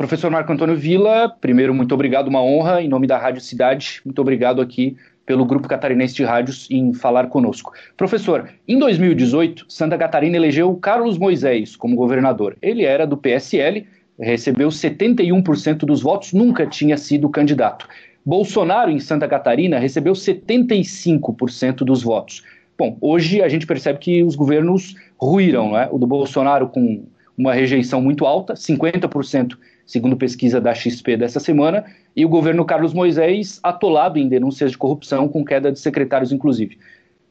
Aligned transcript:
Professor 0.00 0.30
Marco 0.30 0.50
Antônio 0.50 0.76
Vila, 0.76 1.28
primeiro, 1.28 1.74
muito 1.74 1.92
obrigado, 1.92 2.28
uma 2.28 2.42
honra, 2.42 2.80
em 2.80 2.88
nome 2.88 3.06
da 3.06 3.18
Rádio 3.18 3.42
Cidade, 3.42 4.00
muito 4.02 4.18
obrigado 4.18 4.62
aqui 4.62 4.96
pelo 5.26 5.44
Grupo 5.44 5.68
Catarinense 5.68 6.14
de 6.14 6.24
Rádios 6.24 6.66
em 6.70 6.94
falar 6.94 7.26
conosco. 7.26 7.74
Professor, 7.98 8.48
em 8.66 8.78
2018, 8.78 9.66
Santa 9.68 9.98
Catarina 9.98 10.38
elegeu 10.38 10.74
Carlos 10.76 11.18
Moisés 11.18 11.76
como 11.76 11.96
governador. 11.96 12.56
Ele 12.62 12.82
era 12.82 13.06
do 13.06 13.14
PSL, 13.14 13.86
recebeu 14.18 14.70
71% 14.70 15.80
dos 15.80 16.00
votos, 16.00 16.32
nunca 16.32 16.66
tinha 16.66 16.96
sido 16.96 17.28
candidato. 17.28 17.86
Bolsonaro, 18.24 18.90
em 18.90 19.00
Santa 19.00 19.28
Catarina, 19.28 19.78
recebeu 19.78 20.14
75% 20.14 21.84
dos 21.84 22.02
votos. 22.02 22.42
Bom, 22.78 22.96
hoje 23.02 23.42
a 23.42 23.50
gente 23.50 23.66
percebe 23.66 23.98
que 23.98 24.22
os 24.22 24.34
governos 24.34 24.94
ruíram, 25.20 25.76
é? 25.76 25.90
O 25.92 25.98
do 25.98 26.06
Bolsonaro 26.06 26.68
com 26.68 27.04
uma 27.36 27.54
rejeição 27.54 28.02
muito 28.02 28.26
alta, 28.26 28.52
50%, 28.52 29.56
segundo 29.90 30.16
pesquisa 30.16 30.60
da 30.60 30.72
XP 30.72 31.16
dessa 31.16 31.40
semana, 31.40 31.84
e 32.14 32.24
o 32.24 32.28
governo 32.28 32.64
Carlos 32.64 32.94
Moisés 32.94 33.58
atolado 33.60 34.20
em 34.20 34.28
denúncias 34.28 34.70
de 34.70 34.78
corrupção, 34.78 35.28
com 35.28 35.44
queda 35.44 35.72
de 35.72 35.80
secretários, 35.80 36.30
inclusive. 36.30 36.78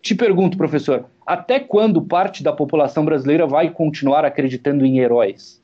Te 0.02 0.13
pergunto, 0.13 0.58
professor, 0.58 1.09
até 1.26 1.58
quando 1.59 2.02
parte 2.02 2.44
da 2.44 2.52
população 2.52 3.05
brasileira 3.05 3.48
vai 3.48 3.70
continuar 3.70 4.26
acreditando 4.26 4.85
em 4.85 4.99
heróis? 4.99 5.63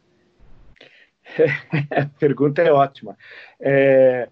a 1.91 2.05
pergunta 2.17 2.61
é 2.61 2.71
ótima. 2.71 3.17
É, 3.59 4.29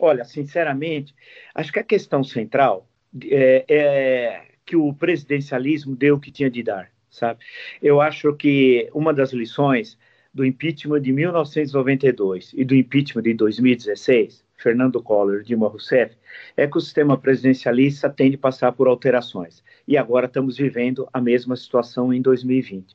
olha, 0.00 0.24
sinceramente, 0.24 1.14
acho 1.54 1.70
que 1.70 1.80
a 1.80 1.84
questão 1.84 2.24
central 2.24 2.88
é, 3.30 3.64
é 3.68 4.42
que 4.64 4.74
o 4.74 4.94
presidencialismo 4.94 5.94
deu 5.94 6.16
o 6.16 6.20
que 6.20 6.30
tinha 6.30 6.50
de 6.50 6.62
dar, 6.62 6.90
sabe? 7.10 7.40
Eu 7.82 8.00
acho 8.00 8.32
que 8.34 8.88
uma 8.94 9.12
das 9.12 9.34
lições 9.34 9.98
do 10.36 10.44
impeachment 10.44 11.00
de 11.00 11.12
1992 11.12 12.52
e 12.54 12.62
do 12.62 12.74
impeachment 12.74 13.22
de 13.22 13.32
2016, 13.32 14.44
Fernando 14.54 15.02
Collor 15.02 15.40
e 15.40 15.44
Dilma 15.44 15.66
Rousseff, 15.66 16.14
é 16.54 16.66
que 16.66 16.76
o 16.76 16.80
sistema 16.80 17.16
presidencialista 17.16 18.10
tem 18.10 18.30
de 18.30 18.36
passar 18.36 18.72
por 18.72 18.86
alterações. 18.86 19.64
E 19.88 19.96
agora 19.96 20.26
estamos 20.26 20.58
vivendo 20.58 21.08
a 21.10 21.22
mesma 21.22 21.56
situação 21.56 22.12
em 22.12 22.20
2020. 22.20 22.94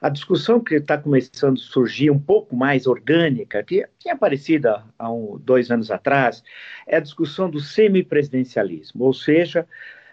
A 0.00 0.08
discussão 0.08 0.60
que 0.60 0.76
está 0.76 0.96
começando 0.96 1.56
a 1.56 1.60
surgir 1.60 2.12
um 2.12 2.18
pouco 2.18 2.54
mais 2.54 2.86
orgânica, 2.86 3.60
que 3.64 3.84
tinha 3.98 4.14
aparecido 4.14 4.68
há 4.96 5.12
um, 5.12 5.36
dois 5.36 5.72
anos 5.72 5.90
atrás, 5.90 6.44
é 6.86 6.96
a 6.96 7.00
discussão 7.00 7.50
do 7.50 7.58
semipresidencialismo, 7.58 9.04
ou 9.04 9.12
seja, 9.12 9.66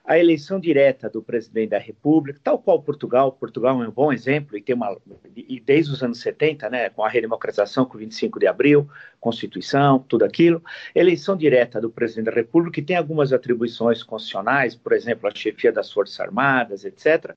a 0.05 0.19
eleição 0.19 0.59
direta 0.59 1.09
do 1.09 1.21
presidente 1.21 1.69
da 1.69 1.79
República, 1.79 2.39
tal 2.43 2.59
qual 2.59 2.81
Portugal. 2.81 3.31
Portugal 3.31 3.81
é 3.81 3.87
um 3.87 3.91
bom 3.91 4.13
exemplo 4.13 4.55
e 4.55 4.61
tem 4.61 4.75
uma 4.75 4.95
e 5.35 5.59
desde 5.59 5.91
os 5.91 6.03
anos 6.03 6.19
70, 6.19 6.69
né, 6.69 6.89
com 6.89 7.03
a 7.03 7.09
redemocratização 7.09 7.85
com 7.85 7.97
25 7.97 8.39
de 8.39 8.47
abril, 8.47 8.87
Constituição, 9.19 9.99
tudo 9.99 10.23
aquilo, 10.23 10.63
eleição 10.93 11.35
direta 11.35 11.81
do 11.81 11.89
presidente 11.89 12.25
da 12.25 12.31
República 12.31 12.75
que 12.75 12.81
tem 12.81 12.95
algumas 12.95 13.33
atribuições 13.33 14.03
constitucionais, 14.03 14.75
por 14.75 14.93
exemplo, 14.93 15.27
a 15.27 15.33
chefia 15.33 15.71
das 15.71 15.91
Forças 15.91 16.19
Armadas, 16.19 16.85
etc. 16.85 17.35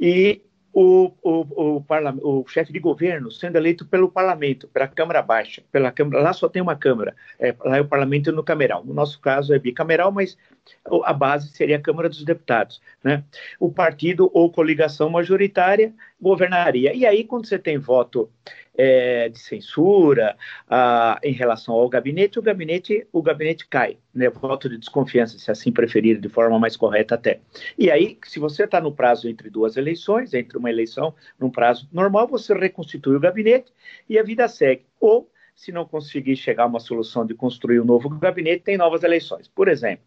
E 0.00 0.40
o, 0.74 1.12
o, 1.22 1.78
o, 1.78 2.40
o, 2.40 2.48
chefe 2.48 2.72
de 2.72 2.80
governo 2.80 3.30
sendo 3.30 3.56
eleito 3.56 3.86
pelo 3.86 4.10
parlamento, 4.10 4.66
pela 4.66 4.88
Câmara 4.88 5.22
Baixa, 5.22 5.62
pela 5.70 5.92
Câmara, 5.92 6.20
lá 6.20 6.32
só 6.32 6.48
tem 6.48 6.60
uma 6.60 6.74
Câmara, 6.74 7.14
é, 7.38 7.54
lá 7.64 7.76
é 7.76 7.80
o 7.80 7.86
parlamento 7.86 8.42
cameral. 8.42 8.84
No 8.84 8.92
nosso 8.92 9.20
caso 9.20 9.54
é 9.54 9.58
bicameral, 9.58 10.10
mas 10.10 10.36
a 11.04 11.12
base 11.12 11.48
seria 11.50 11.76
a 11.76 11.80
Câmara 11.80 12.08
dos 12.08 12.24
Deputados. 12.24 12.80
Né? 13.02 13.24
O 13.58 13.70
partido 13.70 14.30
ou 14.32 14.50
coligação 14.50 15.08
majoritária 15.10 15.94
governaria. 16.20 16.94
E 16.94 17.06
aí, 17.06 17.24
quando 17.24 17.46
você 17.46 17.58
tem 17.58 17.78
voto 17.78 18.30
é, 18.76 19.28
de 19.28 19.38
censura 19.38 20.36
ah, 20.68 21.18
em 21.22 21.32
relação 21.32 21.74
ao 21.74 21.88
gabinete, 21.88 22.38
o 22.38 22.42
gabinete, 22.42 23.06
o 23.12 23.22
gabinete 23.22 23.66
cai, 23.68 23.98
né? 24.14 24.28
Voto 24.28 24.68
de 24.68 24.78
desconfiança, 24.78 25.38
se 25.38 25.50
assim 25.50 25.70
preferir, 25.70 26.18
de 26.18 26.28
forma 26.28 26.58
mais 26.58 26.76
correta 26.76 27.14
até. 27.14 27.40
E 27.78 27.90
aí, 27.90 28.18
se 28.24 28.38
você 28.38 28.64
está 28.64 28.80
no 28.80 28.92
prazo 28.92 29.28
entre 29.28 29.48
duas 29.48 29.76
eleições, 29.76 30.34
entre 30.34 30.58
uma 30.58 30.70
eleição 30.70 31.14
num 31.38 31.50
prazo 31.50 31.88
normal, 31.92 32.26
você 32.26 32.52
reconstitui 32.54 33.16
o 33.16 33.20
gabinete 33.20 33.72
e 34.08 34.18
a 34.18 34.22
vida 34.22 34.48
segue. 34.48 34.84
Ou 35.00 35.30
se 35.54 35.72
não 35.72 35.84
conseguir 35.86 36.36
chegar 36.36 36.64
a 36.64 36.66
uma 36.66 36.80
solução 36.80 37.24
de 37.24 37.34
construir 37.34 37.80
um 37.80 37.84
novo 37.84 38.08
gabinete, 38.08 38.64
tem 38.64 38.76
novas 38.76 39.02
eleições. 39.02 39.48
Por 39.48 39.68
exemplo, 39.68 40.04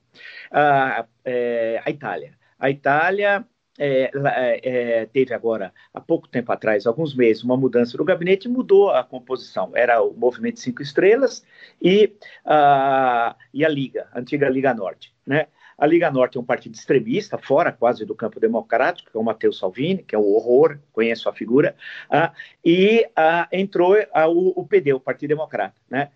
a, 0.52 1.06
é, 1.24 1.82
a 1.86 1.90
Itália. 1.90 2.38
A 2.60 2.70
Itália 2.70 3.46
é, 3.80 4.12
é, 4.14 4.60
é, 4.64 5.06
teve 5.06 5.34
agora, 5.34 5.72
há 5.94 6.02
pouco 6.02 6.28
tempo 6.28 6.52
atrás, 6.52 6.88
alguns 6.88 7.16
meses, 7.16 7.44
uma 7.44 7.56
mudança 7.56 7.96
no 7.98 8.04
gabinete 8.04 8.48
e 8.48 8.52
mudou 8.52 8.90
a 8.90 9.04
composição. 9.04 9.72
Era 9.76 10.02
o 10.02 10.14
Movimento 10.14 10.60
Cinco 10.60 10.82
Estrelas 10.82 11.46
e, 11.82 12.16
a, 12.44 13.36
e 13.54 13.64
a 13.64 13.70
Liga, 13.70 14.08
a 14.12 14.20
antiga 14.20 14.50
Liga 14.50 14.74
Norte. 14.74 15.14
Né? 15.26 15.48
A 15.78 15.86
Liga 15.86 16.10
Norte 16.10 16.38
é 16.38 16.42
um 16.42 16.44
partido 16.44 16.74
extremista, 16.74 17.38
fora 17.38 17.72
quase 17.72 18.04
do 18.04 18.16
campo 18.16 18.40
democrático, 18.40 19.12
que 19.12 19.18
é 19.18 19.20
o 19.20 19.24
Matteo 19.24 19.54
Salvini, 19.54 20.02
que 20.02 20.16
é 20.16 20.18
um 20.18 20.26
horror, 20.34 20.80
conheço 20.92 21.30
a 21.30 21.34
figura, 21.34 21.76
ah, 22.10 22.34
e 22.66 23.08
ah, 23.16 23.48
entrou 23.52 23.96
ah, 24.12 24.28
o, 24.28 24.54
o, 24.56 24.66
PD, 24.66 24.94
o 24.94 25.00
Partido 25.00 25.30
Democrata. 25.30 25.76
Né? 25.88 26.10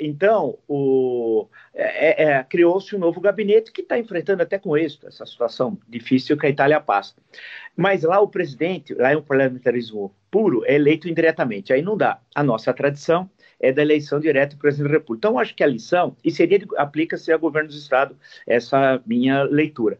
Então, 0.00 0.58
é, 1.74 2.24
é, 2.24 2.24
é, 2.24 2.44
criou-se 2.44 2.96
um 2.96 2.98
novo 2.98 3.20
gabinete 3.20 3.70
que 3.70 3.82
está 3.82 3.98
enfrentando 3.98 4.42
até 4.42 4.58
com 4.58 4.76
êxito 4.76 5.06
essa 5.06 5.26
situação 5.26 5.78
difícil 5.86 6.36
que 6.38 6.46
a 6.46 6.50
Itália 6.50 6.80
passa. 6.80 7.14
Mas 7.76 8.02
lá 8.02 8.20
o 8.20 8.28
presidente, 8.28 8.94
lá 8.94 9.12
é 9.12 9.16
um 9.16 9.22
parlamentarismo 9.22 10.14
puro, 10.30 10.64
é 10.64 10.74
eleito 10.74 11.08
indiretamente. 11.08 11.72
Aí 11.72 11.82
não 11.82 11.96
dá. 11.96 12.18
A 12.34 12.42
nossa 12.42 12.72
tradição 12.72 13.28
é 13.60 13.72
da 13.72 13.82
eleição 13.82 14.20
direta 14.20 14.56
do 14.56 14.60
presidente 14.60 14.88
da 14.88 14.94
República. 14.94 15.28
Então, 15.28 15.38
acho 15.38 15.54
que 15.54 15.64
a 15.64 15.66
lição, 15.66 16.16
e 16.24 16.30
seria 16.30 16.60
aplica-se 16.76 17.32
a 17.32 17.36
governo 17.36 17.68
do 17.68 17.74
Estado, 17.74 18.16
essa 18.46 19.02
minha 19.06 19.42
leitura. 19.42 19.98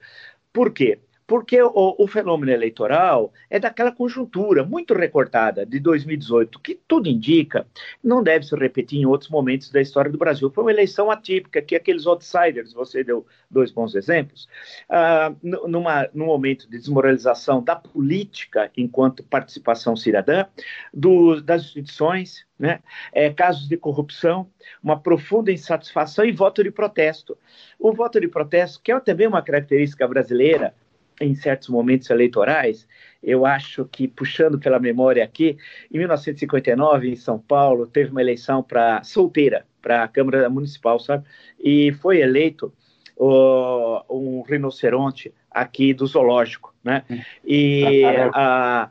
Por 0.53 0.73
quê? 0.73 0.99
Porque 1.27 1.61
o, 1.63 1.95
o, 1.99 2.07
fenômeno 2.07 2.53
eleitoral 2.53 3.33
é 3.49 3.59
daquela 3.59 3.91
conjuntura 3.91 4.63
muito 4.63 4.93
recortada 4.95 5.65
de 5.65 5.81
2018, 5.81 6.59
que 6.61 6.75
tudo 6.87 7.09
indica 7.09 7.67
não 8.03 8.23
deve 8.23 8.45
se 8.45 8.55
repetir 8.55 9.01
em 9.01 9.07
outros 9.07 9.31
momentos 9.31 9.71
da 9.71 9.81
história 9.81 10.11
do 10.11 10.19
Brasil. 10.19 10.51
Foi 10.51 10.65
uma 10.65 10.71
eleição 10.71 11.11
atípica, 11.11 11.63
que 11.63 11.75
aqueles 11.75 12.07
outsiders, 12.07 12.73
você 12.73 13.03
deu 13.03 13.27
dois 13.51 13.71
bons 13.71 13.95
exemplos, 13.95 14.49
ah, 14.89 15.33
numa, 15.43 16.09
num 16.13 16.27
momento 16.27 16.69
de 16.69 16.79
desmoralização 16.79 17.63
da 17.63 17.77
política 17.77 18.71
enquanto 18.77 19.25
participação 19.25 19.97
cidadã, 19.97 20.45
do, 20.93 21.41
das 21.41 21.63
instituições, 21.63 22.45
né? 22.59 22.81
É, 23.13 23.31
casos 23.31 23.69
de 23.69 23.77
corrupção, 23.77 24.49
uma 24.83 24.99
profunda 24.99 25.51
insatisfação 25.51 26.25
e 26.25 26.31
voto 26.31 26.63
de 26.63 26.71
protesto. 26.71 27.37
O 27.79 27.93
voto 27.93 28.21
de 28.21 28.29
protesto, 28.29 28.81
que 28.83 28.93
é 28.93 29.01
também 29.01 29.27
uma 29.27 29.43
característica 29.43 30.07
brasileira, 30.07 30.73
em 31.21 31.35
certos 31.35 31.69
momentos 31.69 32.11
eleitorais, 32.11 32.87
eu 33.23 33.47
acho 33.47 33.85
que, 33.87 34.07
puxando 34.07 34.59
pela 34.59 34.79
memória 34.79 35.25
aqui, 35.25 35.57
em 35.93 35.99
1959, 35.99 37.11
em 37.11 37.17
São 37.17 37.39
Paulo, 37.39 37.87
teve 37.87 38.11
uma 38.11 38.21
eleição 38.21 38.63
para 38.63 39.03
solteira, 39.03 39.67
para 39.81 40.03
a 40.05 40.09
Câmara 40.09 40.49
Municipal, 40.51 40.99
sabe? 40.99 41.25
E 41.59 41.93
foi 41.93 42.21
eleito 42.21 42.73
uh, 43.17 44.03
um 44.11 44.43
rinoceronte 44.43 45.33
aqui 45.51 45.95
do 45.95 46.07
zoológico, 46.07 46.75
né? 46.83 47.05
E, 47.45 48.03
a, 48.35 48.91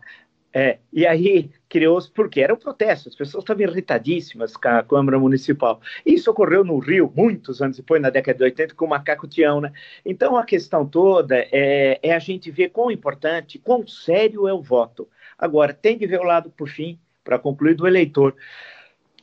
é, 0.53 0.77
e 0.91 1.07
aí 1.07 1.49
criou-se, 1.67 2.11
porque 2.11 2.39
era 2.39 2.53
um 2.53 2.57
protesto, 2.57 3.09
as 3.09 3.15
pessoas 3.15 3.43
estavam 3.43 3.63
irritadíssimas 3.63 4.55
com 4.55 4.67
a 4.67 4.83
Câmara 4.83 5.17
Municipal. 5.17 5.81
Isso 6.05 6.29
ocorreu 6.29 6.63
no 6.63 6.77
Rio, 6.77 7.11
muitos 7.15 7.59
anos 7.59 7.77
depois, 7.77 7.99
na 7.99 8.11
década 8.11 8.37
de 8.37 8.43
80, 8.43 8.75
com 8.75 8.85
o 8.85 8.89
Macaco 8.89 9.27
Tião, 9.27 9.59
né? 9.59 9.73
Então 10.05 10.37
a 10.37 10.45
questão 10.45 10.85
toda 10.85 11.35
é, 11.51 11.99
é 12.03 12.13
a 12.13 12.19
gente 12.19 12.51
ver 12.51 12.69
quão 12.69 12.91
importante, 12.91 13.57
quão 13.57 13.87
sério 13.87 14.47
é 14.47 14.53
o 14.53 14.61
voto. 14.61 15.09
Agora, 15.35 15.73
tem 15.73 15.97
que 15.97 16.05
ver 16.05 16.19
o 16.19 16.23
lado, 16.23 16.51
por 16.51 16.69
fim, 16.69 16.99
para 17.23 17.39
concluir, 17.39 17.73
do 17.73 17.87
eleitor. 17.87 18.35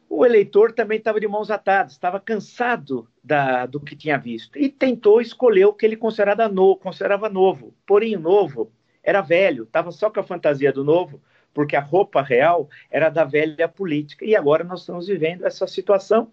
O 0.09 0.27
eleitor 0.27 0.73
também 0.73 0.99
estava 0.99 1.21
de 1.21 1.29
mãos 1.29 1.53
atadas, 1.53 1.93
estava 1.93 2.19
cansado 2.19 3.07
da, 3.23 3.67
do 3.67 3.79
que 3.79 3.95
tinha 3.95 4.19
visto 4.19 4.59
e 4.59 4.69
tentou 4.69 5.21
escolher 5.21 5.67
o 5.67 5.73
que 5.73 5.87
ele 5.87 5.97
considerava, 5.97 6.49
no, 6.49 6.75
considerava 6.75 7.29
novo. 7.29 7.73
Porém, 7.87 8.17
novo 8.17 8.73
era 9.03 9.21
velho, 9.21 9.65
estava 9.65 9.93
só 9.93 10.11
com 10.11 10.21
a 10.21 10.25
fantasia 10.25 10.73
do 10.73 10.85
novo, 10.85 11.23
porque 11.53 11.77
a 11.77 11.81
roupa 11.81 12.23
real 12.23 12.69
era 12.91 13.09
da 13.09 13.25
velha 13.25 13.69
política. 13.69 14.25
E 14.25 14.37
agora 14.37 14.65
nós 14.65 14.81
estamos 14.81 15.07
vivendo 15.07 15.45
essa 15.45 15.67
situação. 15.67 16.31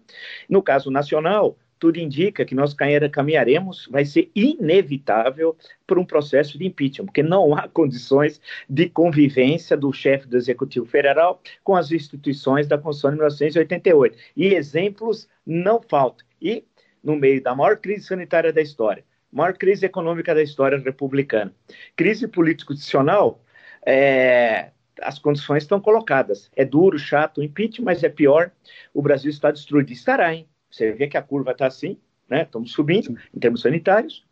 No 0.48 0.62
caso 0.62 0.90
nacional, 0.90 1.56
tudo 1.78 1.98
indica 1.98 2.44
que 2.44 2.54
nós 2.54 2.74
caminharemos, 3.12 3.88
vai 3.90 4.04
ser 4.04 4.30
inevitável 4.34 5.56
por 5.86 5.98
um 5.98 6.04
processo 6.04 6.58
de 6.58 6.66
impeachment, 6.66 7.06
porque 7.06 7.22
não 7.22 7.54
há 7.54 7.68
condições 7.68 8.40
de 8.68 8.88
convivência 8.88 9.76
do 9.76 9.92
chefe 9.92 10.26
do 10.26 10.36
Executivo 10.36 10.86
Federal 10.86 11.40
com 11.62 11.76
as 11.76 11.92
instituições 11.92 12.66
da 12.66 12.76
Constituição 12.76 13.10
de 13.10 13.16
1988. 13.16 14.18
E 14.36 14.54
exemplos 14.54 15.28
não 15.46 15.80
faltam. 15.80 16.26
E 16.40 16.64
no 17.02 17.16
meio 17.16 17.42
da 17.42 17.54
maior 17.54 17.76
crise 17.76 18.06
sanitária 18.06 18.52
da 18.52 18.60
história, 18.60 19.04
maior 19.30 19.54
crise 19.54 19.86
econômica 19.86 20.34
da 20.34 20.42
história 20.42 20.78
republicana. 20.78 21.54
Crise 21.96 22.26
político-institucional, 22.26 23.40
é, 23.86 24.70
as 25.02 25.18
condições 25.18 25.62
estão 25.62 25.80
colocadas. 25.80 26.50
É 26.56 26.64
duro, 26.64 26.98
chato, 26.98 27.42
impeachment, 27.42 27.84
mas 27.84 28.04
é 28.04 28.08
pior. 28.08 28.50
O 28.92 29.02
Brasil 29.02 29.30
está 29.30 29.50
destruído. 29.50 29.92
Estará, 29.92 30.34
hein? 30.34 30.48
Você 30.70 30.92
vê 30.92 31.06
que 31.06 31.16
a 31.16 31.22
curva 31.22 31.52
está 31.52 31.66
assim, 31.66 31.98
né? 32.28 32.42
Estamos 32.42 32.72
subindo 32.72 33.16
em 33.34 33.38
termos 33.38 33.62
sanitários. 33.62 34.26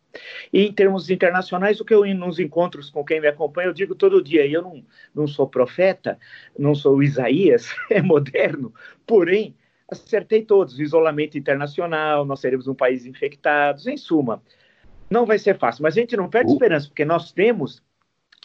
E 0.51 0.65
em 0.65 0.71
termos 0.71 1.09
internacionais, 1.09 1.79
o 1.79 1.85
que 1.85 1.93
eu 1.93 2.05
nos 2.15 2.39
encontros 2.39 2.89
com 2.89 3.03
quem 3.03 3.21
me 3.21 3.27
acompanha, 3.27 3.67
eu 3.67 3.73
digo 3.73 3.93
todo 3.93 4.23
dia, 4.23 4.45
eu 4.47 4.61
não, 4.61 4.83
não 5.13 5.27
sou 5.27 5.47
profeta, 5.47 6.17
não 6.57 6.73
sou 6.73 7.03
Isaías, 7.03 7.69
é 7.91 8.01
moderno, 8.01 8.73
porém, 9.05 9.55
acertei 9.89 10.43
todos, 10.43 10.79
isolamento 10.79 11.37
internacional, 11.37 12.25
nós 12.25 12.39
seremos 12.39 12.67
um 12.67 12.73
país 12.73 13.05
infectados, 13.05 13.85
em 13.85 13.97
suma, 13.97 14.41
não 15.09 15.25
vai 15.25 15.37
ser 15.37 15.57
fácil, 15.57 15.83
mas 15.83 15.95
a 15.97 16.01
gente 16.01 16.17
não 16.17 16.29
perde 16.29 16.51
esperança, 16.51 16.87
porque 16.87 17.05
nós 17.05 17.31
temos 17.31 17.81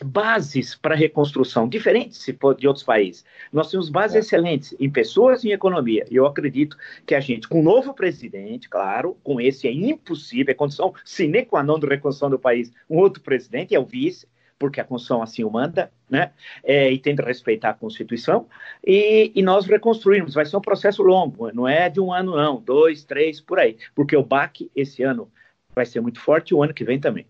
bases 0.04 0.74
para 0.74 0.94
reconstrução, 0.94 1.68
diferentes 1.68 2.26
de 2.58 2.66
outros 2.66 2.84
países. 2.84 3.24
Nós 3.52 3.70
temos 3.70 3.88
bases 3.88 4.16
é. 4.16 4.18
excelentes 4.20 4.74
em 4.78 4.90
pessoas 4.90 5.44
e 5.44 5.48
em 5.48 5.52
economia. 5.52 6.04
E 6.10 6.16
eu 6.16 6.26
acredito 6.26 6.76
que 7.06 7.14
a 7.14 7.20
gente, 7.20 7.48
com 7.48 7.60
um 7.60 7.62
novo 7.62 7.94
presidente, 7.94 8.68
claro, 8.68 9.16
com 9.22 9.40
esse 9.40 9.66
é 9.66 9.72
impossível, 9.72 10.52
é 10.52 10.54
condição 10.54 10.94
sine 11.04 11.44
qua 11.44 11.62
non 11.62 11.78
de 11.78 11.86
reconstrução 11.86 12.30
do 12.30 12.38
país, 12.38 12.72
um 12.88 12.98
outro 12.98 13.22
presidente, 13.22 13.74
é 13.74 13.78
o 13.78 13.84
vice, 13.84 14.26
porque 14.58 14.80
a 14.80 14.84
Constituição 14.84 15.22
assim 15.22 15.42
o 15.42 15.50
manda, 15.50 15.90
né? 16.08 16.30
É, 16.62 16.88
e 16.88 16.96
tem 16.96 17.16
de 17.16 17.22
respeitar 17.22 17.70
a 17.70 17.74
Constituição, 17.74 18.46
e, 18.86 19.32
e, 19.34 19.42
nós 19.42 19.66
reconstruímos. 19.66 20.34
Vai 20.34 20.46
ser 20.46 20.56
um 20.56 20.60
processo 20.60 21.02
longo, 21.02 21.50
não 21.52 21.66
é 21.66 21.88
de 21.90 22.00
um 22.00 22.12
ano, 22.12 22.36
não, 22.36 22.60
dois, 22.60 23.02
três, 23.02 23.40
por 23.40 23.58
aí, 23.58 23.76
porque 23.92 24.16
o 24.16 24.22
BAC 24.22 24.70
esse 24.76 25.02
ano 25.02 25.28
vai 25.74 25.84
ser 25.84 26.00
muito 26.00 26.20
forte 26.20 26.50
e 26.50 26.54
o 26.54 26.62
ano 26.62 26.72
que 26.72 26.84
vem 26.84 27.00
também. 27.00 27.26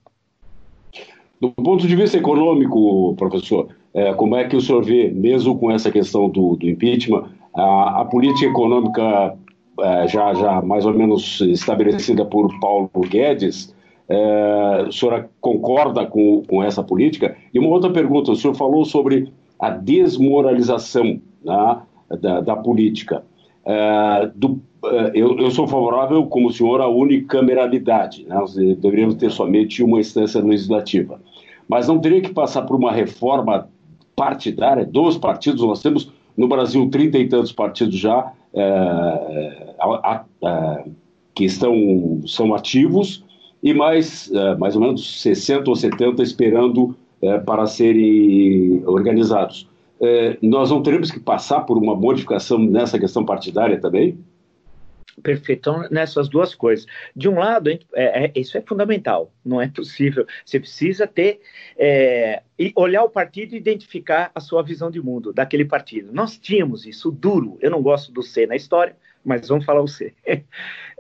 Do 1.43 1.51
ponto 1.51 1.89
de 1.89 1.97
vista 1.97 2.17
econômico, 2.17 3.17
professor, 3.17 3.67
é, 3.93 4.15
como 4.15 4.37
é 4.37 4.45
que 4.45 4.55
o 4.55 4.61
senhor 4.61 4.85
vê, 4.85 5.11
mesmo 5.11 5.59
com 5.59 5.73
essa 5.73 5.91
questão 5.91 6.29
do, 6.29 6.55
do 6.55 6.71
impeachment, 6.71 7.25
a, 7.53 8.03
a, 8.03 8.05
política 8.05 8.47
econômica 8.47 9.37
é, 9.81 10.07
já, 10.07 10.33
já 10.35 10.63
mais 10.63 10.87
ou 10.87 10.95
menos 10.95 11.41
estabelecida 11.41 12.25
por 12.25 12.49
Paulo 12.61 12.89
Guedes, 13.09 13.75
é, 14.09 14.85
o 14.87 14.93
senhor 14.93 15.29
concorda 15.41 16.07
com, 16.07 16.45
com 16.49 16.63
essa 16.63 16.81
política? 16.81 17.37
E 17.53 17.59
uma 17.59 17.71
outra 17.71 17.91
pergunta, 17.91 18.31
o 18.31 18.37
senhor 18.37 18.55
falou 18.55 18.85
sobre 18.85 19.33
a 19.59 19.69
desmoralização 19.69 21.21
né, 21.45 21.79
da, 22.21 22.41
da, 22.41 22.55
política. 22.55 23.25
É, 23.67 24.31
do, 24.33 24.61
é, 24.85 25.11
eu, 25.13 25.37
eu, 25.41 25.51
sou 25.51 25.67
favorável, 25.67 26.25
como 26.25 26.47
o 26.47 26.53
senhor, 26.53 26.81
à 26.81 26.87
unicameralidade. 26.87 28.25
Né? 28.29 28.37
Deveríamos 28.79 29.17
ter 29.17 29.33
somente 29.33 29.83
uma 29.83 29.99
instância 29.99 30.41
legislativa 30.41 31.21
mas 31.69 31.89
não 31.89 31.99
teria 31.99 32.21
que 32.21 32.33
passar 32.33 32.63
por 32.63 32.77
uma 32.77 32.93
reforma 32.93 33.69
partidária 34.15 34.85
dos 34.85 35.19
partidos. 35.19 35.63
Nós 35.63 35.83
temos 35.83 36.11
no 36.37 36.49
Brasil 36.49 36.89
trinta 36.91 37.19
e 37.19 37.29
tantos 37.29 37.53
partidos 37.53 37.97
já 37.97 38.33
é, 38.55 39.75
a, 39.79 40.25
a, 40.45 40.85
que 41.35 41.45
estão 41.45 42.21
são 42.27 42.55
ativos 42.55 43.25
e 43.63 43.73
mais 43.73 44.31
é, 44.33 44.55
mais 44.57 44.75
ou 44.75 44.83
menos 44.83 45.23
60 45.23 45.71
ou 45.71 45.77
70 45.77 46.23
esperando 46.23 46.95
é, 47.21 47.39
para 47.39 47.67
serem 47.67 48.83
organizados. 48.87 49.69
É, 50.01 50.37
nós 50.43 50.71
não 50.71 50.83
teremos 50.83 51.11
que 51.11 51.21
passar 51.21 51.61
por 51.61 51.79
uma 51.79 51.95
modificação 51.95 52.59
nessa 52.59 52.99
questão 52.99 53.25
partidária 53.25 53.81
também? 53.81 54.19
Perfeitão 55.21 55.89
nessas 55.91 56.29
duas 56.29 56.55
coisas. 56.55 56.87
De 57.15 57.29
um 57.29 57.39
lado, 57.39 57.71
é, 57.71 57.79
é, 57.95 58.33
isso 58.35 58.57
é 58.57 58.61
fundamental, 58.61 59.33
não 59.45 59.61
é 59.61 59.69
possível. 59.69 60.27
Você 60.45 60.59
precisa 60.61 61.07
ter 61.07 61.41
é, 61.77 62.43
olhar 62.75 63.03
o 63.03 63.11
partido 63.11 63.55
e 63.55 63.59
identificar 63.59 64.31
a 64.35 64.41
sua 64.41 64.63
visão 64.63 64.91
de 64.91 65.01
mundo 65.01 65.33
daquele 65.33 65.65
partido. 65.65 66.13
Nós 66.13 66.39
tínhamos 66.39 66.87
isso 66.87 67.11
duro. 67.11 67.59
Eu 67.61 67.71
não 67.71 67.83
gosto 67.83 68.13
do 68.13 68.23
C 68.23 68.47
na 68.47 68.57
história, 68.57 68.97
mas 69.25 69.49
vamos 69.49 69.65
falar 69.65 69.83
o 69.83 69.89
C. 69.89 70.15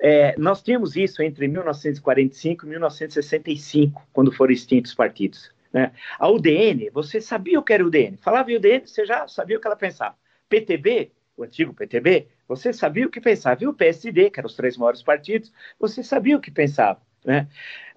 É, 0.05 0.35
nós 0.37 0.61
tínhamos 0.61 0.97
isso 0.97 1.23
entre 1.23 1.47
1945 1.47 2.67
e 2.67 2.69
1965, 2.69 4.03
quando 4.12 4.32
foram 4.32 4.53
extintos 4.53 4.91
os 4.91 4.97
partidos. 4.97 5.53
Né? 5.73 5.93
A 6.19 6.29
UDN, 6.29 6.91
você 6.91 7.20
sabia 7.20 7.61
o 7.61 7.62
que 7.62 7.73
era 7.73 7.87
UDN? 7.87 8.17
Falava 8.17 8.50
em 8.50 8.56
UDN, 8.56 8.85
você 8.85 9.06
já 9.06 9.29
sabia 9.29 9.56
o 9.56 9.61
que 9.61 9.67
ela 9.69 9.76
pensava. 9.76 10.17
PTB, 10.49 11.12
antigo 11.44 11.74
PTB, 11.74 12.28
você 12.46 12.72
sabia 12.72 13.06
o 13.06 13.10
que 13.10 13.20
pensava. 13.20 13.62
E 13.62 13.66
o 13.66 13.74
PSD, 13.74 14.30
que 14.30 14.40
eram 14.40 14.46
os 14.46 14.56
três 14.56 14.76
maiores 14.76 15.02
partidos, 15.02 15.52
você 15.78 16.02
sabia 16.02 16.36
o 16.36 16.40
que 16.40 16.50
pensava. 16.50 17.00
Né? 17.24 17.48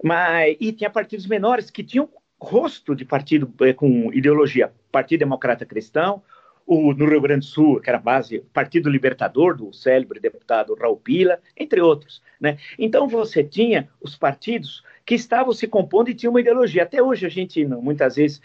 Mas, 0.02 0.56
e 0.60 0.72
tinha 0.72 0.90
partidos 0.90 1.26
menores 1.26 1.70
que 1.70 1.82
tinham 1.82 2.08
rosto 2.40 2.94
de 2.94 3.04
partido 3.04 3.52
eh, 3.60 3.72
com 3.72 4.12
ideologia. 4.12 4.72
Partido 4.92 5.20
Democrata 5.20 5.64
Cristão, 5.64 6.22
o, 6.66 6.92
no 6.92 7.08
Rio 7.08 7.20
Grande 7.20 7.46
do 7.46 7.50
Sul, 7.50 7.80
que 7.80 7.88
era 7.88 7.98
base, 7.98 8.40
Partido 8.52 8.90
Libertador, 8.90 9.56
do 9.56 9.72
célebre 9.72 10.18
deputado 10.18 10.74
Raul 10.74 10.96
Pila, 10.96 11.40
entre 11.56 11.80
outros. 11.80 12.20
Né? 12.40 12.58
Então 12.78 13.06
você 13.06 13.44
tinha 13.44 13.88
os 14.00 14.16
partidos 14.16 14.82
que 15.04 15.14
estavam 15.14 15.52
se 15.52 15.68
compondo 15.68 16.10
e 16.10 16.14
tinham 16.14 16.32
uma 16.32 16.40
ideologia. 16.40 16.82
Até 16.82 17.00
hoje 17.00 17.24
a 17.24 17.28
gente, 17.28 17.64
muitas 17.64 18.16
vezes, 18.16 18.40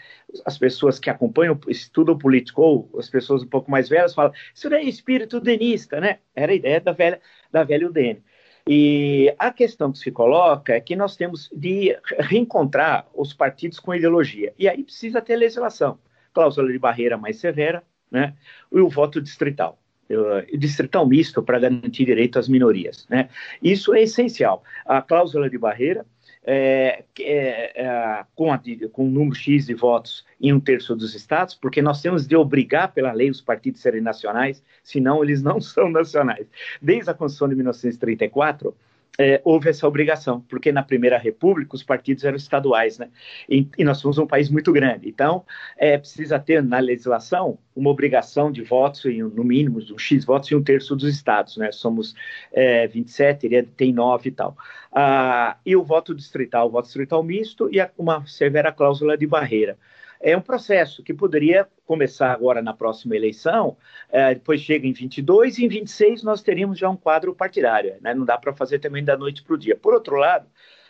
as 0.46 0.56
pessoas 0.56 1.00
que 1.00 1.10
acompanham, 1.10 1.58
estudam 1.66 2.16
político, 2.16 2.62
ou 2.62 2.90
as 2.96 3.10
pessoas 3.10 3.42
um 3.42 3.48
pouco 3.48 3.68
mais 3.68 3.88
velhas, 3.88 4.14
falam, 4.14 4.32
isso 4.54 4.70
não 4.70 4.76
é 4.76 4.84
espírito 4.84 5.40
denista, 5.40 6.00
né? 6.00 6.20
Era 6.34 6.52
a 6.52 6.54
ideia 6.54 6.80
da 6.80 6.92
velha, 6.92 7.20
da 7.50 7.64
velha 7.64 7.88
UDN. 7.88 8.22
E 8.68 9.34
a 9.40 9.52
questão 9.52 9.90
que 9.90 9.98
se 9.98 10.12
coloca 10.12 10.72
é 10.72 10.80
que 10.80 10.94
nós 10.94 11.16
temos 11.16 11.50
de 11.52 11.98
reencontrar 12.20 13.08
os 13.12 13.34
partidos 13.34 13.80
com 13.80 13.92
ideologia. 13.92 14.54
E 14.56 14.68
aí 14.68 14.84
precisa 14.84 15.20
ter 15.20 15.34
legislação. 15.34 15.98
Cláusula 16.32 16.70
de 16.70 16.78
barreira 16.78 17.18
mais 17.18 17.38
severa, 17.38 17.82
né? 18.12 18.34
E 18.70 18.78
o 18.78 18.88
voto 18.88 19.20
distrital. 19.20 19.78
O 20.10 20.58
distrital 20.58 21.06
misto 21.06 21.42
para 21.42 21.58
garantir 21.58 22.04
direito 22.04 22.38
às 22.38 22.46
minorias. 22.46 23.06
Né? 23.08 23.30
Isso 23.62 23.94
é 23.94 24.02
essencial. 24.02 24.62
A 24.84 25.00
cláusula 25.00 25.48
de 25.48 25.56
barreira, 25.56 26.04
é, 26.44 27.04
é, 27.20 27.82
é, 27.82 28.24
com, 28.34 28.52
a, 28.52 28.60
com 28.92 29.08
número 29.08 29.34
X 29.34 29.66
de 29.66 29.74
votos 29.74 30.24
em 30.40 30.52
um 30.52 30.60
terço 30.60 30.94
dos 30.96 31.14
estados, 31.14 31.54
porque 31.54 31.80
nós 31.80 32.02
temos 32.02 32.26
de 32.26 32.36
obrigar 32.36 32.92
pela 32.92 33.12
lei 33.12 33.30
os 33.30 33.40
partidos 33.40 33.80
serem 33.80 34.00
nacionais, 34.00 34.62
senão 34.82 35.22
eles 35.22 35.42
não 35.42 35.60
são 35.62 35.88
nacionais. 35.88 36.46
Desde 36.80 37.10
a 37.10 37.14
Constituição 37.14 37.48
de 37.48 37.54
1934, 37.54 38.76
é, 39.18 39.40
houve 39.44 39.68
essa 39.68 39.86
obrigação, 39.86 40.40
porque 40.48 40.72
na 40.72 40.82
Primeira 40.82 41.18
República 41.18 41.74
os 41.74 41.82
partidos 41.82 42.24
eram 42.24 42.36
estaduais, 42.36 42.98
né? 42.98 43.10
E, 43.48 43.68
e 43.76 43.84
nós 43.84 43.98
somos 43.98 44.16
um 44.16 44.26
país 44.26 44.48
muito 44.48 44.72
grande. 44.72 45.08
Então, 45.08 45.44
é, 45.76 45.98
precisa 45.98 46.38
ter 46.38 46.62
na 46.62 46.78
legislação 46.78 47.58
uma 47.76 47.90
obrigação 47.90 48.50
de 48.50 48.62
votos, 48.62 49.04
em, 49.04 49.22
no 49.22 49.44
mínimo, 49.44 49.80
um 49.92 49.98
X 49.98 50.24
votos 50.24 50.50
em 50.50 50.54
um 50.54 50.62
terço 50.62 50.96
dos 50.96 51.08
estados, 51.08 51.56
né? 51.58 51.70
Somos 51.72 52.14
é, 52.52 52.86
27, 52.86 53.46
ele 53.46 53.62
tem 53.64 53.92
9 53.92 54.28
e 54.28 54.32
tal. 54.32 54.56
Ah, 54.90 55.56
e 55.64 55.76
o 55.76 55.84
voto 55.84 56.14
distrital, 56.14 56.68
o 56.68 56.70
voto 56.70 56.86
distrital 56.86 57.22
misto 57.22 57.68
e 57.70 57.78
uma 57.98 58.26
severa 58.26 58.72
cláusula 58.72 59.16
de 59.16 59.26
barreira 59.26 59.76
é 60.22 60.36
um 60.36 60.40
processo 60.40 61.02
que 61.02 61.12
poderia 61.12 61.68
começar 61.84 62.32
agora 62.32 62.62
na 62.62 62.72
próxima 62.72 63.16
eleição, 63.16 63.76
é, 64.08 64.34
depois 64.34 64.60
chega 64.60 64.86
em 64.86 64.92
22 64.92 65.58
e 65.58 65.64
em 65.64 65.68
26 65.68 66.22
nós 66.22 66.42
teríamos 66.42 66.78
já 66.78 66.88
um 66.88 66.96
quadro 66.96 67.34
partidário, 67.34 67.96
né? 68.00 68.14
não 68.14 68.24
dá 68.24 68.38
para 68.38 68.52
fazer 68.52 68.78
também 68.78 69.04
da 69.04 69.16
noite 69.16 69.42
para 69.42 69.54
o 69.54 69.58
dia. 69.58 69.76
Por 69.76 69.92
outro 69.92 70.16
lado, 70.16 70.46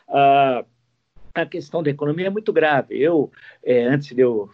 uh, 0.09 0.65
a 1.35 1.47
questão 1.47 1.83
da 1.83 1.91
economia 1.91 2.27
é 2.27 2.31
muito 2.31 2.53
grave. 2.53 3.01
Eu, 3.01 3.33
é, 3.65 3.85
antes 3.85 4.15
de 4.15 4.21
eu 4.21 4.51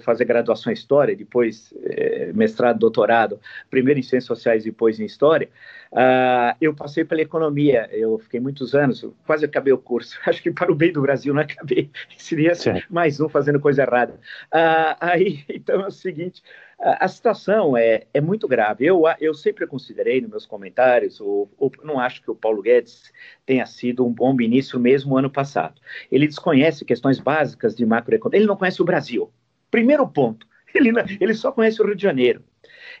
fazer 0.00 0.24
graduação 0.24 0.70
em 0.70 0.74
História, 0.74 1.16
depois 1.16 1.72
é, 1.82 2.32
mestrado, 2.32 2.78
doutorado, 2.78 3.40
primeiro 3.70 4.00
em 4.00 4.02
Ciências 4.02 4.26
Sociais, 4.26 4.64
depois 4.64 5.00
em 5.00 5.04
História, 5.04 5.48
uh, 5.92 6.56
eu 6.60 6.74
passei 6.74 7.04
pela 7.04 7.20
economia, 7.20 7.88
eu 7.92 8.18
fiquei 8.18 8.40
muitos 8.40 8.74
anos, 8.74 9.04
quase 9.26 9.44
acabei 9.44 9.72
o 9.72 9.78
curso, 9.78 10.18
acho 10.26 10.42
que 10.42 10.50
para 10.50 10.70
o 10.70 10.74
bem 10.74 10.92
do 10.92 11.02
Brasil 11.02 11.34
não 11.34 11.42
acabei, 11.42 11.90
seria 12.16 12.52
mais 12.88 13.20
um 13.20 13.28
fazendo 13.28 13.60
coisa 13.60 13.82
errada. 13.82 14.14
Uh, 14.52 14.96
aí, 15.00 15.44
então 15.50 15.80
é 15.80 15.86
o 15.86 15.90
seguinte, 15.90 16.42
a 16.82 17.06
situação 17.06 17.76
é, 17.76 18.06
é 18.12 18.20
muito 18.20 18.48
grave. 18.48 18.84
Eu, 18.84 19.04
eu 19.20 19.32
sempre 19.34 19.66
considerei 19.68 20.20
nos 20.20 20.30
meus 20.30 20.46
comentários, 20.46 21.20
ou, 21.20 21.48
ou, 21.56 21.70
não 21.84 22.00
acho 22.00 22.20
que 22.20 22.30
o 22.30 22.34
Paulo 22.34 22.60
Guedes 22.60 23.12
tenha 23.46 23.64
sido 23.66 24.04
um 24.04 24.12
bom 24.12 24.34
ministro 24.34 24.80
mesmo 24.80 25.16
ano 25.16 25.30
passado. 25.30 25.80
Ele 26.10 26.26
desconhece 26.26 26.84
questões 26.84 27.20
básicas 27.20 27.76
de 27.76 27.86
macroeconomia, 27.86 28.40
ele 28.40 28.48
não 28.48 28.56
conhece 28.56 28.82
o 28.82 28.84
Brasil. 28.84 29.32
Primeiro 29.72 30.06
ponto, 30.06 30.46
ele, 30.72 30.92
ele 31.18 31.34
só 31.34 31.50
conhece 31.50 31.82
o 31.82 31.86
Rio 31.86 31.96
de 31.96 32.02
Janeiro. 32.02 32.44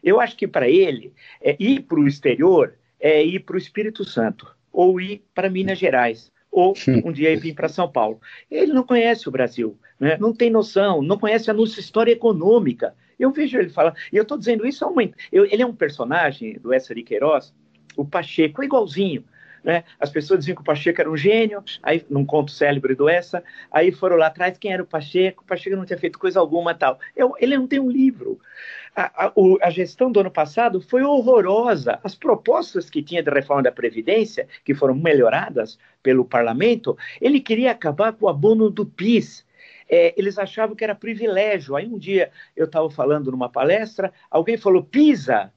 Eu 0.02 0.18
acho 0.18 0.36
que 0.36 0.48
para 0.48 0.68
ele, 0.68 1.12
é, 1.40 1.54
ir 1.60 1.82
para 1.82 2.00
o 2.00 2.08
exterior 2.08 2.74
é 2.98 3.22
ir 3.22 3.40
para 3.40 3.56
o 3.56 3.58
Espírito 3.58 4.04
Santo, 4.04 4.46
ou 4.72 5.00
ir 5.00 5.24
para 5.34 5.50
Minas 5.50 5.78
Gerais, 5.78 6.32
ou 6.50 6.74
um 7.04 7.12
dia 7.12 7.32
ir 7.32 7.54
para 7.54 7.68
São 7.68 7.90
Paulo. 7.90 8.20
Ele 8.50 8.72
não 8.72 8.84
conhece 8.84 9.28
o 9.28 9.32
Brasil, 9.32 9.78
né? 10.00 10.16
não 10.18 10.32
tem 10.32 10.50
noção, 10.50 11.02
não 11.02 11.18
conhece 11.18 11.50
a 11.50 11.54
nossa 11.54 11.78
história 11.78 12.12
econômica. 12.12 12.94
Eu 13.18 13.30
vejo 13.30 13.58
ele 13.58 13.68
falar, 13.68 13.94
e 14.12 14.16
eu 14.16 14.22
estou 14.22 14.38
dizendo 14.38 14.66
isso, 14.66 14.84
eu, 15.30 15.44
ele 15.44 15.62
é 15.62 15.66
um 15.66 15.74
personagem 15.74 16.58
do 16.58 16.72
Essa 16.72 16.94
de 16.94 17.02
Queiroz, 17.02 17.52
o 17.96 18.04
Pacheco, 18.04 18.62
é 18.62 18.64
igualzinho. 18.64 19.24
Né? 19.62 19.84
As 20.00 20.10
pessoas 20.10 20.40
diziam 20.40 20.56
que 20.56 20.62
o 20.62 20.64
Pacheco 20.64 21.00
era 21.00 21.10
um 21.10 21.16
gênio, 21.16 21.62
aí 21.82 22.04
num 22.10 22.24
conto 22.24 22.50
célebre 22.50 22.94
do 22.94 23.08
essa, 23.08 23.42
aí 23.70 23.92
foram 23.92 24.16
lá 24.16 24.26
atrás, 24.26 24.58
quem 24.58 24.72
era 24.72 24.82
o 24.82 24.86
Pacheco? 24.86 25.42
O 25.42 25.46
Pacheco 25.46 25.76
não 25.76 25.84
tinha 25.84 25.98
feito 25.98 26.18
coisa 26.18 26.40
alguma 26.40 26.74
tal. 26.74 26.98
Eu, 27.16 27.34
ele 27.38 27.56
não 27.56 27.66
tem 27.66 27.78
um 27.78 27.90
livro. 27.90 28.40
A, 28.94 29.26
a, 29.26 29.32
a, 29.62 29.70
gestão 29.70 30.12
do 30.12 30.20
ano 30.20 30.30
passado 30.30 30.80
foi 30.80 31.02
horrorosa. 31.02 31.98
As 32.04 32.14
propostas 32.14 32.90
que 32.90 33.02
tinha 33.02 33.22
de 33.22 33.30
reforma 33.30 33.62
da 33.62 33.72
Previdência, 33.72 34.46
que 34.64 34.74
foram 34.74 34.94
melhoradas 34.94 35.78
pelo 36.02 36.24
parlamento, 36.24 36.96
ele 37.20 37.40
queria 37.40 37.70
acabar 37.70 38.12
com 38.12 38.26
o 38.26 38.28
abono 38.28 38.68
do 38.68 38.84
PIS. 38.84 39.46
É, 39.88 40.14
eles 40.16 40.38
achavam 40.38 40.76
que 40.76 40.84
era 40.84 40.94
privilégio. 40.94 41.74
Aí 41.74 41.86
um 41.86 41.98
dia 41.98 42.30
eu 42.54 42.66
estava 42.66 42.90
falando 42.90 43.30
numa 43.30 43.48
palestra, 43.48 44.12
alguém 44.30 44.58
falou: 44.58 44.82
PISA 44.82 45.52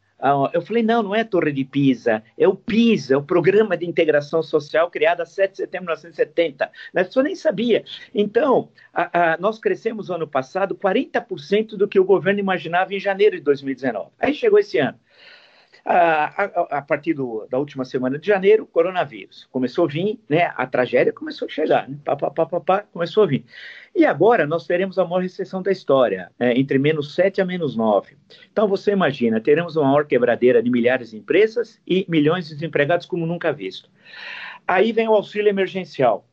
eu 0.54 0.62
falei, 0.62 0.82
não, 0.82 1.04
não 1.04 1.16
é 1.16 1.22
a 1.22 1.26
Torre 1.26 1.52
de 1.52 1.66
Pisa, 1.66 2.24
é 2.38 2.48
o 2.48 2.56
PISA, 2.56 3.14
é 3.14 3.18
o 3.18 3.24
Programa 3.24 3.76
de 3.76 3.86
Integração 3.86 4.42
Social 4.42 4.90
criado 4.90 5.22
a 5.22 5.26
7 5.26 5.52
de 5.52 5.58
setembro 5.58 5.94
de 5.94 6.02
1970. 6.02 6.66
A 6.66 7.04
pessoa 7.04 7.24
nem 7.24 7.36
sabia. 7.36 7.84
Então, 8.14 8.70
a, 8.94 9.34
a, 9.34 9.38
nós 9.38 9.60
crescemos 9.60 10.10
no 10.10 10.16
ano 10.16 10.28
passado 10.28 10.76
40% 10.76 11.76
do 11.76 11.88
que 11.88 12.00
o 12.00 12.06
governo 12.06 12.40
imaginava 12.40 12.94
em 12.94 13.00
janeiro 13.00 13.36
de 13.36 13.44
2019. 13.44 14.10
Aí 14.20 14.34
chegou 14.34 14.58
esse 14.58 14.78
ano. 14.78 14.98
A, 15.88 16.78
a, 16.78 16.82
partir 16.82 17.14
do, 17.14 17.46
da 17.48 17.60
última 17.60 17.86
semana 17.86 18.18
de 18.18 18.26
janeiro, 18.26 18.66
coronavírus. 18.66 19.48
Começou 19.52 19.86
a 19.86 19.88
vir, 19.88 20.20
né? 20.28 20.52
A 20.56 20.66
tragédia 20.66 21.14
começou 21.14 21.48
a 21.48 21.52
chegar, 21.52 21.88
né? 21.88 21.96
Pá, 22.04 22.16
pá, 22.16 22.32
pá, 22.32 22.46
pá, 22.48 22.60
pá, 22.60 22.80
começou 22.92 23.24
a 23.24 23.28
vir. 23.28 23.46
E 23.96 24.04
agora 24.04 24.48
nós 24.48 24.66
teremos 24.66 24.98
a 24.98 25.06
maior 25.06 25.22
recessão 25.22 25.62
da 25.62 25.72
história, 25.72 26.32
é, 26.40 26.60
entre 26.60 26.80
menos 26.80 27.14
7 27.14 27.40
a 27.40 27.46
menos 27.46 27.76
9. 27.76 28.18
Então 28.52 28.68
você 28.68 28.94
imagina, 28.94 29.40
teremos 29.40 29.76
uma 29.76 29.86
maior 29.86 30.08
quebradeira 30.08 30.64
de 30.64 30.72
milhares 30.72 31.12
de 31.12 31.18
empresas 31.18 31.80
e 31.86 32.04
milhões 32.10 32.48
de 32.48 32.56
desempregados 32.56 33.06
como 33.06 33.28
nunca 33.28 33.54
visto. 33.54 33.88
Aí 34.68 34.92
vem 34.92 35.08
o 35.08 35.14
auxílio 35.14 35.50
emergencial 35.50 36.28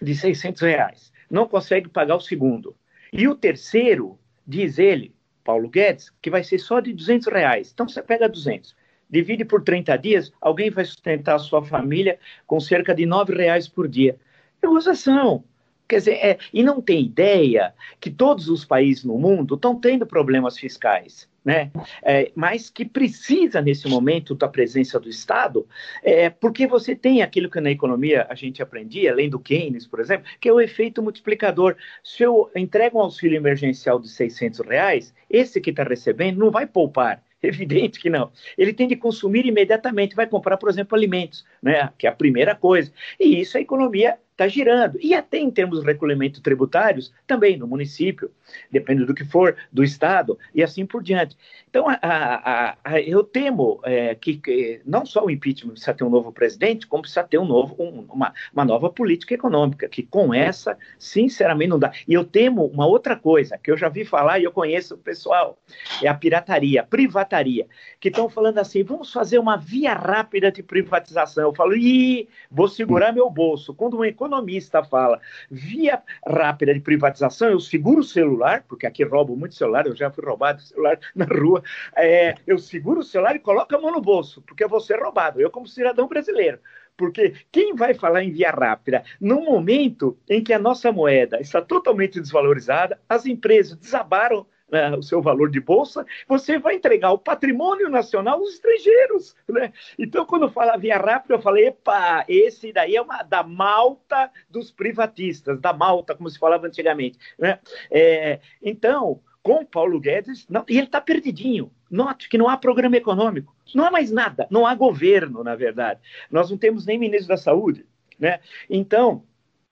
de 0.00 0.14
600 0.14 0.62
reais. 0.62 1.12
Não 1.30 1.46
consegue 1.46 1.90
pagar 1.90 2.16
o 2.16 2.20
segundo. 2.20 2.74
E 3.12 3.28
o 3.28 3.34
terceiro, 3.34 4.18
diz 4.46 4.78
ele, 4.78 5.14
Paulo 5.44 5.68
Guedes, 5.68 6.10
que 6.22 6.30
vai 6.30 6.42
ser 6.42 6.58
só 6.58 6.80
de 6.80 6.92
200 6.92 7.28
reais. 7.28 7.70
Então 7.72 7.88
você 7.88 8.02
pega 8.02 8.28
200 8.28 8.77
divide 9.08 9.44
por 9.44 9.62
30 9.62 9.96
dias, 9.96 10.32
alguém 10.40 10.70
vai 10.70 10.84
sustentar 10.84 11.36
a 11.36 11.38
sua 11.38 11.64
família 11.64 12.18
com 12.46 12.60
cerca 12.60 12.94
de 12.94 13.04
R$ 13.04 13.34
reais 13.34 13.68
por 13.68 13.88
dia. 13.88 14.16
É 14.62 14.66
gozação. 14.66 15.44
Quer 15.88 15.98
dizer, 16.00 16.14
é, 16.16 16.38
e 16.52 16.62
não 16.62 16.82
tem 16.82 17.02
ideia 17.02 17.72
que 17.98 18.10
todos 18.10 18.50
os 18.50 18.62
países 18.62 19.04
no 19.04 19.16
mundo 19.16 19.54
estão 19.54 19.74
tendo 19.74 20.06
problemas 20.06 20.58
fiscais, 20.58 21.26
né? 21.42 21.70
É, 22.02 22.30
mas 22.34 22.68
que 22.68 22.84
precisa, 22.84 23.62
nesse 23.62 23.88
momento, 23.88 24.34
da 24.34 24.46
presença 24.46 25.00
do 25.00 25.08
Estado, 25.08 25.66
é, 26.02 26.28
porque 26.28 26.66
você 26.66 26.94
tem 26.94 27.22
aquilo 27.22 27.48
que 27.48 27.58
na 27.58 27.70
economia 27.70 28.26
a 28.28 28.34
gente 28.34 28.62
aprendia, 28.62 29.12
além 29.12 29.30
do 29.30 29.38
Keynes, 29.38 29.86
por 29.86 29.98
exemplo, 29.98 30.26
que 30.38 30.50
é 30.50 30.52
o 30.52 30.60
efeito 30.60 31.02
multiplicador. 31.02 31.74
Se 32.04 32.22
eu 32.22 32.50
entrego 32.54 32.98
um 32.98 33.02
auxílio 33.02 33.38
emergencial 33.38 33.98
de 33.98 34.10
600 34.10 34.60
reais, 34.60 35.14
esse 35.30 35.58
que 35.58 35.70
está 35.70 35.84
recebendo 35.84 36.36
não 36.36 36.50
vai 36.50 36.66
poupar, 36.66 37.22
Evidente 37.42 38.00
que 38.00 38.10
não. 38.10 38.32
Ele 38.56 38.72
tem 38.72 38.88
de 38.88 38.96
consumir 38.96 39.46
imediatamente, 39.46 40.16
vai 40.16 40.26
comprar, 40.26 40.56
por 40.56 40.68
exemplo, 40.68 40.96
alimentos, 40.96 41.44
né? 41.62 41.92
que 41.96 42.06
é 42.06 42.10
a 42.10 42.14
primeira 42.14 42.54
coisa. 42.54 42.92
E 43.18 43.40
isso 43.40 43.56
a 43.56 43.60
economia 43.60 44.18
está 44.38 44.46
girando. 44.46 44.96
E 45.02 45.12
até 45.14 45.38
em 45.38 45.50
termos 45.50 45.80
de 45.80 45.86
recolhimento 45.86 46.40
tributários, 46.40 47.12
também 47.26 47.56
no 47.56 47.66
município, 47.66 48.30
depende 48.70 49.04
do 49.04 49.12
que 49.12 49.24
for, 49.24 49.56
do 49.72 49.82
Estado, 49.82 50.38
e 50.54 50.62
assim 50.62 50.86
por 50.86 51.02
diante. 51.02 51.36
Então, 51.68 51.88
a, 51.88 51.98
a, 52.00 52.76
a, 52.84 53.00
eu 53.00 53.24
temo 53.24 53.80
é, 53.84 54.14
que, 54.14 54.36
que, 54.36 54.80
não 54.86 55.04
só 55.04 55.24
o 55.24 55.30
impeachment 55.30 55.72
precisa 55.72 55.92
ter 55.92 56.04
um 56.04 56.10
novo 56.10 56.32
presidente, 56.32 56.86
como 56.86 57.02
precisa 57.02 57.24
ter 57.24 57.38
um 57.38 57.44
novo, 57.44 57.74
um, 57.78 58.06
uma, 58.08 58.32
uma 58.52 58.64
nova 58.64 58.88
política 58.88 59.34
econômica, 59.34 59.88
que 59.88 60.04
com 60.04 60.32
essa, 60.32 60.78
sinceramente, 60.98 61.70
não 61.70 61.78
dá. 61.78 61.92
E 62.06 62.14
eu 62.14 62.24
temo 62.24 62.66
uma 62.66 62.86
outra 62.86 63.16
coisa, 63.16 63.58
que 63.58 63.70
eu 63.70 63.76
já 63.76 63.88
vi 63.88 64.04
falar 64.04 64.38
e 64.38 64.44
eu 64.44 64.52
conheço 64.52 64.94
o 64.94 64.98
pessoal, 64.98 65.58
é 66.02 66.08
a 66.08 66.14
pirataria, 66.14 66.82
a 66.82 66.84
privataria, 66.84 67.66
que 67.98 68.08
estão 68.08 68.28
falando 68.28 68.58
assim, 68.58 68.84
vamos 68.84 69.12
fazer 69.12 69.38
uma 69.38 69.56
via 69.56 69.94
rápida 69.94 70.52
de 70.52 70.62
privatização. 70.62 71.44
Eu 71.44 71.54
falo, 71.54 71.74
ih, 71.74 72.28
vou 72.50 72.68
segurar 72.68 73.12
meu 73.12 73.28
bolso. 73.28 73.74
Quando 73.74 73.98
um 73.98 74.04
economista 74.28 74.84
fala 74.84 75.20
via 75.50 76.02
rápida 76.26 76.74
de 76.74 76.80
privatização, 76.80 77.48
eu 77.48 77.58
seguro 77.58 78.00
o 78.00 78.04
celular, 78.04 78.64
porque 78.68 78.86
aqui 78.86 79.02
roubo 79.02 79.34
muito 79.34 79.54
celular, 79.54 79.86
eu 79.86 79.96
já 79.96 80.10
fui 80.10 80.24
roubado 80.24 80.60
celular 80.60 80.98
na 81.16 81.24
rua, 81.24 81.62
é, 81.96 82.34
eu 82.46 82.58
seguro 82.58 83.00
o 83.00 83.04
celular 83.04 83.34
e 83.34 83.40
coloco 83.40 83.74
a 83.74 83.80
mão 83.80 83.90
no 83.90 84.00
bolso, 84.00 84.42
porque 84.42 84.62
eu 84.62 84.68
vou 84.68 84.80
ser 84.80 85.00
roubado, 85.00 85.40
eu 85.40 85.50
como 85.50 85.66
cidadão 85.66 86.06
brasileiro. 86.06 86.58
Porque 86.96 87.32
quem 87.52 87.76
vai 87.76 87.94
falar 87.94 88.24
em 88.24 88.32
via 88.32 88.50
rápida 88.50 89.04
no 89.20 89.40
momento 89.40 90.18
em 90.28 90.42
que 90.42 90.52
a 90.52 90.58
nossa 90.58 90.90
moeda 90.90 91.40
está 91.40 91.62
totalmente 91.62 92.20
desvalorizada, 92.20 93.00
as 93.08 93.24
empresas 93.24 93.78
desabaram 93.78 94.44
né, 94.70 94.94
o 94.96 95.02
seu 95.02 95.20
valor 95.22 95.50
de 95.50 95.60
bolsa, 95.60 96.06
você 96.26 96.58
vai 96.58 96.74
entregar 96.74 97.12
o 97.12 97.18
patrimônio 97.18 97.88
nacional 97.88 98.38
aos 98.38 98.54
estrangeiros. 98.54 99.34
Né? 99.48 99.72
Então, 99.98 100.24
quando 100.24 100.48
fala 100.50 100.76
via 100.76 100.98
rápida, 100.98 101.34
eu 101.34 101.42
falei, 101.42 101.68
epa, 101.68 102.24
esse 102.28 102.72
daí 102.72 102.96
é 102.96 103.02
uma 103.02 103.22
da 103.22 103.42
malta 103.42 104.30
dos 104.48 104.70
privatistas, 104.70 105.60
da 105.60 105.72
malta, 105.72 106.14
como 106.14 106.28
se 106.28 106.38
falava 106.38 106.66
antigamente. 106.66 107.18
Né? 107.38 107.58
É, 107.90 108.40
então, 108.62 109.20
com 109.42 109.64
Paulo 109.64 109.98
Guedes, 109.98 110.46
não, 110.48 110.64
e 110.68 110.76
ele 110.76 110.86
está 110.86 111.00
perdidinho. 111.00 111.72
Note 111.90 112.28
que 112.28 112.36
não 112.36 112.48
há 112.48 112.56
programa 112.56 112.96
econômico, 112.96 113.56
não 113.74 113.84
há 113.84 113.90
mais 113.90 114.10
nada, 114.10 114.46
não 114.50 114.66
há 114.66 114.74
governo, 114.74 115.42
na 115.42 115.54
verdade. 115.54 116.00
Nós 116.30 116.50
não 116.50 116.58
temos 116.58 116.84
nem 116.84 116.98
ministro 116.98 117.28
da 117.28 117.36
Saúde. 117.38 117.86
Né? 118.18 118.40
Então, 118.68 119.22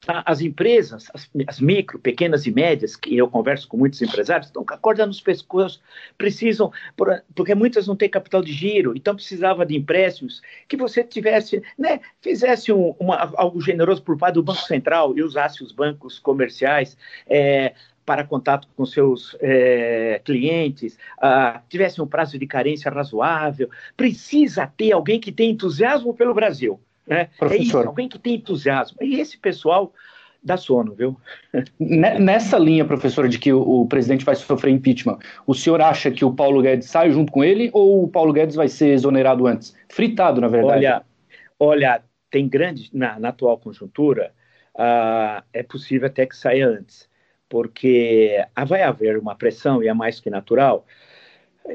as 0.07 0.41
empresas, 0.41 1.09
as, 1.13 1.29
as, 1.47 1.61
micro, 1.61 1.99
pequenas 1.99 2.47
e 2.47 2.53
médias, 2.53 2.95
que 2.95 3.17
eu 3.17 3.29
converso 3.29 3.67
com 3.67 3.77
muitos 3.77 4.01
empresários, 4.03 4.47
estão 4.49 4.65
com 4.65 4.75
a 4.75 4.79
corda 4.79 5.07
nos 5.07 5.21
pescoços, 5.21 5.83
precisam, 6.17 6.71
porque 7.35 7.55
muitas 7.55 7.87
não 7.87 7.97
têm 7.97 8.09
capital 8.09 8.43
de 8.43 8.53
giro, 8.53 8.93
então 8.97 9.15
precisava 9.15 9.67
de 9.67 9.77
empréstimos, 9.77 10.41
que 10.69 10.77
você 10.77 11.03
tivesse, 11.03 11.63
né, 11.79 12.01
fizesse 12.21 12.73
um, 12.73 12.95
uma, 12.99 13.33
algo 13.37 13.61
generoso 13.61 14.03
por 14.03 14.17
parte 14.17 14.35
do 14.35 14.43
Banco 14.43 14.63
Central 14.63 15.17
e 15.17 15.23
usasse 15.23 15.63
os 15.63 15.73
bancos 15.73 16.19
comerciais 16.19 16.97
é, 17.27 17.75
para 18.05 18.23
contato 18.23 18.69
com 18.77 18.87
seus 18.87 19.37
é, 19.41 20.21
clientes, 20.25 20.97
tivesse 21.69 22.01
um 22.01 22.07
prazo 22.07 22.39
de 22.39 22.47
carência 22.47 22.89
razoável, 22.89 23.69
precisa 23.97 24.67
ter 24.67 24.93
alguém 24.93 25.19
que 25.19 25.33
tenha 25.33 25.51
entusiasmo 25.51 26.15
pelo 26.15 26.33
Brasil. 26.33 26.81
Né? 27.07 27.29
É 27.41 27.57
isso, 27.57 27.79
alguém 27.79 28.09
que 28.09 28.19
tem 28.19 28.35
entusiasmo. 28.35 28.99
E 29.01 29.21
esse 29.21 29.39
pessoal 29.39 29.93
dá 30.43 30.57
sono, 30.57 30.95
viu? 30.95 31.17
Nessa 31.79 32.59
linha, 32.59 32.85
professor, 32.85 33.29
de 33.29 33.39
que 33.39 33.53
o, 33.53 33.87
presidente 33.87 34.25
vai 34.25 34.35
sofrer 34.35 34.71
impeachment, 34.71 35.19
o 35.47 35.55
senhor 35.55 35.81
acha 35.81 36.11
que 36.11 36.25
o 36.25 36.33
Paulo 36.33 36.63
Guedes 36.63 36.89
sai 36.89 37.11
junto 37.11 37.33
com 37.33 37.43
ele 37.43 37.71
ou 37.73 38.05
o 38.05 38.09
Paulo 38.09 38.33
Guedes 38.33 38.55
vai 38.55 38.69
ser 38.69 38.89
exonerado 38.89 39.47
antes? 39.47 39.77
Fritado, 39.89 40.41
na 40.41 40.49
verdade. 40.49 40.87
Olha, 40.87 41.03
olha 41.59 42.03
tem 42.31 42.49
grande, 42.49 42.91
na, 42.93 43.19
na 43.19 43.29
atual 43.29 43.59
conjuntura, 43.59 44.33
uh, 44.75 45.43
é 45.53 45.63
possível 45.63 46.07
até 46.07 46.27
que 46.27 46.37
saia 46.37 46.69
antes, 46.69 47.09
porque 47.49 48.45
vai 48.67 48.83
haver 48.83 49.17
uma 49.19 49.35
pressão, 49.35 49.83
e 49.83 49.89
é 49.89 49.95
mais 49.95 50.21
que 50.21 50.29
natural, 50.29 50.85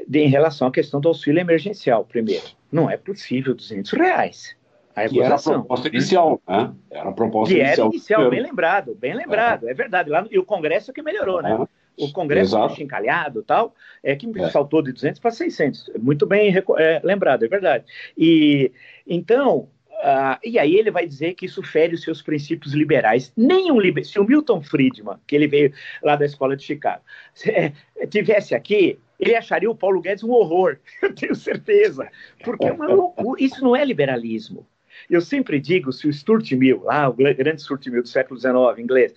de, 0.06 0.20
em 0.20 0.28
relação 0.28 0.68
à 0.68 0.72
questão 0.72 1.00
do 1.00 1.08
auxílio 1.08 1.40
emergencial, 1.40 2.04
primeiro. 2.04 2.44
Não 2.70 2.88
é 2.88 2.96
possível 2.96 3.54
200 3.54 3.92
reais. 3.92 4.56
A 4.94 5.08
que 5.08 5.20
era 5.20 5.34
a 5.34 5.42
proposta 5.42 5.88
inicial, 5.88 6.40
né? 6.46 6.74
Era 6.90 7.08
a 7.08 7.12
proposta 7.12 7.54
que 7.54 7.60
inicial. 7.60 7.86
Era 7.86 7.96
inicial, 7.96 8.30
bem 8.30 8.42
lembrado, 8.42 8.94
bem 8.94 9.14
lembrado, 9.14 9.66
é, 9.66 9.70
é 9.70 9.74
verdade. 9.74 10.10
Lá 10.10 10.22
no, 10.22 10.28
e 10.30 10.38
o 10.38 10.44
Congresso 10.44 10.90
é 10.90 10.94
que 10.94 11.02
melhorou, 11.02 11.42
né? 11.42 11.66
O 11.98 12.10
Congresso 12.10 12.56
encalhado 12.80 13.42
tal, 13.42 13.74
é 14.02 14.16
que 14.16 14.30
é. 14.38 14.50
saltou 14.50 14.82
de 14.82 14.92
200 14.92 15.20
para 15.20 15.30
600. 15.30 15.90
Muito 15.98 16.26
bem 16.26 16.54
é, 16.78 17.00
lembrado, 17.04 17.44
é 17.44 17.48
verdade. 17.48 17.84
E 18.16 18.72
então, 19.06 19.68
uh, 19.90 20.38
e 20.42 20.58
aí 20.58 20.74
ele 20.74 20.90
vai 20.90 21.06
dizer 21.06 21.34
que 21.34 21.46
isso 21.46 21.62
fere 21.62 21.94
os 21.94 22.02
seus 22.02 22.22
princípios 22.22 22.72
liberais. 22.72 23.32
Nenhum 23.36 23.80
liber... 23.80 24.04
se 24.04 24.18
o 24.18 24.24
Milton 24.24 24.62
Friedman, 24.62 25.16
que 25.26 25.36
ele 25.36 25.46
veio 25.46 25.72
lá 26.02 26.16
da 26.16 26.24
escola 26.24 26.56
de 26.56 26.62
Chicago, 26.62 27.02
se, 27.34 27.72
tivesse 28.10 28.54
aqui, 28.54 28.98
ele 29.20 29.36
acharia 29.36 29.70
o 29.70 29.76
Paulo 29.76 30.00
Guedes 30.00 30.24
um 30.24 30.32
horror, 30.32 30.78
eu 31.02 31.14
tenho 31.14 31.34
certeza, 31.34 32.08
porque 32.42 32.66
é 32.66 32.72
uma 32.72 32.88
loucura. 32.92 33.42
Isso 33.42 33.62
não 33.62 33.76
é 33.76 33.84
liberalismo. 33.84 34.66
Eu 35.08 35.20
sempre 35.20 35.60
digo, 35.60 35.92
se 35.92 36.06
o 36.06 36.12
Stuart 36.12 36.50
Mill, 36.52 36.82
lá, 36.82 37.08
o 37.08 37.14
grande 37.14 37.62
Stuart 37.62 37.86
Mill 37.86 38.02
do 38.02 38.08
século 38.08 38.38
XIX, 38.38 38.78
inglês, 38.78 39.14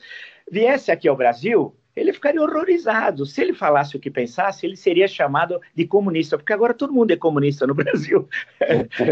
viesse 0.49 0.91
aqui 0.91 1.07
ao 1.07 1.15
Brasil, 1.15 1.75
ele 1.95 2.13
ficaria 2.13 2.41
horrorizado. 2.41 3.25
Se 3.25 3.41
ele 3.41 3.53
falasse 3.53 3.95
o 3.95 3.99
que 3.99 4.11
pensasse, 4.11 4.65
ele 4.65 4.75
seria 4.75 5.07
chamado 5.07 5.59
de 5.73 5.87
comunista, 5.87 6.37
porque 6.37 6.53
agora 6.53 6.73
todo 6.73 6.93
mundo 6.93 7.11
é 7.11 7.15
comunista 7.15 7.65
no 7.65 7.73
Brasil. 7.75 8.27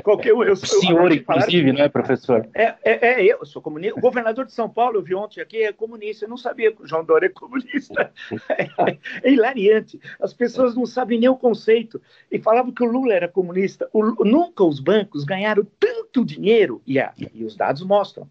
Qualquer 0.03 0.33
um, 0.33 0.43
eu 0.43 0.55
sou, 0.55 0.79
o 0.79 0.81
senhor, 0.81 1.11
inclusive, 1.11 1.71
né, 1.71 1.87
professor? 1.87 2.47
É, 2.53 2.75
é, 2.83 3.13
é, 3.13 3.23
eu 3.23 3.45
sou 3.45 3.61
comunista. 3.61 3.97
O 3.97 4.01
governador 4.01 4.45
de 4.45 4.53
São 4.53 4.69
Paulo, 4.69 4.97
eu 4.97 5.01
vi 5.01 5.15
ontem 5.15 5.41
aqui, 5.41 5.63
é 5.63 5.71
comunista. 5.71 6.25
Eu 6.25 6.29
não 6.29 6.37
sabia 6.37 6.71
que 6.71 6.83
o 6.83 6.87
João 6.87 7.05
Dória 7.05 7.27
é 7.27 7.29
comunista. 7.29 8.11
É, 8.49 8.97
é 9.23 9.31
hilariante. 9.31 9.99
As 10.19 10.33
pessoas 10.33 10.75
não 10.75 10.85
sabem 10.85 11.19
nem 11.19 11.29
o 11.29 11.37
conceito. 11.37 12.01
E 12.31 12.39
falavam 12.39 12.71
que 12.71 12.83
o 12.83 12.91
Lula 12.91 13.13
era 13.13 13.27
comunista. 13.27 13.89
O, 13.93 14.23
nunca 14.23 14.63
os 14.63 14.79
bancos 14.79 15.23
ganharam 15.23 15.65
tanto 15.79 16.25
dinheiro, 16.25 16.81
e, 16.85 16.99
a, 16.99 17.13
e 17.33 17.43
os 17.43 17.55
dados 17.55 17.83
mostram, 17.83 18.29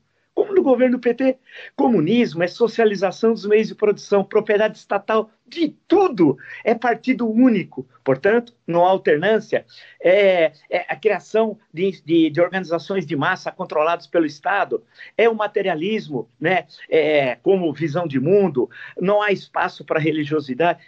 como 0.52 0.54
no 0.54 0.62
governo 0.62 0.98
PT. 0.98 1.38
Comunismo 1.74 2.42
é 2.42 2.46
socialização 2.46 3.32
dos 3.32 3.46
meios 3.46 3.68
de 3.68 3.74
produção, 3.74 4.22
propriedade 4.22 4.76
estatal 4.76 5.30
de 5.46 5.74
tudo, 5.88 6.36
é 6.64 6.74
partido 6.74 7.28
único. 7.28 7.86
Portanto, 8.04 8.54
não 8.66 8.84
há 8.84 8.90
alternância, 8.90 9.64
é, 10.00 10.52
é 10.70 10.86
a 10.88 10.96
criação 10.96 11.58
de, 11.72 12.02
de, 12.02 12.30
de, 12.30 12.40
organizações 12.40 13.06
de 13.06 13.16
massa 13.16 13.50
controladas 13.50 14.06
pelo 14.06 14.26
Estado, 14.26 14.82
é 15.16 15.28
o 15.28 15.34
materialismo, 15.34 16.28
né, 16.40 16.66
é, 16.88 17.36
como 17.36 17.72
visão 17.72 18.06
de 18.06 18.20
mundo, 18.20 18.68
não 19.00 19.22
há 19.22 19.30
espaço 19.30 19.84
para 19.84 20.00
religiosidade. 20.00 20.80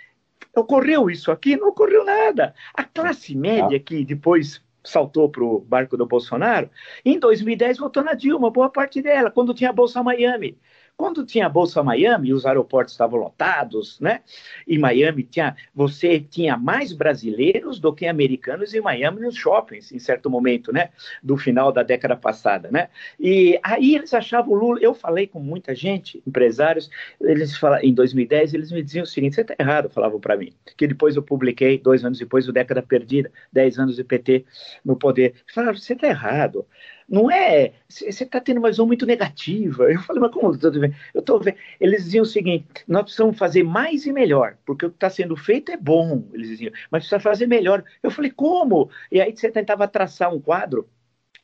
Ocorreu 0.55 1.11
isso 1.11 1.33
aqui? 1.33 1.57
Não 1.57 1.69
ocorreu 1.69 2.05
nada. 2.05 2.55
A 2.75 2.85
classe 2.85 3.35
média 3.35 3.79
que 3.81 4.05
depois 4.05 4.63
saltou 4.85 5.29
para 5.29 5.43
o 5.43 5.61
barco 5.61 5.97
do 5.97 6.07
Bolsonaro, 6.07 6.71
em 7.05 7.19
2010 7.19 7.79
votou 7.79 8.05
na 8.05 8.15
Dilma, 8.15 8.51
boa 8.51 8.71
parte 8.71 9.01
dela, 9.01 9.31
quando 9.31 9.55
tinha 9.55 9.71
a 9.71 9.73
Bolsa 9.73 10.03
Miami. 10.03 10.59
Quando 10.97 11.27
tinha 11.27 11.47
a 11.47 11.49
Bolsa 11.49 11.83
Miami, 11.83 12.33
os 12.33 12.47
aeroportos 12.47 12.95
estavam 12.95 13.19
lotados, 13.19 13.99
né? 13.99 14.21
E 14.67 14.79
Miami 14.79 15.25
tinha, 15.25 15.57
você 15.75 16.21
tinha 16.21 16.57
mais 16.57 16.93
brasileiros 16.93 17.81
do 17.81 17.93
que 17.93 18.07
americanos 18.07 18.73
em 18.75 18.81
Miami 18.81 19.21
nos 19.21 19.35
shoppings, 19.35 19.91
em 19.91 19.99
certo 19.99 20.31
momento, 20.31 20.73
né? 20.73 20.91
Do 21.21 21.37
final 21.37 21.73
da 21.73 21.83
década 21.83 22.17
passada, 22.17 22.71
né? 22.71 22.89
E 23.19 23.59
aí 23.65 23.97
eles 23.97 24.15
achavam 24.15 24.53
o 24.53 24.57
Lula. 24.57 24.79
Eu 24.81 24.95
falei 24.95 25.27
com 25.27 25.41
muita 25.41 25.75
gente, 25.75 26.23
empresários, 26.25 26.89
eles 27.21 27.57
falam, 27.57 27.81
em 27.81 27.93
2010 27.93 28.55
eles 28.55 28.71
me 28.71 28.81
diziam 28.81 29.03
o 29.03 29.07
seguinte: 29.07 29.35
você 29.35 29.41
está 29.41 29.57
errado, 29.59 29.91
falavam 29.91 30.21
para 30.21 30.37
mim. 30.37 30.53
Que 30.77 30.87
depois 30.87 31.17
eu 31.17 31.23
publiquei, 31.25 31.77
dois 31.77 32.05
anos 32.05 32.21
depois, 32.21 32.47
o 32.49 32.53
Década 32.53 32.83
Perdida, 32.83 33.33
dez 33.53 33.81
anos 33.81 33.97
de 33.97 34.05
PT 34.05 34.45
no 34.85 34.95
poder. 34.97 35.35
Falaram, 35.53 35.77
você 35.77 35.95
está 35.95 36.07
errado 36.07 36.65
não 37.09 37.31
é. 37.31 37.73
Você 37.89 38.09
está 38.09 38.41
tendo 38.41 38.59
uma 38.59 38.71
visão 38.71 38.87
muito 38.87 39.07
negativa. 39.07 39.91
Eu 39.91 40.01
falei, 40.01 40.23
mas 40.23 40.33
como 40.33 40.49
eu 40.49 40.55
estou 40.55 40.73
vendo? 40.73 40.95
Eu 41.13 41.21
estou 41.21 41.41
vendo. 41.41 41.57
Eles 41.81 42.05
diziam 42.05 42.23
o 42.23 42.27
seguinte: 42.27 42.67
nós 42.89 43.03
precisamos 43.03 43.39
fazer 43.39 43.63
mais 43.63 44.07
e 44.07 44.13
melhor, 44.13 44.57
porque 44.65 44.87
o 44.87 44.91
que 44.91 44.97
está 44.97 45.11
sendo 45.11 45.37
feito 45.37 45.71
é 45.73 45.77
bom. 45.77 46.25
Eles 46.33 46.49
diziam, 46.49 46.73
mas 46.91 47.03
precisa 47.03 47.21
fazer 47.21 47.47
melhor. 47.47 47.85
Eu 48.03 48.11
falei, 48.11 48.31
como? 48.31 48.91
E 49.11 49.21
aí 49.21 49.37
você 49.37 49.51
tentava 49.51 49.87
traçar 49.89 50.33
um 50.35 50.41
quadro 50.41 50.89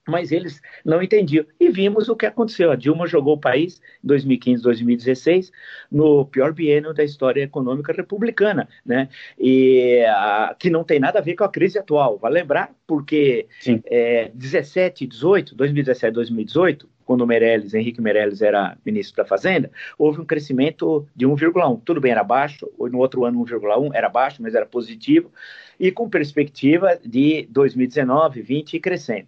mas 0.09 0.33
eles 0.33 0.61
não 0.85 1.03
entendiam. 1.03 1.45
E 1.59 1.69
vimos 1.69 2.09
o 2.09 2.17
que 2.17 2.27
aconteceu. 2.27 2.71
A 2.71 2.77
Dilma 2.77 3.07
jogou 3.07 3.35
o 3.35 3.41
país 3.41 3.81
em 4.03 4.07
2015, 4.07 4.63
2016 4.63 5.53
no 5.91 6.25
pior 6.27 6.53
biênio 6.53 6.93
da 6.95 7.05
história 7.05 7.43
econômica 7.43 7.93
republicana, 7.93 8.69
né? 8.85 9.09
E 9.39 10.05
a, 10.09 10.55
que 10.59 10.71
não 10.71 10.85
tem 10.85 10.99
nada 10.99 11.19
a 11.19 11.23
ver 11.23 11.35
com 11.35 11.45
a 11.45 11.49
crise 11.49 11.79
atual. 11.79 12.19
Vai 12.19 12.33
lembrar 12.33 12.73
porque 12.87 13.47
é, 13.87 14.31
17, 14.35 15.07
18, 15.07 15.55
2017, 15.55 16.13
2018 16.13 16.89
quando 17.11 17.23
o 17.23 17.27
Meirelles, 17.27 17.75
Henrique 17.75 18.01
Meirelles 18.01 18.41
era 18.41 18.79
ministro 18.87 19.17
da 19.17 19.25
Fazenda, 19.25 19.69
houve 19.99 20.21
um 20.21 20.25
crescimento 20.25 21.09
de 21.17 21.27
1,1. 21.27 21.81
Tudo 21.85 22.01
bem, 22.01 22.13
era 22.13 22.23
baixo, 22.23 22.71
no 22.79 22.99
outro 22.99 23.25
ano 23.25 23.45
1,1 23.45 23.91
era 23.95 24.09
baixo, 24.09 24.41
mas 24.41 24.55
era 24.55 24.65
positivo, 24.65 25.29
e 25.77 25.91
com 25.91 26.09
perspectiva 26.09 26.97
de 27.05 27.49
2019, 27.51 28.43
20 28.43 28.75
e 28.75 28.79
crescendo. 28.79 29.27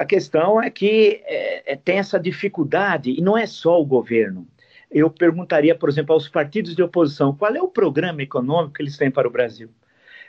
A 0.00 0.04
questão 0.06 0.62
é 0.62 0.70
que 0.70 1.20
é, 1.26 1.74
é, 1.74 1.76
tem 1.76 1.98
essa 1.98 2.18
dificuldade, 2.18 3.10
e 3.10 3.20
não 3.20 3.36
é 3.36 3.46
só 3.46 3.78
o 3.78 3.84
governo. 3.84 4.48
Eu 4.90 5.10
perguntaria, 5.10 5.74
por 5.74 5.90
exemplo, 5.90 6.14
aos 6.14 6.26
partidos 6.26 6.74
de 6.74 6.82
oposição, 6.82 7.36
qual 7.36 7.54
é 7.54 7.60
o 7.60 7.68
programa 7.68 8.22
econômico 8.22 8.72
que 8.72 8.80
eles 8.80 8.96
têm 8.96 9.10
para 9.10 9.28
o 9.28 9.30
Brasil? 9.30 9.68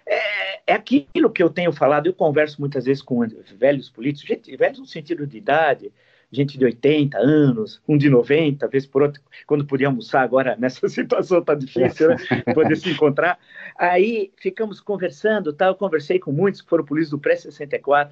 É, 0.06 0.74
é 0.74 0.74
aquilo 0.74 1.30
que 1.30 1.42
eu 1.42 1.50
tenho 1.50 1.72
falado, 1.72 2.08
eu 2.08 2.14
converso 2.14 2.60
muitas 2.60 2.84
vezes 2.84 3.02
com 3.02 3.26
velhos 3.58 3.90
políticos, 3.90 4.28
gente, 4.28 4.58
velhos 4.58 4.78
no 4.78 4.86
sentido 4.86 5.26
de 5.26 5.38
idade, 5.38 5.90
gente 6.30 6.58
de 6.58 6.66
80 6.66 7.18
anos, 7.18 7.82
um 7.88 7.98
de 7.98 8.10
90, 8.10 8.68
vez 8.68 8.86
por 8.86 9.04
outra, 9.04 9.22
quando 9.48 9.64
podia 9.64 9.88
almoçar, 9.88 10.22
agora 10.22 10.54
nessa 10.60 10.90
situação 10.90 11.40
está 11.40 11.56
difícil, 11.56 12.10
né? 12.10 12.18
Poder 12.54 12.76
se 12.76 12.90
encontrar. 12.90 13.40
Aí 13.78 14.34
ficamos 14.36 14.82
conversando, 14.82 15.54
tá? 15.54 15.68
eu 15.68 15.76
conversei 15.76 16.20
com 16.20 16.34
muitos 16.34 16.60
que 16.62 16.68
foram 16.68 16.84
políticos 16.84 17.12
do 17.12 17.20
pré-64, 17.20 18.12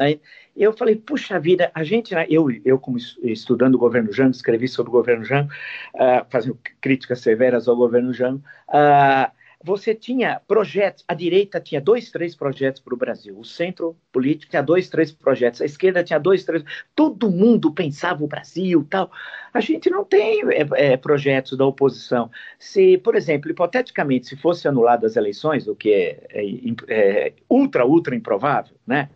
Aí 0.00 0.20
eu 0.56 0.72
falei, 0.72 0.96
puxa 0.96 1.38
vida, 1.38 1.70
a 1.74 1.84
gente, 1.84 2.14
eu, 2.28 2.50
eu 2.64 2.78
como 2.78 2.98
estudando 3.22 3.76
o 3.76 3.78
governo 3.78 4.12
Jango, 4.12 4.32
escrevi 4.32 4.66
sobre 4.66 4.90
o 4.90 4.92
governo 4.92 5.24
Jango, 5.24 5.50
uh, 5.94 6.26
fazendo 6.28 6.58
críticas 6.80 7.20
severas 7.20 7.68
ao 7.68 7.76
governo 7.76 8.12
Jango, 8.12 8.42
uh, 8.68 9.30
você 9.62 9.94
tinha 9.94 10.40
projetos, 10.46 11.04
a 11.08 11.14
direita 11.14 11.60
tinha 11.60 11.80
dois, 11.80 12.10
três 12.10 12.36
projetos 12.36 12.80
para 12.80 12.94
o 12.94 12.96
Brasil, 12.96 13.38
o 13.38 13.44
centro 13.44 13.96
político 14.12 14.50
tinha 14.50 14.62
dois, 14.62 14.88
três 14.88 15.10
projetos, 15.10 15.60
a 15.60 15.64
esquerda 15.64 16.04
tinha 16.04 16.18
dois, 16.18 16.44
três, 16.44 16.62
todo 16.94 17.30
mundo 17.30 17.72
pensava 17.72 18.22
o 18.22 18.28
Brasil 18.28 18.86
tal. 18.88 19.10
A 19.52 19.60
gente 19.60 19.90
não 19.90 20.04
tem 20.04 20.42
é, 20.52 20.92
é, 20.92 20.96
projetos 20.96 21.58
da 21.58 21.66
oposição. 21.66 22.30
Se, 22.58 22.98
por 22.98 23.16
exemplo, 23.16 23.50
hipoteticamente, 23.50 24.28
se 24.28 24.36
fosse 24.36 24.68
anuladas 24.68 25.12
as 25.12 25.16
eleições, 25.16 25.66
o 25.66 25.74
que 25.74 25.92
é, 25.92 26.26
é, 26.30 26.44
é 26.88 27.32
ultra, 27.48 27.84
ultra 27.84 28.14
improvável, 28.14 28.76
né? 28.86 29.08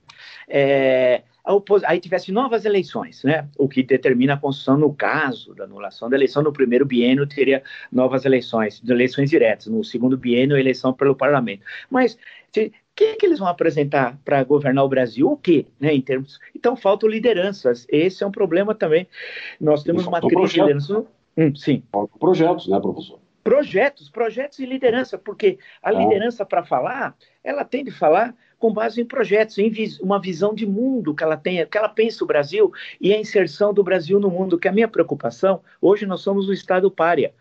é, 0.48 1.22
aí 1.84 2.00
tivesse 2.00 2.30
novas 2.30 2.64
eleições, 2.64 3.22
né? 3.24 3.48
O 3.58 3.68
que 3.68 3.82
determina 3.82 4.34
a 4.34 4.36
Constituição 4.36 4.78
no 4.78 4.94
caso 4.94 5.54
da 5.54 5.64
anulação 5.64 6.08
da 6.08 6.16
eleição 6.16 6.42
no 6.42 6.52
primeiro 6.52 6.86
biênio 6.86 7.26
teria 7.26 7.62
novas 7.90 8.24
eleições, 8.24 8.82
eleições 8.88 9.28
diretas. 9.28 9.66
No 9.66 9.82
segundo 9.82 10.16
biênio, 10.16 10.56
eleição 10.56 10.92
pelo 10.92 11.16
parlamento. 11.16 11.64
Mas 11.90 12.14
o 12.14 12.94
que, 12.94 13.16
que 13.16 13.26
eles 13.26 13.38
vão 13.38 13.48
apresentar 13.48 14.18
para 14.24 14.44
governar 14.44 14.84
o 14.84 14.88
Brasil? 14.88 15.30
O 15.30 15.36
quê? 15.36 15.66
Né, 15.80 15.94
em 15.94 16.00
termos... 16.00 16.38
Então, 16.54 16.76
faltam 16.76 17.08
lideranças. 17.08 17.86
Esse 17.88 18.22
é 18.22 18.26
um 18.26 18.30
problema 18.30 18.74
também. 18.74 19.08
Nós 19.60 19.82
temos 19.82 20.06
uma 20.06 20.20
crise 20.20 20.52
de 20.52 20.60
liderança. 20.60 21.04
Hum, 21.36 21.54
sim. 21.54 21.82
Faltam 21.90 22.18
projetos, 22.18 22.68
né, 22.68 22.78
professor? 22.78 23.18
Projetos, 23.42 24.08
projetos 24.08 24.58
e 24.60 24.66
liderança, 24.66 25.18
porque 25.18 25.58
a 25.82 25.88
ah. 25.88 25.92
liderança, 25.92 26.44
para 26.44 26.62
falar, 26.62 27.16
ela 27.42 27.64
tem 27.64 27.82
de 27.82 27.90
falar 27.90 28.36
com 28.62 28.72
base 28.72 29.00
em 29.00 29.04
projetos, 29.04 29.58
em 29.58 29.68
vis 29.68 29.98
uma 29.98 30.20
visão 30.20 30.54
de 30.54 30.64
mundo 30.64 31.12
que 31.12 31.24
ela 31.24 31.36
tenha, 31.36 31.66
que 31.66 31.76
ela 31.76 31.88
pense 31.88 32.22
o 32.22 32.26
Brasil 32.28 32.70
e 33.00 33.12
a 33.12 33.18
inserção 33.18 33.74
do 33.74 33.82
Brasil 33.82 34.20
no 34.20 34.30
mundo, 34.30 34.56
que 34.56 34.68
é 34.68 34.70
a 34.70 34.74
minha 34.74 34.86
preocupação, 34.86 35.60
hoje 35.80 36.06
nós 36.06 36.20
somos 36.20 36.48
um 36.48 36.52
Estado 36.52 36.88
párea. 36.88 37.34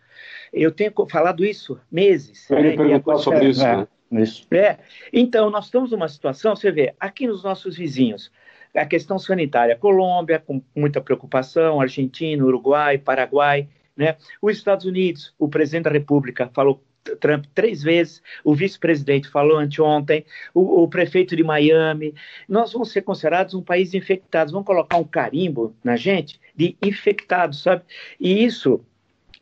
Eu 0.52 0.72
tenho 0.72 0.92
falado 1.08 1.44
isso 1.44 1.78
meses. 1.88 2.50
Eu 2.50 2.60
né, 2.60 2.76
perguntar 2.76 3.18
sobre 3.18 3.50
isso, 3.50 3.64
é, 3.64 3.76
né? 4.10 4.22
isso. 4.24 4.44
É. 4.52 4.78
Então, 5.12 5.48
nós 5.48 5.66
estamos 5.66 5.92
numa 5.92 6.08
situação, 6.08 6.56
você 6.56 6.72
vê, 6.72 6.92
aqui 6.98 7.28
nos 7.28 7.44
nossos 7.44 7.76
vizinhos, 7.76 8.32
a 8.74 8.84
questão 8.84 9.16
sanitária, 9.16 9.76
Colômbia, 9.76 10.40
com 10.40 10.60
muita 10.74 11.00
preocupação, 11.00 11.80
Argentina, 11.80 12.44
Uruguai, 12.44 12.98
Paraguai, 12.98 13.68
né? 13.96 14.16
Os 14.40 14.56
Estados 14.56 14.86
Unidos, 14.86 15.32
o 15.38 15.48
presidente 15.48 15.84
da 15.84 15.90
República 15.90 16.50
falou 16.52 16.82
Trump 17.20 17.44
três 17.54 17.82
vezes, 17.82 18.22
o 18.44 18.54
vice-presidente 18.54 19.28
falou 19.28 19.58
anteontem, 19.58 20.24
o, 20.54 20.82
o, 20.82 20.88
prefeito 20.88 21.34
de 21.34 21.42
Miami. 21.42 22.14
Nós 22.48 22.72
vamos 22.72 22.92
ser 22.92 23.02
considerados 23.02 23.54
um 23.54 23.62
país 23.62 23.90
de 23.90 23.98
infectados, 23.98 24.52
vamos 24.52 24.66
colocar 24.66 24.96
um 24.96 25.04
carimbo 25.04 25.74
na 25.82 25.96
gente 25.96 26.40
de 26.54 26.76
infectados, 26.82 27.62
sabe? 27.62 27.82
E 28.20 28.44
isso 28.44 28.80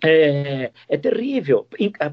é, 0.02 0.70
é 0.88 0.96
terrível. 0.96 1.66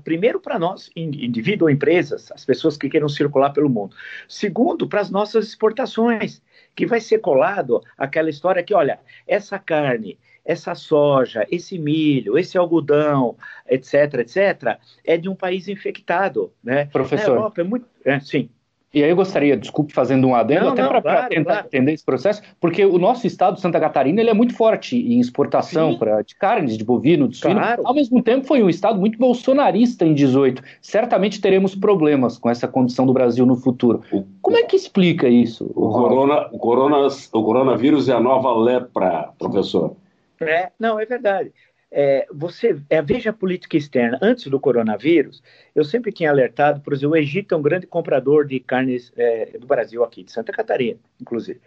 Primeiro, 0.04 0.40
para 0.40 0.60
nós, 0.60 0.90
indivíduo 0.96 1.68
ou 1.68 1.72
empresas, 1.72 2.32
as 2.32 2.44
pessoas 2.44 2.78
que 2.78 2.90
queiram 2.90 3.08
circular 3.08 3.52
pelo 3.52 3.70
mundo. 3.70 3.96
Segundo, 4.28 4.88
para 4.88 5.02
as 5.02 5.10
nossas 5.10 5.48
exportações, 5.48 6.42
que 6.76 6.86
vai 6.86 7.00
ser 7.00 7.20
colado 7.20 7.82
aquela 7.98 8.30
história 8.30 8.62
que, 8.62 8.74
olha, 8.74 9.00
essa 9.28 9.58
carne 9.58 10.18
essa 10.48 10.74
soja, 10.74 11.46
esse 11.52 11.78
milho, 11.78 12.38
esse 12.38 12.58
algodão, 12.58 13.36
etc., 13.70 14.14
etc., 14.20 14.80
é 15.06 15.18
de 15.18 15.28
um 15.28 15.36
país 15.36 15.68
infectado, 15.68 16.54
né? 16.64 16.86
Professor. 16.86 17.32
Na 17.32 17.36
Europa 17.36 17.62
é 17.62 17.64
muito... 17.66 17.86
É, 18.06 18.18
sim. 18.22 18.50
E 18.94 19.04
aí 19.04 19.10
eu 19.10 19.16
gostaria, 19.18 19.58
desculpe, 19.58 19.94
fazendo 19.94 20.26
um 20.26 20.34
adendo, 20.34 20.66
não, 20.66 20.72
até 20.72 20.88
para 20.88 21.02
claro, 21.02 21.30
tentar 21.30 21.52
claro. 21.52 21.68
entender 21.68 21.92
esse 21.92 22.06
processo, 22.06 22.42
porque 22.60 22.86
o 22.86 22.98
nosso 22.98 23.28
estado, 23.28 23.60
Santa 23.60 23.78
Catarina, 23.82 24.22
ele 24.22 24.30
é 24.30 24.34
muito 24.34 24.56
forte 24.56 24.96
em 24.96 25.20
exportação 25.20 25.98
pra, 25.98 26.22
de 26.22 26.34
carnes, 26.34 26.78
de 26.78 26.86
bovino, 26.86 27.28
de 27.28 27.36
suíno. 27.36 27.60
Claro. 27.60 27.84
Ao 27.86 27.94
mesmo 27.94 28.24
tempo, 28.24 28.48
foi 28.48 28.64
um 28.64 28.70
estado 28.70 28.98
muito 28.98 29.20
bolsonarista 29.20 30.06
em 30.06 30.14
18. 30.14 30.64
Certamente 30.82 31.42
teremos 31.42 31.76
problemas 31.76 32.38
com 32.38 32.50
essa 32.50 32.68
condição 32.68 33.06
do 33.06 33.12
Brasil 33.12 33.46
no 33.46 33.58
futuro. 33.58 34.02
Como 34.42 34.58
é 34.58 34.64
que 34.64 34.78
explica 34.78 35.28
isso? 35.28 35.70
O, 35.76 35.90
corona, 35.90 36.48
o, 36.54 36.58
corona, 36.58 37.08
o 37.34 37.44
coronavírus 37.44 38.08
é 38.08 38.14
a 38.14 38.20
nova 38.22 38.58
lepra, 38.58 39.30
professor. 39.38 39.98
É, 40.42 40.72
não, 40.80 41.00
é 41.00 41.06
verdade. 41.06 41.54
É, 41.90 42.28
você 42.34 42.78
é, 42.90 43.02
veja 43.02 43.30
a 43.30 43.34
política 43.34 43.78
externa. 43.78 44.20
Antes 44.22 44.48
do 44.48 44.60
coronavírus, 44.60 45.42
eu 45.74 45.84
sempre 45.84 46.12
tinha 46.12 46.30
alertado, 46.30 46.82
por 46.82 46.94
exemplo, 46.94 47.14
o 47.14 47.18
Egito 47.18 47.56
é 47.56 47.58
um 47.58 47.62
grande 47.62 47.88
comprador 47.88 48.46
de 48.46 48.60
carnes 48.60 49.12
é, 49.16 49.58
do 49.58 49.66
Brasil 49.66 50.04
aqui, 50.04 50.24
de 50.24 50.32
Santa 50.32 50.52
Catarina, 50.52 51.00
inclusive. 51.20 51.62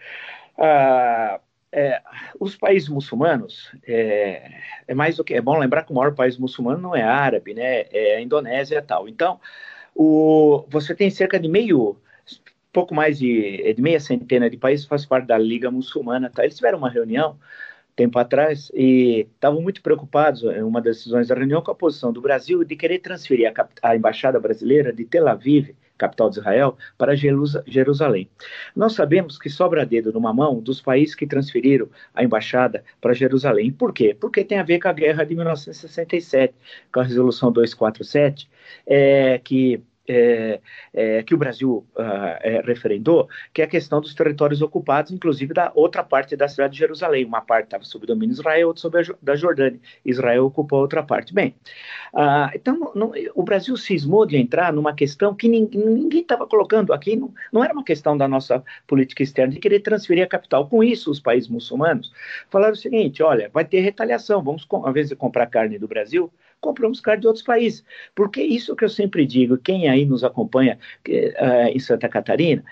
Ah, 0.59 1.41
é, 1.73 2.03
os 2.39 2.57
países 2.57 2.89
muçulmanos 2.89 3.73
é, 3.87 4.51
é, 4.89 4.95
mais 4.95 5.17
do 5.17 5.25
que 5.25 5.35
é 5.35 5.41
bom 5.41 5.57
lembrar 5.59 5.85
que 5.85 5.93
o 5.93 5.95
maior 5.95 6.15
país 6.15 6.37
muçulmano 6.37 6.81
não 6.81 6.97
é 6.97 7.03
árabe, 7.03 7.55
né? 7.55 7.87
É 7.91 8.17
a 8.17 8.21
Indonésia 8.21 8.79
e 8.79 8.83
tal. 8.83 9.09
Então, 9.09 9.41
o, 9.95 10.65
você 10.69 10.95
tem 10.95 11.11
cerca 11.11 11.39
de 11.39 11.49
meio 11.49 11.97
pouco 12.73 12.95
mais 12.95 13.19
de, 13.19 13.75
de, 13.75 13.83
meia 13.83 13.99
centena 14.01 14.49
de 14.49 14.57
países 14.57 14.87
faz 14.87 15.05
parte 15.05 15.27
da 15.27 15.39
Liga 15.39 15.71
Muçulmana. 15.71 16.31
Tá? 16.31 16.45
Eles 16.45 16.57
tiveram 16.57 16.79
uma 16.79 16.91
reunião 16.91 17.39
tempo 18.01 18.19
atrás 18.19 18.73
e 18.73 19.27
estavam 19.35 19.61
muito 19.61 19.83
preocupados 19.83 20.43
em 20.43 20.63
uma 20.63 20.81
das 20.81 20.97
decisões 20.97 21.29
da 21.29 21.35
reunião 21.35 21.61
com 21.61 21.71
a 21.71 21.75
posição 21.75 22.11
do 22.11 22.23
Brasil 22.23 22.65
de 22.65 22.75
querer 22.75 22.99
transferir 23.01 23.53
a, 23.55 23.69
a 23.91 23.95
embaixada 23.95 24.41
brasileira 24.41 24.91
de 24.91 25.05
Tel 25.05 25.29
Aviv 25.29 25.75
capital 25.99 26.31
de 26.31 26.39
Israel, 26.39 26.79
para 26.97 27.15
Jerusalém. 27.15 28.27
Nós 28.75 28.95
sabemos 28.95 29.39
que 29.39 29.51
sobra 29.51 29.85
dedo 29.85 30.11
numa 30.11 30.33
mão 30.33 30.59
dos 30.59 30.81
países 30.81 31.15
que 31.15 31.27
transferiram 31.27 31.91
a 32.15 32.25
embaixada 32.25 32.83
para 33.03 33.13
Jerusalém. 33.13 33.71
Por 33.71 33.93
quê? 33.93 34.17
Porque 34.19 34.43
tem 34.43 34.59
a 34.59 34.63
ver 34.63 34.81
com 34.81 34.89
a 34.89 34.95
guerra 34.95 35.25
de 35.25 35.35
1967, 35.35 36.55
com 36.91 37.01
a 37.01 37.03
resolução 37.03 37.53
247, 37.53 38.49
é, 38.87 39.39
que 39.45 39.83
é, 40.09 40.61
é, 40.93 41.23
que 41.23 41.35
o 41.35 41.39
Brasil 41.39 41.87
uh, 41.97 42.03
é, 42.41 42.63
referendou, 42.65 43.29
que 43.53 43.63
é 43.63 43.65
a 43.65 43.69
questão 43.69 44.01
dos 44.01 44.15
territórios 44.15 44.61
ocupados, 44.63 45.13
inclusive 45.13 45.55
da 45.55 45.71
outra 45.75 46.03
parte 46.03 46.37
da 46.37 46.49
cidade 46.49 46.73
de 46.73 46.79
Jerusalém. 46.79 47.25
Uma 47.25 47.41
parte 47.41 47.67
estava 47.67 47.85
sob 47.85 48.07
domínio 48.07 48.35
de 48.35 48.41
Israel, 48.41 48.69
outra 48.69 48.83
sob 48.83 48.99
a 48.99 49.03
da 49.23 49.37
Jordânia. 49.37 49.81
Israel 50.05 50.47
ocupou 50.47 50.79
a 50.79 50.83
outra 50.83 51.03
parte. 51.03 51.33
Bem, 51.33 51.55
uh, 52.15 52.51
então 52.55 52.93
não, 52.95 53.13
o 53.35 53.43
Brasil 53.43 53.77
cismou 53.77 54.27
de 54.27 54.37
entrar 54.37 54.73
numa 54.73 54.95
questão 54.95 55.35
que 55.35 55.49
ninguém 55.49 56.23
estava 56.23 56.47
colocando 56.47 56.93
aqui, 56.93 57.17
não, 57.17 57.33
não, 57.53 57.63
era 57.63 57.73
uma 57.73 57.85
questão 57.85 58.17
da 58.17 58.27
nossa 58.27 58.63
política 58.87 59.23
externa, 59.23 59.53
de 59.53 59.61
querer 59.61 59.81
transferir 59.81 60.25
a 60.25 60.29
capital. 60.29 60.67
Com 60.67 60.83
isso, 60.83 61.11
os 61.11 61.21
países 61.21 61.49
muçulmanos 61.49 62.13
falaram 62.51 62.73
o 62.73 62.77
seguinte: 62.77 63.23
olha, 63.23 63.51
vai 63.53 63.65
ter 63.65 63.81
retaliação, 63.81 64.43
vamos, 64.43 64.67
ao 64.69 64.91
invés 64.91 65.09
de 65.09 65.17
comprar 65.17 65.47
carne 65.47 65.79
do 65.79 65.87
Brasil, 65.87 66.33
compramos 66.61 67.01
carne 67.01 67.23
de 67.23 67.27
outros 67.27 67.45
países. 67.45 67.85
Porque 68.15 68.43
isso 68.43 68.77
que 68.77 68.85
eu 68.85 68.89
sempre 68.89 69.27
digo, 69.27 69.59
quem 69.59 69.89
aí 69.89 70.05
nos 70.05 70.25
acompanha 70.25 70.79
uh, 71.09 71.69
em 71.73 71.79
Santa 71.79 72.09
Catarina, 72.09 72.65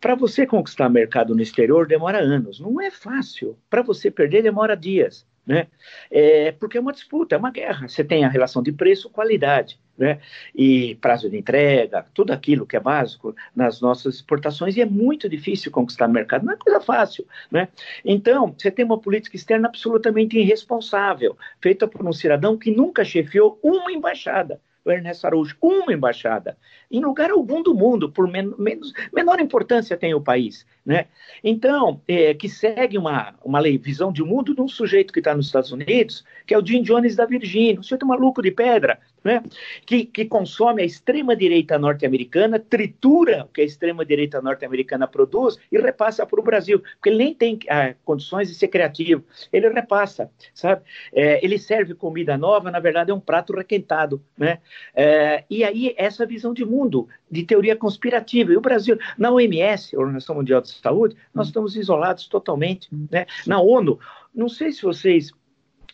para 0.00 0.14
você 0.14 0.46
conquistar 0.46 0.88
mercado 0.88 1.34
no 1.34 1.42
exterior 1.42 1.86
demora 1.86 2.18
anos, 2.18 2.60
não 2.60 2.80
é 2.80 2.90
fácil. 2.90 3.58
Para 3.68 3.82
você 3.82 4.10
perder 4.10 4.42
demora 4.42 4.76
dias 4.76 5.26
né? 5.50 5.66
É, 6.10 6.52
porque 6.52 6.78
é 6.78 6.80
uma 6.80 6.92
disputa, 6.92 7.34
é 7.34 7.38
uma 7.38 7.50
guerra. 7.50 7.88
Você 7.88 8.04
tem 8.04 8.24
a 8.24 8.28
relação 8.28 8.62
de 8.62 8.70
preço-qualidade, 8.70 9.79
né? 10.00 10.18
E 10.54 10.94
prazo 10.94 11.28
de 11.28 11.36
entrega, 11.36 12.06
tudo 12.14 12.32
aquilo 12.32 12.66
que 12.66 12.74
é 12.74 12.80
básico 12.80 13.36
nas 13.54 13.82
nossas 13.82 14.14
exportações, 14.14 14.74
e 14.74 14.80
é 14.80 14.86
muito 14.86 15.28
difícil 15.28 15.70
conquistar 15.70 16.08
mercado, 16.08 16.46
não 16.46 16.54
é 16.54 16.56
coisa 16.56 16.80
fácil, 16.80 17.26
né? 17.50 17.68
Então, 18.02 18.54
você 18.56 18.70
tem 18.70 18.82
uma 18.82 18.98
política 18.98 19.36
externa 19.36 19.68
absolutamente 19.68 20.38
irresponsável, 20.38 21.36
feita 21.60 21.86
por 21.86 22.04
um 22.06 22.12
cidadão 22.14 22.56
que 22.56 22.70
nunca 22.70 23.04
chefiou 23.04 23.60
uma 23.62 23.92
embaixada 23.92 24.58
o 24.84 24.90
Ernesto 24.90 25.26
Araújo, 25.26 25.56
uma 25.60 25.92
embaixada, 25.92 26.56
em 26.90 27.00
lugar 27.00 27.30
algum 27.30 27.62
do 27.62 27.74
mundo, 27.74 28.10
por 28.10 28.26
men 28.26 28.54
menos, 28.58 28.92
menor 29.12 29.40
importância 29.40 29.96
tem 29.96 30.14
o 30.14 30.20
país. 30.20 30.66
Né? 30.84 31.06
Então, 31.44 32.00
é, 32.08 32.32
que 32.34 32.48
segue 32.48 32.96
uma, 32.96 33.34
uma 33.44 33.60
lei, 33.60 33.76
visão 33.76 34.10
de 34.12 34.22
mundo 34.22 34.54
de 34.54 34.60
um 34.60 34.68
sujeito 34.68 35.12
que 35.12 35.20
está 35.20 35.34
nos 35.34 35.46
Estados 35.46 35.70
Unidos, 35.70 36.24
que 36.46 36.54
é 36.54 36.58
o 36.58 36.64
Jim 36.64 36.82
Jones 36.82 37.14
da 37.14 37.26
Virgínia, 37.26 37.78
um 37.78 37.82
sujeito 37.82 38.06
maluco 38.06 38.42
de 38.42 38.50
pedra, 38.50 38.98
né? 39.22 39.42
que, 39.84 40.04
que 40.04 40.24
consome 40.24 40.82
a 40.82 40.84
extrema-direita 40.84 41.78
norte-americana, 41.78 42.58
tritura 42.58 43.44
o 43.44 43.48
que 43.48 43.60
a 43.60 43.64
extrema-direita 43.64 44.40
norte-americana 44.40 45.06
produz 45.06 45.58
e 45.70 45.78
repassa 45.78 46.26
para 46.26 46.40
o 46.40 46.42
Brasil, 46.42 46.80
porque 46.80 47.08
ele 47.08 47.18
nem 47.18 47.34
tem 47.34 47.58
ah, 47.68 47.94
condições 48.04 48.48
de 48.48 48.54
ser 48.54 48.68
criativo, 48.68 49.24
ele 49.52 49.68
repassa, 49.68 50.30
sabe? 50.54 50.82
É, 51.12 51.44
ele 51.44 51.58
serve 51.58 51.94
comida 51.94 52.36
nova, 52.36 52.70
na 52.70 52.80
verdade 52.80 53.10
é 53.10 53.14
um 53.14 53.20
prato 53.20 53.52
requentado, 53.54 54.22
né? 54.36 54.58
É, 54.94 55.44
e 55.48 55.64
aí 55.64 55.94
essa 55.96 56.24
visão 56.26 56.52
de 56.52 56.64
mundo, 56.64 57.08
de 57.30 57.44
teoria 57.44 57.76
conspirativa, 57.76 58.52
e 58.52 58.56
o 58.56 58.60
Brasil, 58.60 58.98
na 59.18 59.30
OMS, 59.30 59.96
Organização 59.96 60.36
Mundial 60.36 60.60
de 60.60 60.70
Saúde, 60.70 61.16
nós 61.34 61.48
estamos 61.48 61.76
isolados 61.76 62.26
totalmente, 62.26 62.88
né? 63.10 63.26
Na 63.46 63.60
ONU, 63.60 63.98
não 64.34 64.48
sei 64.48 64.72
se 64.72 64.82
vocês 64.82 65.32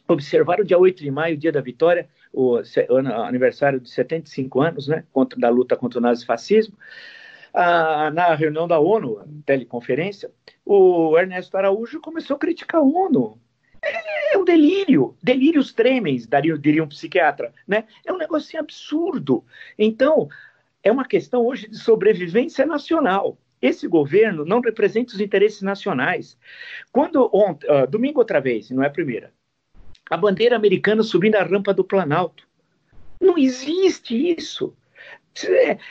observaram 0.09 0.65
dia 0.65 0.79
8 0.79 1.03
de 1.03 1.11
maio, 1.11 1.37
dia 1.37 1.51
da 1.51 1.61
vitória, 1.61 2.09
o, 2.37 2.61
aniversário 3.25 3.81
de 3.81 3.89
75 3.89 4.61
anos, 4.61 4.89
né, 4.89 5.05
contra, 5.11 5.39
da 5.41 5.49
luta 5.49 5.75
contra 5.75 5.99
o 5.99 6.03
nazifascismo, 6.03 6.77
ah, 7.55 8.11
na 8.11 8.35
reunião 8.35 8.69
da 8.69 8.79
ONU, 8.79 9.25
teleconferência, 9.47 10.31
o 10.65 11.19
Ernesto 11.19 11.57
Araújo 11.57 11.99
começou 12.01 12.37
a 12.37 12.39
criticar 12.39 12.83
a 12.83 12.85
ONU. 12.85 13.41
É 14.33 14.37
um 14.37 14.45
delírio, 14.45 15.17
delírios 15.23 15.73
tremens, 15.73 16.27
daria, 16.27 16.59
diria 16.59 16.85
um 16.85 16.89
psiquiatra, 16.89 17.55
né? 17.67 17.85
É 18.05 18.13
um 18.13 18.19
assim, 18.35 18.59
absurdo. 18.59 19.45
Então, 19.79 20.29
é 20.83 20.93
uma 20.93 21.07
questão 21.07 21.47
hoje 21.47 21.69
de 21.69 21.79
sobrevivência 21.79 22.67
nacional. 22.67 23.39
Esse 23.63 23.89
governo 23.89 24.45
não 24.45 24.61
representa 24.61 25.15
os 25.15 25.21
interesses 25.21 25.63
nacionais. 25.63 26.37
Quando 26.93 27.31
ontem, 27.33 27.67
uh, 27.71 27.87
domingo 27.87 28.19
outra 28.19 28.41
vez, 28.41 28.71
não 28.71 28.83
é 28.83 28.89
a 28.89 28.91
primeira, 28.91 29.33
a 30.11 30.17
bandeira 30.17 30.57
americana 30.57 31.03
subindo 31.03 31.37
a 31.37 31.43
rampa 31.43 31.75
do 31.75 31.85
Planalto. 31.85 32.47
Não 33.21 33.37
existe 33.37 34.35
isso. 34.39 34.75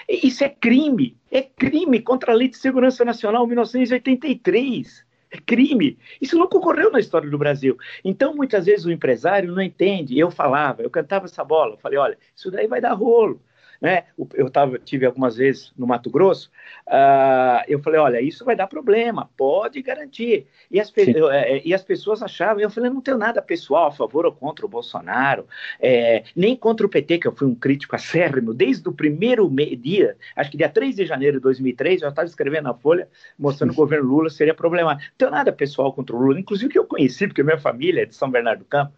Isso 0.09 0.43
é, 0.43 0.47
é 0.47 0.49
crime. 0.49 1.17
É 1.29 1.41
crime 1.41 2.01
contra 2.01 2.31
a 2.31 2.35
Lei 2.35 2.47
de 2.47 2.57
Segurança 2.57 3.05
Nacional 3.05 3.45
1983. 3.45 5.05
É 5.31 5.37
crime. 5.37 5.97
Isso 6.21 6.37
nunca 6.37 6.57
ocorreu 6.57 6.91
na 6.91 6.99
história 6.99 7.29
do 7.29 7.37
Brasil. 7.37 7.77
Então, 8.03 8.35
muitas 8.35 8.65
vezes, 8.65 8.85
o 8.85 8.91
empresário 8.91 9.51
não 9.51 9.61
entende. 9.61 10.17
Eu 10.17 10.31
falava, 10.31 10.81
eu 10.81 10.89
cantava 10.89 11.25
essa 11.25 11.43
bola. 11.43 11.73
Eu 11.73 11.77
falei, 11.77 11.97
olha, 11.97 12.17
isso 12.35 12.49
daí 12.49 12.67
vai 12.67 12.79
dar 12.79 12.93
rolo. 12.93 13.41
Né? 13.81 14.03
Eu 14.33 14.49
tava, 14.49 14.79
tive 14.79 15.05
algumas 15.05 15.37
vezes 15.37 15.73
no 15.77 15.85
Mato 15.87 16.09
Grosso, 16.09 16.49
uh, 16.87 17.63
eu 17.67 17.79
falei, 17.79 17.99
olha, 17.99 18.21
isso 18.21 18.45
vai 18.45 18.55
dar 18.55 18.67
problema, 18.67 19.29
pode 19.37 19.81
garantir. 19.81 20.47
E 20.69 20.79
as, 20.79 20.91
eu, 20.97 21.29
é, 21.29 21.61
e 21.63 21.73
as 21.73 21.83
pessoas 21.83 22.21
achavam, 22.21 22.61
eu 22.61 22.69
falei, 22.69 22.89
não 22.89 23.01
tenho 23.01 23.17
nada 23.17 23.41
pessoal 23.41 23.87
a 23.87 23.91
favor 23.91 24.25
ou 24.25 24.31
contra 24.31 24.65
o 24.65 24.69
Bolsonaro, 24.69 25.45
é, 25.79 26.23
nem 26.35 26.55
contra 26.55 26.85
o 26.85 26.89
PT, 26.89 27.19
que 27.19 27.27
eu 27.27 27.35
fui 27.35 27.47
um 27.47 27.55
crítico 27.55 27.95
acérrimo, 27.95 28.53
desde 28.53 28.87
o 28.87 28.93
primeiro 28.93 29.49
dia, 29.77 30.15
acho 30.35 30.51
que 30.51 30.57
dia 30.57 30.69
3 30.69 30.95
de 30.95 31.05
janeiro 31.05 31.37
de 31.37 31.43
2003, 31.43 32.01
eu 32.01 32.09
estava 32.09 32.27
escrevendo 32.27 32.65
na 32.65 32.73
Folha, 32.73 33.07
mostrando 33.37 33.71
que 33.71 33.79
o 33.79 33.83
governo 33.83 34.07
Lula 34.07 34.29
seria 34.29 34.53
problemático. 34.53 35.09
Não 35.11 35.17
tenho 35.17 35.31
nada 35.31 35.51
pessoal 35.51 35.93
contra 35.93 36.15
o 36.15 36.19
Lula, 36.19 36.39
inclusive 36.39 36.71
que 36.71 36.79
eu 36.79 36.85
conheci, 36.85 37.27
porque 37.27 37.43
minha 37.43 37.57
família 37.57 38.03
é 38.03 38.05
de 38.05 38.15
São 38.15 38.29
Bernardo 38.29 38.59
do 38.59 38.65
Campo, 38.65 38.93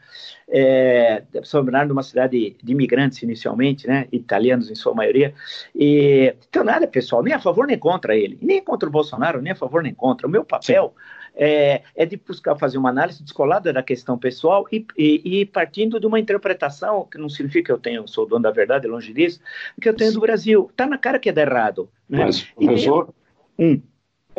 é, 0.50 1.24
São 1.44 1.64
Bernardo, 1.64 1.92
uma 1.92 2.04
cidade 2.04 2.56
de 2.62 2.72
imigrantes 2.72 3.22
inicialmente, 3.22 3.88
né, 3.88 4.08
italianos 4.12 4.67
em 4.70 4.76
sua 4.76 4.94
maioria, 4.94 5.34
e 5.76 6.34
então 6.50 6.64
nada 6.64 6.88
pessoal, 6.88 7.24
nem 7.24 7.34
a 7.34 7.40
favor 7.40 7.68
nem 7.68 7.78
contra 7.78 8.16
ele, 8.16 8.38
nem 8.42 8.64
contra 8.64 8.88
o 8.88 8.92
Bolsonaro, 8.92 9.42
nem 9.42 9.54
a 9.54 9.56
favor 9.56 9.84
nem 9.84 9.94
contra. 9.94 10.28
O 10.28 10.30
meu 10.30 10.44
papel 10.44 10.94
é, 11.38 11.84
é, 11.96 12.06
de 12.06 12.18
buscar 12.18 12.56
fazer 12.56 12.78
uma 12.78 12.90
análise 12.90 13.24
descolada 13.24 13.72
da 13.72 13.84
questão 13.84 14.18
pessoal 14.18 14.68
e, 14.72 14.86
e, 14.98 15.42
e, 15.42 15.46
partindo 15.46 16.00
de 16.00 16.08
uma 16.08 16.20
interpretação, 16.20 17.08
que 17.10 17.18
não 17.18 17.30
significa 17.30 17.68
que 17.68 17.72
eu 17.72 17.78
tenho, 17.78 18.08
sou 18.08 18.28
dono 18.28 18.42
da 18.42 18.52
verdade, 18.52 18.88
longe 18.88 19.14
disso, 19.14 19.40
que 19.80 19.88
eu 19.88 19.94
tenho 19.94 20.14
do 20.14 20.20
Brasil. 20.20 20.68
Está 20.72 20.88
na 20.88 20.98
cara 20.98 21.20
que 21.20 21.30
é 21.30 21.40
errado. 21.40 21.90
Né? 22.10 22.26
Mas, 22.26 22.42
professor, 22.42 23.14
e, 23.58 23.66
hum. 23.66 23.82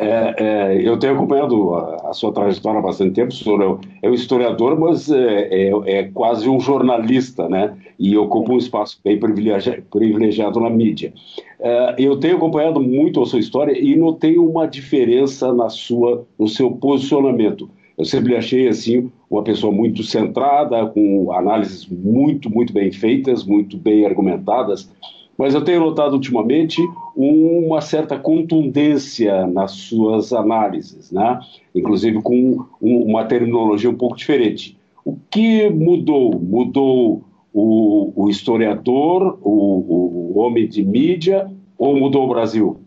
É, 0.01 0.35
é, 0.37 0.87
eu 0.87 0.97
tenho 0.97 1.13
acompanhado 1.13 1.73
a, 1.73 2.09
a, 2.09 2.13
sua 2.13 2.31
trajetória 2.31 2.79
há 2.79 2.81
bastante 2.81 3.15
tempo, 3.15 3.33
senhor 3.33 3.81
é, 4.01 4.07
é 4.07 4.09
um 4.09 4.13
historiador, 4.13 4.79
mas 4.79 5.11
é, 5.11 6.09
quase 6.13 6.47
um 6.47 6.57
jornalista, 6.57 7.49
né? 7.49 7.75
E 7.99 8.15
ocupa 8.15 8.53
um 8.53 8.57
espaço 8.57 8.97
bem 9.03 9.19
privilegiado, 9.19 9.81
privilegiado 9.91 10.57
na 10.61 10.69
mídia. 10.69 11.13
É, 11.59 11.95
eu 11.97 12.17
tenho 12.17 12.37
acompanhado 12.37 12.79
muito 12.79 13.21
a 13.21 13.25
sua 13.25 13.39
história 13.39 13.77
e 13.77 13.93
notei 13.97 14.37
uma 14.37 14.65
diferença 14.65 15.53
na 15.53 15.67
sua, 15.67 16.25
no 16.39 16.47
seu 16.47 16.71
posicionamento. 16.71 17.69
Eu 17.97 18.05
sempre 18.05 18.37
achei 18.37 18.69
assim 18.69 19.11
uma 19.29 19.43
pessoa 19.43 19.73
muito 19.73 20.01
centrada, 20.01 20.85
com 20.85 21.33
análises 21.33 21.85
muito, 21.89 22.49
muito 22.49 22.71
bem 22.71 22.89
feitas, 22.89 23.43
muito 23.43 23.77
bem 23.77 24.05
argumentadas 24.05 24.89
mas 25.39 25.55
eu 25.55 25.63
tenho 25.63 25.79
notado 25.79 26.11
ultimamente 26.15 26.81
uma 27.15 27.79
certa 27.79 28.19
contundência 28.19 29.47
nas 29.47 29.71
suas 29.71 30.33
análises, 30.33 31.13
né? 31.13 31.39
inclusive 31.73 32.21
com 32.21 32.65
uma 32.81 33.23
terminologia 33.23 33.89
um 33.89 33.95
pouco 33.95 34.17
diferente. 34.17 34.77
O 35.05 35.17
que 35.31 35.69
mudou? 35.69 36.37
Mudou 36.37 37.23
o, 37.53 38.11
o 38.25 38.29
historiador, 38.29 39.39
o, 39.41 40.33
o, 40.33 40.39
homem 40.39 40.67
de 40.67 40.83
mídia, 40.83 41.49
ou 41.77 41.95
mudou 41.95 42.25
o 42.25 42.29
Brasil? 42.29 42.81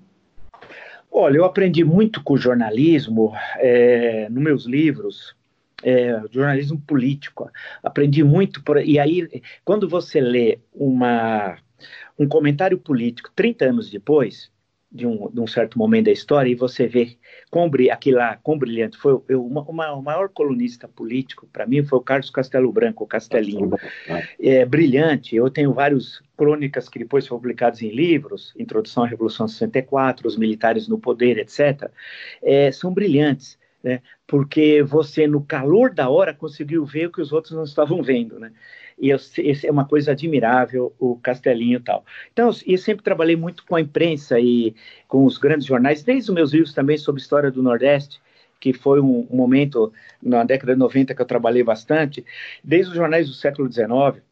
Olha, 1.11 1.39
eu 1.39 1.47
aprendi 1.47 1.83
muito 1.83 2.23
com 2.23 2.35
o 2.35 2.39
jornalismo, 2.39 3.33
é, 3.61 4.29
nos 4.29 4.43
meus 4.43 4.67
livros, 4.67 5.35
é, 5.83 6.21
jornalismo 6.31 6.79
político. 6.87 7.51
Aprendi 7.83 8.23
muito, 8.23 8.63
por, 8.63 8.77
e 8.77 8.99
aí, 8.99 9.27
quando 9.65 9.89
você 9.89 10.21
lê 10.21 10.59
uma 10.75 11.57
um 12.19 12.29
comentário 12.29 12.79
político 12.79 13.31
30 13.35 13.67
anos 13.67 13.91
depois, 13.91 14.51
de 14.93 15.07
um, 15.07 15.31
de 15.31 15.41
um, 15.41 15.47
certo 15.47 15.79
momento 15.79 16.05
da 16.07 16.13
história 16.13 16.51
e 16.51 16.55
você 16.55 16.87
vê 16.87 17.17
quão, 17.51 17.71
aquilo 17.91 18.19
lá, 18.19 18.39
quão 18.43 18.59
brilhante 18.59 18.99
foi. 18.99 19.19
Eu, 19.27 19.45
uma, 19.45 19.63
uma, 19.63 19.93
o 19.95 20.03
maior 20.03 20.29
colunista 20.29 20.87
político, 20.87 21.49
para 21.51 21.67
mim, 21.67 21.83
foi 21.83 21.99
o 21.99 22.03
Carlos 22.03 22.29
Castelo 22.29 22.71
Branco, 22.71 23.03
o 23.03 23.07
Castelinho. 23.07 23.71
É, 24.39 24.67
brilhante. 24.67 25.35
Eu 25.35 25.49
tenho 25.49 25.73
várias 25.73 26.21
crônicas 26.37 26.91
que 26.91 26.99
depois 26.99 27.27
foram 27.27 27.41
publicadas 27.41 27.81
em 27.81 27.89
livros, 27.89 28.53
Introdução 28.59 29.05
à 29.05 29.07
Revolução 29.07 29.49
64, 29.49 30.29
Os 30.29 30.37
Militares 30.37 30.87
no 30.87 30.99
Poder, 30.99 31.39
etc. 31.39 31.91
É, 32.43 32.71
são 32.71 32.93
brilhantes. 32.93 33.59
Né? 33.83 34.01
Porque 34.27 34.83
você, 34.83 35.27
no 35.27 35.43
calor 35.43 35.93
da 35.93 36.09
hora, 36.09 36.33
conseguiu 36.33 36.85
ver 36.85 37.07
o 37.07 37.13
que 37.13 37.21
os 37.21 37.33
outros 37.33 37.53
não 37.55 37.65
estavam 37.65 38.03
vendo, 38.03 38.39
né? 38.39 38.53
e 38.99 39.11
eu, 39.11 39.19
é 39.65 39.71
uma 39.71 39.85
coisa 39.85 40.13
admirável, 40.13 40.95
o 40.99 41.17
Castelinho 41.17 41.79
e 41.79 41.83
tal. 41.83 42.05
Então, 42.33 42.51
eu 42.67 42.79
sempre 42.79 43.03
trabalhei 43.03 43.37
muito 43.37 43.65
com 43.67 43.77
a 43.77 43.81
imprensa 43.81 44.39
e 44.39 44.75
com 45.09 45.25
os 45.25 45.39
grandes 45.39 45.67
jornais, 45.67 46.03
desde 46.05 46.31
os 46.31 46.35
meus 46.35 46.53
livros 46.53 46.73
também 46.73 46.97
sobre 46.97 47.21
história 47.21 47.51
do 47.51 47.63
Nordeste, 47.63 48.21
que 48.61 48.73
foi 48.73 49.01
um, 49.01 49.27
um 49.29 49.37
momento 49.37 49.93
na 50.23 50.45
década 50.45 50.75
de 50.75 50.79
90 50.79 51.15
que 51.15 51.21
eu 51.21 51.27
trabalhei 51.27 51.65
bastante, 51.65 52.25
desde 52.63 52.91
os 52.91 52.97
jornais 52.97 53.27
do 53.27 53.35
século 53.35 53.71
XIX, 53.71 54.23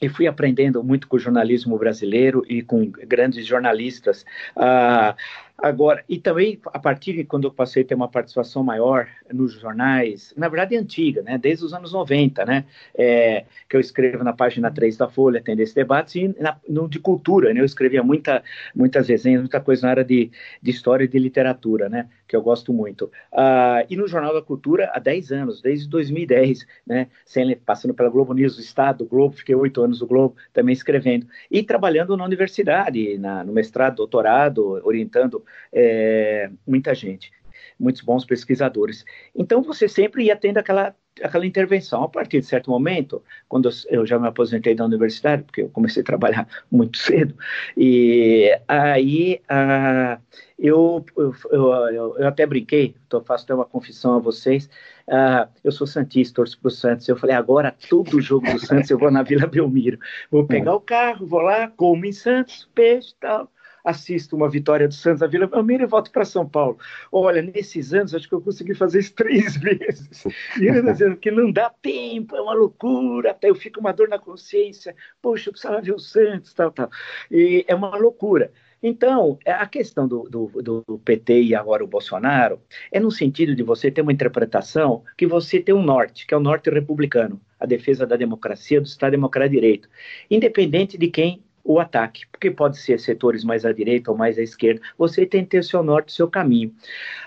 e 0.00 0.08
fui 0.08 0.26
aprendendo 0.26 0.82
muito 0.82 1.06
com 1.08 1.16
o 1.16 1.18
jornalismo 1.18 1.78
brasileiro 1.78 2.44
e 2.48 2.60
com 2.60 2.90
grandes 2.90 3.46
jornalistas. 3.46 4.26
Ah, 4.54 5.16
Agora, 5.58 6.02
e 6.08 6.18
também 6.18 6.58
a 6.66 6.78
partir 6.78 7.12
de 7.12 7.24
quando 7.24 7.44
eu 7.44 7.52
passei 7.52 7.82
a 7.82 7.86
ter 7.86 7.94
uma 7.94 8.08
participação 8.08 8.64
maior 8.64 9.06
nos 9.32 9.52
jornais, 9.52 10.34
na 10.36 10.48
verdade 10.48 10.76
antiga, 10.76 11.22
né, 11.22 11.38
desde 11.38 11.64
os 11.64 11.72
anos 11.72 11.92
90, 11.92 12.44
né, 12.44 12.64
é, 12.94 13.44
que 13.68 13.76
eu 13.76 13.80
escrevo 13.80 14.24
na 14.24 14.32
página 14.32 14.70
3 14.70 14.96
da 14.96 15.08
Folha, 15.08 15.40
Tendência 15.40 15.74
Debates, 15.74 16.16
e 16.16 16.34
na, 16.40 16.56
no, 16.68 16.88
de 16.88 16.98
cultura, 16.98 17.54
né, 17.54 17.60
eu 17.60 17.64
escrevia 17.64 18.02
muita, 18.02 18.42
muitas 18.74 19.08
resenhas, 19.08 19.40
muita 19.40 19.60
coisa 19.60 19.86
na 19.86 19.90
área 19.90 20.04
de, 20.04 20.30
de 20.60 20.70
história 20.70 21.04
e 21.04 21.08
de 21.08 21.18
literatura, 21.18 21.88
né, 21.88 22.08
que 22.26 22.34
eu 22.34 22.42
gosto 22.42 22.72
muito. 22.72 23.04
Uh, 23.32 23.86
e 23.88 23.96
no 23.96 24.08
Jornal 24.08 24.34
da 24.34 24.42
Cultura 24.42 24.90
há 24.92 24.98
10 24.98 25.32
anos, 25.32 25.62
desde 25.62 25.88
2010, 25.88 26.66
né, 26.86 27.08
sem, 27.24 27.54
passando 27.56 27.94
pela 27.94 28.08
Globo 28.08 28.32
News 28.32 28.56
do 28.56 28.62
Estado, 28.62 28.98
do 28.98 29.06
Globo, 29.06 29.36
fiquei 29.36 29.54
oito 29.54 29.82
anos 29.82 30.00
no 30.00 30.06
Globo, 30.06 30.34
também 30.52 30.72
escrevendo, 30.72 31.26
e 31.50 31.62
trabalhando 31.62 32.16
na 32.16 32.24
universidade, 32.24 33.16
na, 33.18 33.44
no 33.44 33.52
mestrado, 33.52 33.96
doutorado, 33.96 34.80
orientando 34.84 35.41
é, 35.72 36.50
muita 36.66 36.94
gente, 36.94 37.30
muitos 37.78 38.02
bons 38.02 38.24
pesquisadores. 38.24 39.04
Então 39.34 39.62
você 39.62 39.88
sempre 39.88 40.24
ia 40.24 40.36
tendo 40.36 40.58
aquela 40.58 40.94
aquela 41.20 41.44
intervenção. 41.44 42.04
A 42.04 42.08
partir 42.08 42.40
de 42.40 42.46
certo 42.46 42.70
momento, 42.70 43.22
quando 43.48 43.68
eu 43.88 44.06
já 44.06 44.18
me 44.18 44.28
aposentei 44.28 44.74
da 44.74 44.84
universidade, 44.84 45.42
porque 45.42 45.62
eu 45.62 45.68
comecei 45.68 46.02
a 46.02 46.06
trabalhar 46.06 46.48
muito 46.70 46.96
cedo, 46.98 47.36
e 47.76 48.50
aí 48.66 49.40
uh, 49.50 50.20
eu, 50.58 51.04
eu, 51.16 51.34
eu, 51.50 52.18
eu, 52.18 52.28
até 52.28 52.46
brinquei, 52.46 52.94
tô, 53.08 53.20
faço 53.20 53.44
até 53.44 53.54
uma 53.54 53.64
confissão 53.64 54.14
a 54.14 54.18
vocês, 54.18 54.70
uh, 55.08 55.48
eu 55.62 55.72
sou 55.72 55.86
Santista, 55.86 56.36
torço 56.36 56.58
para 56.58 56.68
o 56.68 56.70
Santos, 56.70 57.08
eu 57.08 57.16
falei, 57.16 57.36
agora 57.36 57.74
todo 57.88 58.20
jogo 58.20 58.50
do 58.50 58.58
Santos 58.58 58.90
eu 58.90 58.98
vou 58.98 59.10
na 59.10 59.22
Vila 59.22 59.46
Belmiro, 59.46 59.98
vou 60.30 60.46
pegar 60.46 60.74
o 60.74 60.80
carro, 60.80 61.26
vou 61.26 61.40
lá, 61.40 61.68
como 61.68 62.06
em 62.06 62.12
Santos, 62.12 62.68
peixe 62.74 63.10
e 63.10 63.20
tal, 63.20 63.50
assisto 63.84 64.36
uma 64.36 64.48
vitória 64.48 64.86
do 64.86 64.94
Santos 64.94 65.20
na 65.20 65.26
Vila 65.26 65.46
Belmiro 65.46 65.82
e 65.82 65.86
volto 65.86 66.10
para 66.10 66.24
São 66.24 66.48
Paulo. 66.48 66.78
Olha, 67.10 67.42
nesses 67.42 67.92
anos, 67.92 68.14
acho 68.14 68.28
que 68.28 68.34
eu 68.34 68.40
consegui 68.40 68.74
fazer 68.74 69.00
isso 69.00 69.14
três 69.16 69.56
vezes. 69.56 70.24
E 70.60 70.66
eu 70.66 70.82
dizendo 70.84 71.16
que 71.16 71.30
não 71.30 71.50
dá 71.50 71.70
tempo, 71.70 72.36
é 72.36 72.40
uma 72.40 72.54
loucura, 72.54 73.30
até 73.30 73.50
eu 73.50 73.54
fico 73.54 73.80
uma 73.80 73.92
dor 73.92 74.08
na 74.08 74.18
consciência. 74.18 74.94
Poxa, 75.20 75.48
eu 75.48 75.52
precisava 75.52 75.80
ver 75.80 75.92
o 75.92 75.98
Santos, 75.98 76.52
tal, 76.54 76.70
tal. 76.70 76.90
E 77.30 77.64
é 77.66 77.74
uma 77.74 77.96
loucura. 77.96 78.52
Então, 78.82 79.38
é, 79.44 79.52
a 79.52 79.66
questão 79.66 80.08
do, 80.08 80.24
do, 80.28 80.82
do, 80.84 80.98
PT 80.98 81.42
e 81.42 81.54
agora 81.54 81.84
o 81.84 81.86
Bolsonaro 81.86 82.60
é 82.90 82.98
no 82.98 83.12
sentido 83.12 83.54
de 83.54 83.62
você 83.62 83.92
ter 83.92 84.02
uma 84.02 84.12
interpretação 84.12 85.04
que 85.16 85.24
você 85.24 85.60
tem 85.60 85.72
um 85.72 85.82
norte, 85.84 86.26
que 86.26 86.34
é 86.34 86.36
o 86.36 86.40
norte 86.40 86.68
republicano, 86.68 87.40
a 87.60 87.64
defesa 87.64 88.04
da 88.04 88.16
democracia, 88.16 88.80
do 88.80 88.86
Estado 88.86 89.12
Democrático 89.12 89.54
de 89.54 89.60
Direito, 89.60 89.88
independente 90.28 90.98
de 90.98 91.08
quem 91.08 91.44
o 91.64 91.78
ataque, 91.78 92.26
porque 92.30 92.50
pode 92.50 92.78
ser 92.78 92.98
setores 92.98 93.44
mais 93.44 93.64
à 93.64 93.72
direita 93.72 94.10
ou 94.10 94.16
mais 94.16 94.38
à 94.38 94.42
esquerda, 94.42 94.80
você 94.98 95.24
tem 95.24 95.44
que 95.44 95.50
ter 95.50 95.58
o 95.60 95.64
seu 95.64 95.82
norte, 95.82 96.08
o 96.08 96.12
seu 96.12 96.28
caminho. 96.28 96.74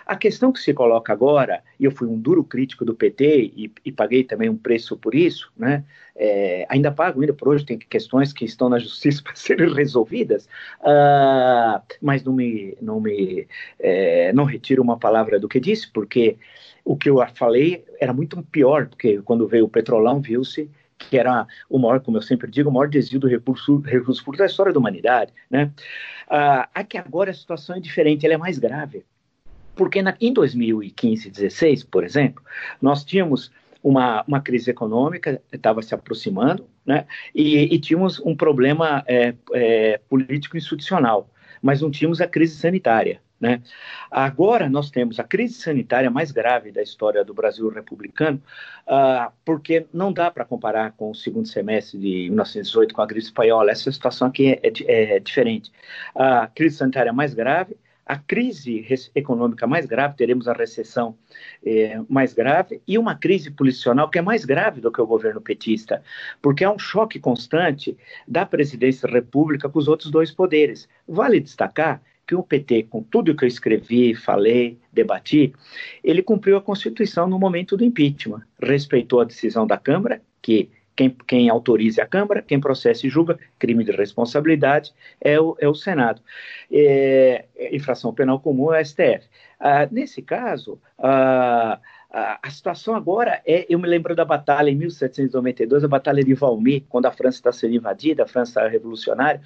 A 0.05 0.15
questão 0.15 0.51
que 0.51 0.59
se 0.59 0.73
coloca 0.73 1.13
agora, 1.13 1.63
e 1.79 1.85
eu 1.85 1.91
fui 1.91 2.07
um 2.07 2.19
duro 2.19 2.43
crítico 2.43 2.83
do 2.83 2.93
PT 2.93 3.51
e, 3.55 3.71
e 3.85 3.91
paguei 3.91 4.23
também 4.23 4.49
um 4.49 4.57
preço 4.57 4.97
por 4.97 5.15
isso, 5.15 5.51
né? 5.57 5.83
É, 6.17 6.65
ainda 6.69 6.91
pago, 6.91 7.19
ainda 7.19 7.33
por 7.33 7.49
hoje 7.49 7.65
tem 7.65 7.77
questões 7.77 8.31
que 8.31 8.45
estão 8.45 8.69
na 8.69 8.79
justiça 8.79 9.21
para 9.23 9.35
serem 9.35 9.73
resolvidas, 9.73 10.47
uh, 10.81 11.81
mas 12.01 12.23
não 12.23 12.33
me, 12.33 12.77
não 12.81 13.01
me, 13.01 13.47
é, 13.79 14.31
não 14.33 14.45
retiro 14.45 14.81
uma 14.81 14.97
palavra 14.97 15.39
do 15.39 15.49
que 15.49 15.59
disse, 15.59 15.91
porque 15.91 16.37
o 16.85 16.95
que 16.95 17.09
eu 17.09 17.17
falei 17.33 17.83
era 17.99 18.13
muito 18.13 18.41
pior, 18.43 18.87
porque 18.87 19.21
quando 19.23 19.47
veio 19.47 19.65
o 19.65 19.69
petrolão 19.69 20.21
viu-se 20.21 20.69
que 20.97 21.17
era 21.17 21.45
o 21.69 21.77
maior, 21.77 21.99
como 21.99 22.17
eu 22.17 22.21
sempre 22.21 22.49
digo, 22.49 22.69
o 22.69 22.73
maior 22.73 22.87
desvio 22.87 23.19
do 23.19 23.27
recurso, 23.27 23.79
recurso 23.79 24.23
público 24.23 24.43
da 24.43 24.47
história 24.47 24.73
da 24.73 24.79
humanidade. 24.79 25.33
Né? 25.49 25.71
Ah, 26.29 26.69
aqui 26.73 26.97
agora 26.97 27.31
a 27.31 27.33
situação 27.33 27.75
é 27.75 27.79
diferente, 27.79 28.25
ela 28.25 28.35
é 28.35 28.37
mais 28.37 28.57
grave. 28.57 29.05
Porque 29.75 30.01
na, 30.01 30.15
em 30.21 30.31
2015 30.31 31.29
16, 31.29 31.83
por 31.83 32.03
exemplo, 32.03 32.43
nós 32.81 33.03
tínhamos 33.03 33.51
uma, 33.83 34.23
uma 34.27 34.41
crise 34.41 34.71
econômica, 34.71 35.41
estava 35.51 35.81
se 35.81 35.93
aproximando, 35.93 36.67
né? 36.85 37.05
e, 37.33 37.75
e 37.75 37.79
tínhamos 37.79 38.19
um 38.21 38.35
problema 38.35 39.03
é, 39.05 39.35
é, 39.53 39.99
político-institucional, 40.09 41.29
mas 41.61 41.81
não 41.81 41.91
tínhamos 41.91 42.21
a 42.21 42.27
crise 42.27 42.55
sanitária. 42.55 43.21
Né? 43.39 43.61
Agora 44.09 44.69
nós 44.69 44.89
temos 44.89 45.19
a 45.19 45.23
crise 45.23 45.55
sanitária 45.55 46.09
mais 46.09 46.31
grave 46.31 46.71
da 46.71 46.81
história 46.81 47.23
do 47.23 47.33
Brasil 47.33 47.67
republicano, 47.69 48.41
uh, 48.87 49.31
porque 49.43 49.85
não 49.93 50.11
dá 50.13 50.31
para 50.31 50.45
comparar 50.45 50.93
com 50.93 51.11
o 51.11 51.15
segundo 51.15 51.47
semestre 51.47 51.99
de 51.99 52.29
1918 52.29 52.93
com 52.93 53.01
a 53.01 53.05
gripe 53.05 53.25
espanhola. 53.25 53.71
Essa 53.71 53.91
situação 53.91 54.29
aqui 54.29 54.53
é, 54.53 54.61
é, 54.63 55.15
é 55.15 55.19
diferente. 55.19 55.71
A 56.15 56.47
crise 56.47 56.77
sanitária 56.77 57.11
mais 57.11 57.33
grave, 57.33 57.75
a 58.05 58.17
crise 58.17 58.85
econômica 59.15 59.65
mais 59.65 59.85
grave, 59.87 60.15
teremos 60.15 60.47
a 60.47 60.53
recessão 60.53 61.17
eh, 61.65 61.99
mais 62.07 62.33
grave 62.33 62.79
e 62.87 62.99
uma 62.99 63.15
crise 63.15 63.49
policial 63.49 64.09
que 64.09 64.19
é 64.19 64.21
mais 64.21 64.45
grave 64.45 64.79
do 64.79 64.91
que 64.91 65.01
o 65.01 65.07
governo 65.07 65.41
petista, 65.41 66.03
porque 66.39 66.63
há 66.63 66.71
um 66.71 66.77
choque 66.77 67.19
constante 67.19 67.97
da 68.27 68.45
presidência 68.45 69.07
da 69.07 69.15
República 69.15 69.67
com 69.67 69.79
os 69.79 69.87
outros 69.87 70.11
dois 70.11 70.31
poderes. 70.31 70.87
Vale 71.07 71.39
destacar 71.39 71.99
que 72.27 72.35
o 72.35 72.43
PT, 72.43 72.83
com 72.83 73.03
tudo 73.03 73.35
que 73.35 73.43
eu 73.43 73.47
escrevi, 73.47 74.15
falei, 74.15 74.77
debati, 74.91 75.53
ele 76.03 76.23
cumpriu 76.23 76.57
a 76.57 76.61
Constituição 76.61 77.27
no 77.27 77.37
momento 77.37 77.77
do 77.77 77.83
impeachment, 77.83 78.41
respeitou 78.61 79.21
a 79.21 79.25
decisão 79.25 79.67
da 79.67 79.77
Câmara, 79.77 80.21
que 80.41 80.69
quem, 80.95 81.09
quem 81.27 81.49
autoriza 81.49 82.03
a 82.03 82.07
Câmara, 82.07 82.41
quem 82.41 82.59
processa 82.59 83.05
e 83.05 83.09
julga, 83.09 83.37
crime 83.59 83.83
de 83.83 83.91
responsabilidade, 83.91 84.93
é 85.19 85.39
o, 85.39 85.55
é 85.59 85.67
o 85.67 85.75
Senado. 85.75 86.21
É, 86.71 87.45
infração 87.71 88.13
penal 88.13 88.39
comum 88.39 88.73
é 88.73 88.81
o 88.81 88.85
STF. 88.85 89.27
Ah, 89.59 89.87
nesse 89.91 90.21
caso, 90.21 90.79
ah, 90.97 91.79
a, 92.09 92.49
situação 92.49 92.95
agora 92.95 93.41
é, 93.45 93.65
eu 93.67 93.77
me 93.77 93.87
lembro 93.87 94.15
da 94.15 94.23
batalha 94.23 94.69
em 94.69 94.75
1792, 94.75 95.83
a 95.83 95.87
batalha 95.87 96.23
de 96.23 96.33
Valmy, 96.33 96.81
quando 96.87 97.05
a 97.05 97.11
França 97.11 97.37
está 97.37 97.51
sendo 97.51 97.75
invadida, 97.75 98.23
a 98.23 98.27
França 98.27 98.67
revolucionária, 98.67 99.41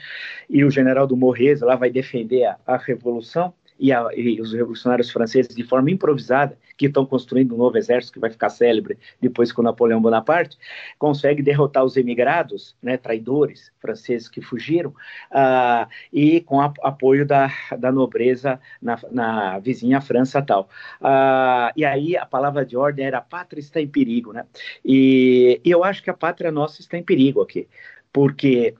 e 0.49 0.63
o 0.63 0.69
general 0.69 1.07
do 1.07 1.17
Morrez 1.17 1.61
lá 1.61 1.75
vai 1.75 1.89
defender 1.89 2.45
a, 2.45 2.57
a 2.67 2.77
revolução, 2.77 3.53
e, 3.79 3.91
a, 3.91 4.07
e, 4.15 4.41
os 4.41 4.53
revolucionários 4.53 5.09
franceses, 5.09 5.55
de 5.55 5.63
forma 5.63 5.89
improvisada, 5.89 6.57
que 6.77 6.87
estão 6.87 7.05
construindo 7.05 7.55
um 7.55 7.57
novo 7.57 7.77
exército 7.77 8.13
que 8.13 8.19
vai 8.19 8.29
ficar 8.29 8.49
célebre 8.49 8.97
depois 9.21 9.51
com 9.51 9.61
Napoleão 9.61 10.01
Bonaparte, 10.01 10.57
consegue 10.97 11.41
derrotar 11.41 11.83
os 11.83 11.97
emigrados, 11.97 12.75
né, 12.81 12.97
traidores 12.97 13.71
franceses 13.79 14.27
que 14.27 14.41
fugiram, 14.41 14.91
uh, 15.31 15.87
e 16.11 16.41
com 16.41 16.59
a, 16.61 16.73
apoio 16.83 17.25
da, 17.25 17.51
da 17.77 17.91
nobreza 17.91 18.59
na, 18.81 18.99
na 19.11 19.59
vizinha 19.59 20.01
França 20.01 20.41
tal. 20.41 20.69
Uh, 21.01 21.71
e 21.75 21.85
aí 21.85 22.17
a 22.17 22.25
palavra 22.25 22.65
de 22.65 22.75
ordem 22.75 23.05
era 23.05 23.19
a 23.19 23.21
pátria 23.21 23.59
está 23.59 23.81
em 23.81 23.87
perigo, 23.87 24.33
né? 24.33 24.45
E, 24.83 25.59
e 25.63 25.71
eu 25.71 25.83
acho 25.83 26.03
que 26.03 26.09
a 26.09 26.13
pátria 26.13 26.51
nossa 26.51 26.81
está 26.81 26.97
em 26.97 27.03
perigo 27.03 27.41
aqui, 27.41 27.67
porque 28.11 28.75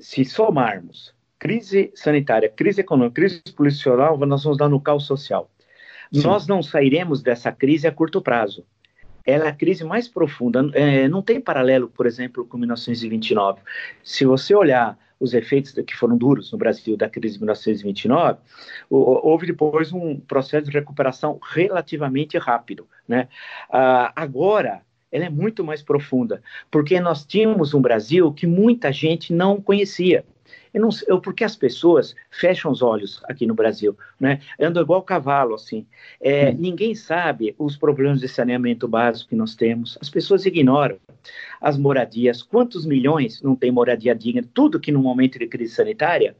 se 0.00 0.24
somarmos 0.24 1.14
crise 1.42 1.90
sanitária, 1.96 2.48
crise 2.48 2.82
econômica, 2.82 3.16
crise 3.16 3.42
policial, 3.56 4.16
nós 4.16 4.44
vamos 4.44 4.56
dar 4.56 4.68
no 4.68 4.80
caos 4.80 5.04
social. 5.04 5.50
Sim. 6.12 6.22
Nós 6.22 6.46
não 6.46 6.62
sairemos 6.62 7.20
dessa 7.20 7.50
crise 7.50 7.84
a 7.88 7.90
curto 7.90 8.22
prazo. 8.22 8.64
Ela 9.26 9.46
é 9.46 9.48
a 9.48 9.52
crise 9.52 9.82
mais 9.82 10.06
profunda. 10.06 10.70
É, 10.72 11.08
não 11.08 11.20
tem 11.20 11.40
paralelo, 11.40 11.88
por 11.88 12.06
exemplo, 12.06 12.46
com 12.46 12.56
1929. 12.56 13.60
Se 14.04 14.24
você 14.24 14.54
olhar 14.54 14.96
os 15.18 15.34
efeitos 15.34 15.72
que 15.84 15.96
foram 15.96 16.16
duros 16.16 16.52
no 16.52 16.58
Brasil 16.58 16.96
da 16.96 17.08
crise 17.08 17.34
de 17.34 17.40
1929, 17.40 18.38
houve 18.88 19.46
depois 19.48 19.92
um 19.92 20.20
processo 20.20 20.70
de 20.70 20.78
recuperação 20.78 21.40
relativamente 21.42 22.38
rápido. 22.38 22.86
Né? 23.08 23.26
Ah, 23.68 24.12
agora, 24.14 24.82
ela 25.10 25.24
é 25.24 25.30
muito 25.30 25.64
mais 25.64 25.82
profunda, 25.82 26.40
porque 26.70 27.00
nós 27.00 27.26
tínhamos 27.26 27.74
um 27.74 27.82
Brasil 27.82 28.32
que 28.32 28.46
muita 28.46 28.92
gente 28.92 29.32
não 29.32 29.60
conhecia. 29.60 30.24
Eu 30.72 30.80
não, 30.80 30.88
eu, 31.06 31.20
porque 31.20 31.44
as 31.44 31.54
pessoas 31.54 32.14
fecham 32.30 32.70
os 32.70 32.82
olhos 32.82 33.20
aqui 33.24 33.46
no 33.46 33.54
Brasil, 33.54 33.96
né? 34.18 34.40
Andam 34.60 34.82
igual 34.82 35.02
cavalo, 35.02 35.54
assim. 35.54 35.86
É, 36.20 36.50
hum. 36.50 36.56
Ninguém 36.58 36.94
sabe 36.94 37.54
os 37.58 37.76
problemas 37.76 38.20
de 38.20 38.28
saneamento 38.28 38.88
básico 38.88 39.30
que 39.30 39.36
nós 39.36 39.54
temos. 39.54 39.98
As 40.00 40.08
pessoas 40.08 40.46
ignoram 40.46 40.98
as 41.60 41.76
moradias. 41.76 42.42
Quantos 42.42 42.86
milhões 42.86 43.42
não 43.42 43.54
tem 43.54 43.70
moradia 43.70 44.14
digna? 44.14 44.42
Tudo 44.54 44.80
que 44.80 44.90
no 44.90 45.00
momento 45.00 45.38
de 45.38 45.46
crise 45.46 45.74
sanitária 45.74 46.34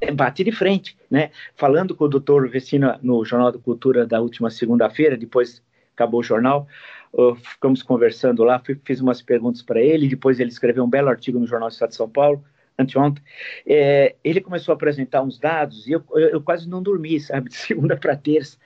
é, 0.00 0.10
bate 0.10 0.42
de 0.42 0.52
frente, 0.52 0.96
né? 1.10 1.30
Falando 1.54 1.94
com 1.94 2.04
o 2.04 2.08
doutor 2.08 2.48
Vecina 2.48 2.98
no 3.02 3.24
Jornal 3.24 3.52
da 3.52 3.58
Cultura 3.58 4.06
da 4.06 4.20
última 4.20 4.50
segunda-feira, 4.50 5.16
depois 5.16 5.62
acabou 5.94 6.20
o 6.20 6.24
jornal, 6.24 6.66
uh, 7.12 7.34
ficamos 7.36 7.82
conversando 7.82 8.42
lá, 8.42 8.60
fiz 8.84 9.00
umas 9.00 9.22
perguntas 9.22 9.62
para 9.62 9.80
ele, 9.80 10.08
depois 10.08 10.40
ele 10.40 10.50
escreveu 10.50 10.84
um 10.84 10.90
belo 10.90 11.08
artigo 11.08 11.38
no 11.38 11.46
Jornal 11.46 11.68
do 11.68 11.72
Estado 11.72 11.90
de 11.90 11.96
São 11.96 12.08
Paulo, 12.08 12.44
anteontem, 12.78 13.22
é, 13.66 14.16
ele 14.24 14.40
começou 14.40 14.72
a 14.72 14.76
apresentar 14.76 15.22
uns 15.22 15.38
dados 15.38 15.86
e 15.86 15.92
eu, 15.92 16.04
eu, 16.12 16.28
eu 16.30 16.42
quase 16.42 16.68
não 16.68 16.82
dormi, 16.82 17.18
sabe, 17.20 17.48
de 17.48 17.56
segunda 17.56 17.96
para 17.96 18.16
terça, 18.16 18.58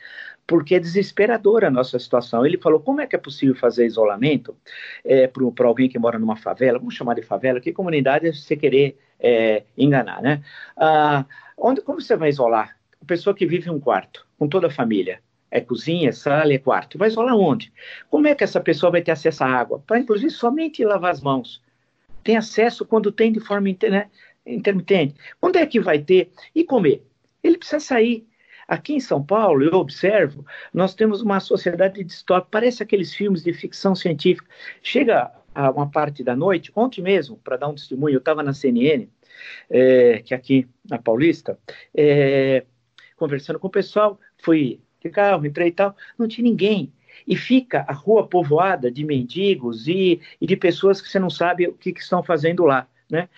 porque 0.46 0.74
é 0.74 0.80
desesperadora 0.80 1.68
a 1.68 1.70
nossa 1.70 1.98
situação. 1.98 2.44
Ele 2.44 2.56
falou: 2.56 2.80
como 2.80 3.00
é 3.00 3.06
que 3.06 3.14
é 3.14 3.18
possível 3.18 3.54
fazer 3.54 3.86
isolamento 3.86 4.56
é, 5.04 5.26
para 5.26 5.66
alguém 5.66 5.88
que 5.88 5.98
mora 5.98 6.18
numa 6.18 6.36
favela? 6.36 6.78
Vamos 6.78 6.94
chamar 6.94 7.14
de 7.14 7.22
favela, 7.22 7.60
que 7.60 7.72
comunidade 7.72 8.26
é 8.26 8.32
você 8.32 8.56
querer 8.56 8.98
é, 9.20 9.64
enganar, 9.76 10.22
né? 10.22 10.42
Ah, 10.76 11.26
onde, 11.56 11.82
como 11.82 12.00
você 12.00 12.16
vai 12.16 12.30
isolar? 12.30 12.76
A 13.00 13.04
pessoa 13.04 13.34
que 13.34 13.46
vive 13.46 13.68
em 13.68 13.72
um 13.72 13.80
quarto, 13.80 14.26
com 14.38 14.48
toda 14.48 14.68
a 14.68 14.70
família. 14.70 15.20
É 15.50 15.62
cozinha, 15.62 16.10
é 16.10 16.12
sala, 16.12 16.52
é 16.52 16.58
quarto. 16.58 16.98
Vai 16.98 17.08
isolar 17.08 17.34
onde? 17.34 17.72
Como 18.10 18.26
é 18.26 18.34
que 18.34 18.44
essa 18.44 18.60
pessoa 18.60 18.92
vai 18.92 19.00
ter 19.00 19.12
acesso 19.12 19.44
à 19.44 19.46
água? 19.46 19.82
Para, 19.86 19.98
inclusive, 19.98 20.30
somente 20.30 20.84
lavar 20.84 21.10
as 21.10 21.22
mãos 21.22 21.62
tem 22.28 22.36
acesso 22.36 22.84
quando 22.84 23.10
tem 23.10 23.32
de 23.32 23.40
forma 23.40 23.68
né, 23.88 24.10
intermitente. 24.44 25.14
Quando 25.40 25.56
é 25.56 25.64
que 25.64 25.80
vai 25.80 25.98
ter? 25.98 26.30
E 26.54 26.62
comer? 26.62 27.02
Ele 27.42 27.56
precisa 27.56 27.80
sair. 27.80 28.28
Aqui 28.68 28.92
em 28.92 29.00
São 29.00 29.24
Paulo, 29.24 29.64
eu 29.64 29.72
observo, 29.78 30.44
nós 30.74 30.94
temos 30.94 31.22
uma 31.22 31.40
sociedade 31.40 32.04
distópica, 32.04 32.50
parece 32.50 32.82
aqueles 32.82 33.14
filmes 33.14 33.42
de 33.42 33.54
ficção 33.54 33.94
científica. 33.94 34.46
Chega 34.82 35.32
a 35.54 35.70
uma 35.70 35.90
parte 35.90 36.22
da 36.22 36.36
noite, 36.36 36.70
ontem 36.76 37.00
mesmo, 37.00 37.38
para 37.38 37.56
dar 37.56 37.68
um 37.68 37.74
testemunho, 37.74 38.16
eu 38.16 38.18
estava 38.18 38.42
na 38.42 38.52
CNN, 38.52 39.08
é, 39.70 40.18
que 40.18 40.34
é 40.34 40.36
aqui 40.36 40.68
na 40.86 40.98
Paulista, 40.98 41.58
é, 41.96 42.66
conversando 43.16 43.58
com 43.58 43.68
o 43.68 43.70
pessoal, 43.70 44.20
fui 44.36 44.82
de 45.02 45.08
carro, 45.08 45.46
entrei 45.46 45.68
e 45.68 45.72
tal, 45.72 45.96
não 46.18 46.28
tinha 46.28 46.44
ninguém 46.44 46.92
e 47.28 47.36
fica 47.36 47.84
a 47.86 47.92
rua 47.92 48.26
povoada 48.26 48.90
de 48.90 49.04
mendigos 49.04 49.86
e, 49.86 50.20
e 50.40 50.46
de 50.46 50.56
pessoas 50.56 51.00
que 51.00 51.08
você 51.08 51.18
não 51.18 51.28
sabe 51.28 51.68
o 51.68 51.74
que, 51.74 51.92
que 51.92 52.00
estão 52.00 52.22
fazendo 52.22 52.64
lá, 52.64 52.88
né? 53.08 53.28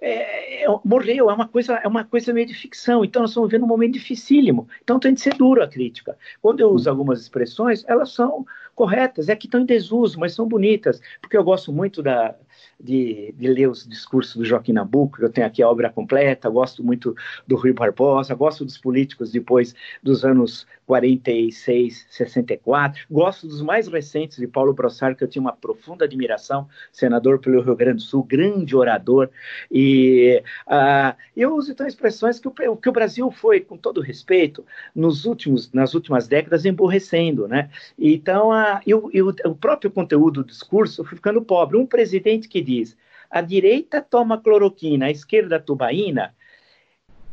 É, 0.00 0.64
é, 0.64 0.66
morreu, 0.84 1.28
é 1.28 1.34
uma 1.34 1.48
coisa, 1.48 1.74
é 1.74 1.88
uma 1.88 2.04
coisa 2.04 2.32
meio 2.32 2.46
de 2.46 2.54
ficção. 2.54 3.04
Então 3.04 3.22
nós 3.22 3.30
estamos 3.30 3.50
vivendo 3.50 3.64
um 3.64 3.68
momento 3.68 3.94
dificílimo. 3.94 4.68
Então 4.84 5.00
tem 5.00 5.12
de 5.12 5.20
ser 5.20 5.34
duro 5.34 5.62
a 5.62 5.66
crítica. 5.66 6.16
Quando 6.40 6.60
eu 6.60 6.70
uso 6.70 6.88
algumas 6.88 7.20
expressões, 7.20 7.84
elas 7.88 8.12
são 8.12 8.46
corretas, 8.76 9.28
é 9.28 9.34
que 9.34 9.46
estão 9.46 9.60
em 9.60 9.66
desuso, 9.66 10.20
mas 10.20 10.34
são 10.34 10.46
bonitas, 10.46 11.00
porque 11.20 11.36
eu 11.36 11.42
gosto 11.42 11.72
muito 11.72 12.00
da, 12.00 12.36
de, 12.80 13.34
de, 13.36 13.48
ler 13.48 13.68
os 13.68 13.86
discursos 13.86 14.36
do 14.36 14.44
Joaquim 14.44 14.72
Nabuco, 14.72 15.20
eu 15.20 15.30
tenho 15.30 15.46
aqui 15.46 15.62
a 15.62 15.68
obra 15.68 15.90
completa, 15.90 16.48
gosto 16.48 16.82
muito 16.84 17.14
do 17.46 17.56
Rui 17.56 17.72
Barbosa, 17.72 18.34
gosto 18.34 18.64
dos 18.64 18.78
políticos 18.78 19.32
depois 19.32 19.74
dos 20.02 20.24
anos 20.24 20.66
46, 20.86 22.06
64, 22.08 23.04
gosto 23.10 23.46
dos 23.46 23.60
mais 23.60 23.88
recentes 23.88 24.38
de 24.38 24.46
Paulo 24.46 24.72
Brossard, 24.72 25.16
que 25.16 25.24
eu 25.24 25.28
tinha 25.28 25.42
uma 25.42 25.52
profunda 25.52 26.04
admiração, 26.04 26.68
senador 26.90 27.40
pelo 27.40 27.60
Rio 27.60 27.76
Grande 27.76 27.96
do 27.96 28.02
Sul, 28.02 28.22
grande 28.22 28.74
orador, 28.74 29.28
e 29.70 30.42
uh, 30.66 31.14
eu 31.36 31.54
uso 31.54 31.72
então 31.72 31.86
expressões 31.86 32.40
que 32.40 32.48
o, 32.48 32.76
que 32.76 32.88
o 32.88 32.92
Brasil 32.92 33.30
foi, 33.30 33.60
com 33.60 33.76
todo 33.76 34.00
respeito, 34.00 34.64
nos 34.94 35.26
últimos, 35.26 35.70
nas 35.72 35.94
últimas 35.94 36.26
décadas 36.26 36.64
emborrecendo, 36.64 37.46
né? 37.46 37.68
Então, 37.98 38.50
uh, 38.50 38.80
e, 38.86 38.94
o, 38.94 39.10
e 39.12 39.20
o, 39.20 39.28
o 39.44 39.54
próprio 39.54 39.90
conteúdo 39.90 40.42
do 40.42 40.48
discurso 40.48 41.04
foi 41.04 41.16
ficando 41.16 41.42
pobre. 41.42 41.76
Um 41.76 41.86
presidente 41.86 42.48
que 42.48 42.62
diz 42.68 42.96
a 43.30 43.40
direita 43.40 44.00
toma 44.00 44.40
cloroquina, 44.40 45.06
a 45.06 45.10
esquerda 45.10 45.60
tubaína. 45.60 46.34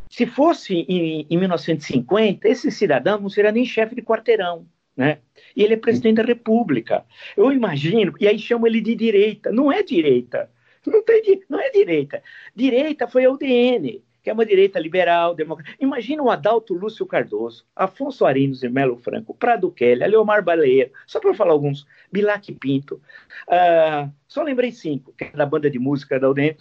Se 0.10 0.26
fosse 0.26 0.86
em, 0.88 1.26
em 1.30 1.38
1950, 1.38 2.48
esse 2.48 2.72
cidadão 2.72 3.20
não 3.20 3.30
seria 3.30 3.52
nem 3.52 3.66
chefe 3.66 3.96
de 3.96 4.02
quarteirão. 4.02 4.68
Né? 4.96 5.20
E 5.56 5.64
ele 5.64 5.74
é 5.74 5.78
presidente 5.78 6.18
da 6.18 6.24
República. 6.24 7.06
Eu 7.36 7.52
imagino, 7.52 8.14
e 8.20 8.28
aí 8.28 8.40
chamam 8.40 8.68
ele 8.68 8.82
de 8.82 8.96
direita. 8.96 9.52
Não 9.52 9.72
é 9.72 9.84
direita. 9.84 10.50
Não, 10.86 11.04
tem, 11.04 11.42
não 11.50 11.60
é 11.60 11.70
direita. 11.70 12.22
Direita 12.56 13.08
foi 13.08 13.26
a 13.26 13.32
UDN 13.32 14.04
que 14.26 14.30
é 14.32 14.34
uma 14.34 14.44
direita 14.44 14.80
liberal, 14.80 15.36
democrática. 15.36 15.78
Imagina 15.80 16.24
o 16.24 16.32
Adalto 16.32 16.74
Lúcio 16.74 17.06
Cardoso, 17.06 17.64
Afonso 17.76 18.26
Arinos 18.26 18.64
e 18.64 18.68
Melo 18.68 18.98
Franco, 18.98 19.36
Prado 19.36 19.70
Kelly, 19.70 20.04
Leomar 20.08 20.44
Baleia, 20.44 20.92
só 21.06 21.20
para 21.20 21.32
falar 21.36 21.52
alguns, 21.52 21.86
Bilac 22.12 22.52
Pinto, 22.54 23.00
uh, 23.48 24.12
só 24.28 24.42
lembrei 24.42 24.72
cinco, 24.72 25.14
que 25.16 25.26
é 25.26 25.30
da 25.30 25.46
banda 25.46 25.70
de 25.70 25.78
música 25.78 26.20
da 26.20 26.28
UDN, 26.28 26.58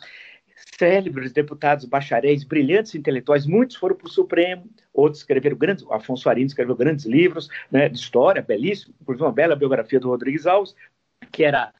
célebres 0.78 1.32
deputados, 1.32 1.86
bacharéis, 1.86 2.44
brilhantes 2.44 2.94
intelectuais, 2.94 3.46
muitos 3.46 3.76
foram 3.76 3.96
para 3.96 4.08
o 4.08 4.10
Supremo, 4.10 4.68
outros 4.92 5.22
escreveram 5.22 5.56
grandes, 5.56 5.86
Afonso 5.90 6.28
Arinos 6.28 6.52
escreveu 6.52 6.76
grandes 6.76 7.06
livros 7.06 7.48
né, 7.72 7.88
de 7.88 7.96
história, 7.98 8.42
belíssimo, 8.42 8.94
inclusive 9.00 9.24
uma 9.24 9.32
bela 9.32 9.56
biografia 9.56 9.98
do 9.98 10.08
Rodrigues 10.08 10.46
Alves, 10.46 10.76
que 11.32 11.42
era 11.42 11.72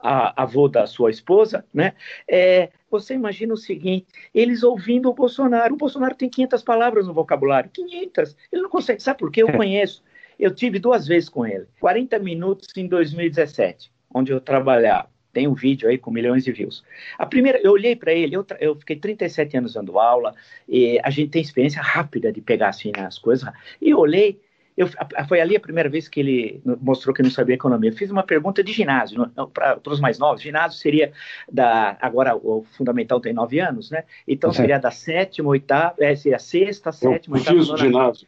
a, 0.00 0.42
avô 0.42 0.68
da 0.68 0.86
sua 0.86 1.10
esposa, 1.10 1.64
né? 1.72 1.94
É, 2.28 2.70
você 2.90 3.14
imagina 3.14 3.54
o 3.54 3.56
seguinte: 3.56 4.06
eles 4.34 4.62
ouvindo 4.62 5.08
o 5.08 5.14
Bolsonaro. 5.14 5.74
O 5.74 5.78
Bolsonaro 5.78 6.14
tem 6.14 6.28
500 6.28 6.62
palavras 6.62 7.06
no 7.06 7.14
vocabulário. 7.14 7.70
500. 7.70 8.36
Ele 8.52 8.62
não 8.62 8.70
consegue. 8.70 9.02
Sabe 9.02 9.18
por 9.18 9.30
quê? 9.30 9.42
Eu 9.42 9.48
é. 9.48 9.56
conheço. 9.56 10.02
Eu 10.38 10.54
tive 10.54 10.78
duas 10.78 11.06
vezes 11.06 11.28
com 11.28 11.46
ele. 11.46 11.66
40 11.78 12.18
minutos 12.18 12.68
em 12.76 12.86
2017, 12.86 13.92
onde 14.12 14.32
eu 14.32 14.40
trabalhava. 14.40 15.08
Tem 15.32 15.46
um 15.46 15.54
vídeo 15.54 15.88
aí 15.88 15.96
com 15.96 16.10
milhões 16.10 16.44
de 16.44 16.50
views. 16.50 16.82
A 17.16 17.24
primeira, 17.24 17.60
eu 17.62 17.72
olhei 17.72 17.94
para 17.94 18.12
ele, 18.12 18.34
eu, 18.34 18.44
eu, 18.58 18.74
fiquei 18.74 18.96
37 18.96 19.58
anos 19.58 19.74
dando 19.74 19.98
aula, 19.98 20.34
e 20.68 20.98
a 21.04 21.10
gente 21.10 21.30
tem 21.30 21.42
experiência 21.42 21.80
rápida 21.80 22.32
de 22.32 22.40
pegar 22.40 22.70
assim 22.70 22.90
as 22.96 23.18
coisas. 23.18 23.48
E 23.80 23.90
eu 23.90 23.98
olhei, 23.98 24.40
eu, 24.80 24.88
foi 25.28 25.42
ali 25.42 25.54
a 25.54 25.60
primeira 25.60 25.90
vez 25.90 26.08
que 26.08 26.20
ele 26.20 26.62
mostrou 26.80 27.14
que 27.14 27.22
não 27.22 27.30
sabia 27.30 27.54
economia. 27.54 27.90
Eu 27.90 27.94
fiz 27.94 28.10
uma 28.10 28.22
pergunta 28.22 28.64
de 28.64 28.72
ginásio, 28.72 29.30
para 29.52 29.78
os 29.86 30.00
mais 30.00 30.18
novos. 30.18 30.40
Ginásio 30.40 30.78
seria 30.78 31.12
da. 31.52 31.98
Agora 32.00 32.34
o 32.34 32.64
fundamental 32.78 33.20
tem 33.20 33.34
nove 33.34 33.60
anos, 33.60 33.90
né? 33.90 34.04
Então 34.26 34.50
seria 34.54 34.78
da 34.78 34.90
sétima, 34.90 35.50
oitava, 35.50 35.96
é, 36.00 36.16
seria 36.16 36.38
sexta, 36.38 36.90
sétima, 36.92 37.36
eu 37.36 37.40
oitava. 37.40 37.58
Fiz 37.58 37.68
o 37.68 37.76
ginásio. 37.76 38.26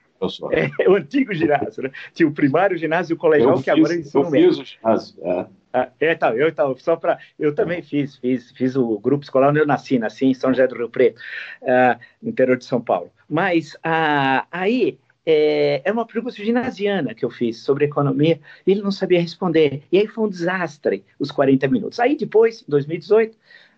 É, 0.53 0.69
o 0.89 0.95
antigo 0.95 1.33
ginásio, 1.33 1.85
né? 1.85 1.91
Tinha 2.13 2.29
o 2.29 2.33
primário 2.33 2.77
ginásio 2.77 3.15
e 3.15 3.17
o 3.17 3.19
colegial, 3.19 3.57
eu 3.57 3.63
que 3.63 3.71
agora 3.71 3.95
é 3.95 3.97
ensino 3.97 4.25
Eu 4.25 4.31
fiz 4.31 4.59
o 4.59 4.65
ginásio, 4.65 5.17
é. 5.23 5.47
Ah, 5.73 5.89
é, 5.99 6.15
tá, 6.15 6.37
eu, 6.37 6.55
tá, 6.55 6.71
só 6.77 6.97
para 6.97 7.19
eu 7.39 7.55
também 7.55 7.81
fiz, 7.81 8.19
fiz, 8.19 8.51
fiz 8.53 8.77
o 8.77 8.99
grupo 8.99 9.25
escolar 9.25 9.49
onde 9.49 9.59
eu 9.59 9.67
nasci, 9.67 9.99
nasci 9.99 10.27
em 10.27 10.35
São 10.35 10.51
José 10.51 10.67
do 10.67 10.77
Rio 10.77 10.91
Preto, 10.91 11.19
uh, 11.63 11.99
interior 12.23 12.59
de 12.59 12.67
São 12.67 12.79
Paulo. 12.79 13.11
Mas 13.27 13.73
uh, 13.77 14.47
aí 14.53 14.99
é, 15.25 15.83
é 15.85 15.93
uma 15.93 16.07
pergunta 16.07 16.35
ginasiana 16.35 17.15
que 17.15 17.25
eu 17.25 17.31
fiz 17.31 17.59
sobre 17.59 17.85
economia 17.85 18.41
e 18.67 18.73
ele 18.73 18.83
não 18.83 18.91
sabia 18.91 19.21
responder. 19.21 19.83
E 19.91 19.99
aí 19.99 20.07
foi 20.07 20.25
um 20.25 20.29
desastre 20.29 21.05
os 21.19 21.31
40 21.31 21.69
minutos. 21.69 22.01
Aí 22.01 22.17
depois, 22.17 22.63
em 22.63 22.71
2018, 22.71 23.37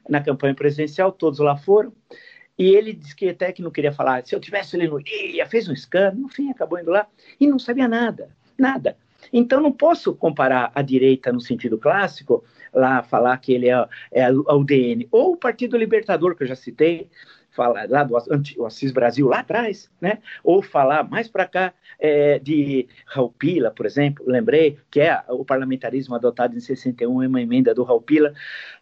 na 0.08 0.20
campanha 0.20 0.54
presidencial, 0.54 1.12
todos 1.12 1.38
lá 1.38 1.56
foram. 1.56 1.92
E 2.58 2.68
ele 2.74 2.92
disse 2.92 3.16
que 3.16 3.28
até 3.28 3.52
que 3.52 3.62
não 3.62 3.70
queria 3.70 3.92
falar. 3.92 4.24
Se 4.24 4.34
eu 4.34 4.40
tivesse, 4.40 4.76
ele 4.76 4.88
não 4.88 5.00
iria, 5.00 5.46
fez 5.46 5.68
um 5.68 5.72
escândalo, 5.72 6.22
no 6.22 6.28
fim 6.28 6.50
acabou 6.50 6.78
indo 6.78 6.90
lá 6.90 7.06
e 7.38 7.46
não 7.46 7.58
sabia 7.58 7.88
nada, 7.88 8.28
nada. 8.56 8.96
Então 9.32 9.60
não 9.60 9.72
posso 9.72 10.14
comparar 10.14 10.70
a 10.74 10.82
direita 10.82 11.32
no 11.32 11.40
sentido 11.40 11.78
clássico, 11.78 12.44
lá 12.72 13.02
falar 13.02 13.36
que 13.38 13.52
ele 13.52 13.68
é, 13.68 13.88
é 14.12 14.24
a 14.24 14.54
UDN, 14.54 15.08
ou 15.10 15.32
o 15.32 15.36
Partido 15.36 15.76
Libertador, 15.76 16.36
que 16.36 16.42
eu 16.42 16.46
já 16.46 16.56
citei, 16.56 17.08
falar 17.54 17.88
lá 17.88 18.02
do 18.02 18.16
Assis 18.66 18.90
Brasil 18.90 19.28
lá 19.28 19.40
atrás, 19.40 19.90
né? 20.00 20.18
Ou 20.42 20.60
falar 20.60 21.08
mais 21.08 21.28
para 21.28 21.46
cá 21.46 21.72
é, 21.98 22.38
de 22.38 22.88
Raul 23.06 23.32
Pila, 23.38 23.70
por 23.70 23.86
exemplo, 23.86 24.24
lembrei 24.26 24.76
que 24.90 25.00
é 25.00 25.22
o 25.28 25.44
parlamentarismo 25.44 26.14
adotado 26.14 26.56
em 26.56 26.60
61, 26.60 27.26
uma 27.26 27.40
emenda 27.40 27.72
do 27.72 27.84
Raul 27.84 28.02
Pila, 28.02 28.32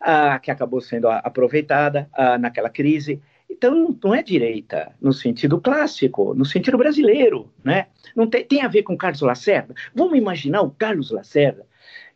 ah, 0.01 0.39
que 0.39 0.51
acabou 0.51 0.81
sendo 0.81 1.09
aproveitada 1.09 2.09
ah, 2.15 2.39
naquela 2.39 2.71
crise. 2.71 3.21
Então, 3.49 3.97
não 4.03 4.15
é 4.15 4.23
direita 4.23 4.93
no 5.01 5.13
sentido 5.13 5.61
clássico, 5.61 6.35
no 6.35 6.45
sentido 6.45 6.79
brasileiro, 6.79 7.53
né? 7.63 7.89
Não 8.17 8.27
tem, 8.27 8.45
tem 8.45 8.63
a 8.63 8.69
ver 8.69 8.83
com 8.83 8.97
Carlos 8.97 9.21
Lacerda. 9.21 9.75
Vamos 9.95 10.17
imaginar 10.17 10.63
o 10.63 10.71
Carlos 10.71 11.11
Lacerda, 11.11 11.67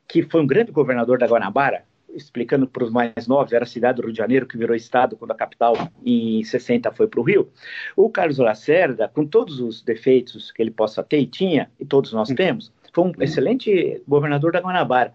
que 0.08 0.22
foi 0.22 0.40
um 0.40 0.46
grande 0.46 0.72
governador 0.72 1.18
da 1.18 1.26
Guanabara, 1.26 1.84
explicando 2.16 2.66
para 2.66 2.84
os 2.84 2.90
mais 2.90 3.26
novos, 3.26 3.52
era 3.52 3.64
a 3.64 3.66
cidade 3.66 3.96
do 3.96 4.04
Rio 4.04 4.12
de 4.12 4.18
Janeiro 4.18 4.46
que 4.46 4.56
virou 4.56 4.74
estado 4.74 5.16
quando 5.16 5.30
a 5.32 5.34
capital 5.34 5.74
em 6.04 6.42
60 6.42 6.90
foi 6.92 7.06
para 7.06 7.20
o 7.20 7.22
Rio. 7.22 7.48
O 7.94 8.08
Carlos 8.08 8.38
Lacerda, 8.38 9.08
com 9.08 9.26
todos 9.26 9.60
os 9.60 9.82
defeitos 9.82 10.50
que 10.50 10.62
ele 10.62 10.70
possa 10.70 11.02
ter 11.02 11.18
e 11.18 11.26
tinha, 11.26 11.70
e 11.78 11.84
todos 11.84 12.12
nós 12.12 12.30
hum. 12.30 12.34
temos, 12.34 12.72
foi 12.96 13.04
um 13.04 13.12
excelente 13.20 14.02
governador 14.08 14.52
da 14.52 14.60
Guanabara 14.60 15.12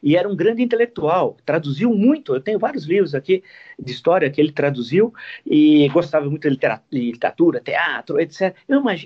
e 0.00 0.16
era 0.16 0.28
um 0.28 0.36
grande 0.36 0.62
intelectual, 0.62 1.36
traduziu 1.44 1.92
muito. 1.92 2.32
Eu 2.32 2.40
tenho 2.40 2.60
vários 2.60 2.84
livros 2.84 3.12
aqui 3.12 3.42
de 3.76 3.90
história 3.90 4.30
que 4.30 4.40
ele 4.40 4.52
traduziu 4.52 5.12
e 5.44 5.88
gostava 5.88 6.30
muito 6.30 6.48
de 6.48 6.78
literatura, 6.92 7.58
teatro, 7.58 8.20
etc. 8.20 8.54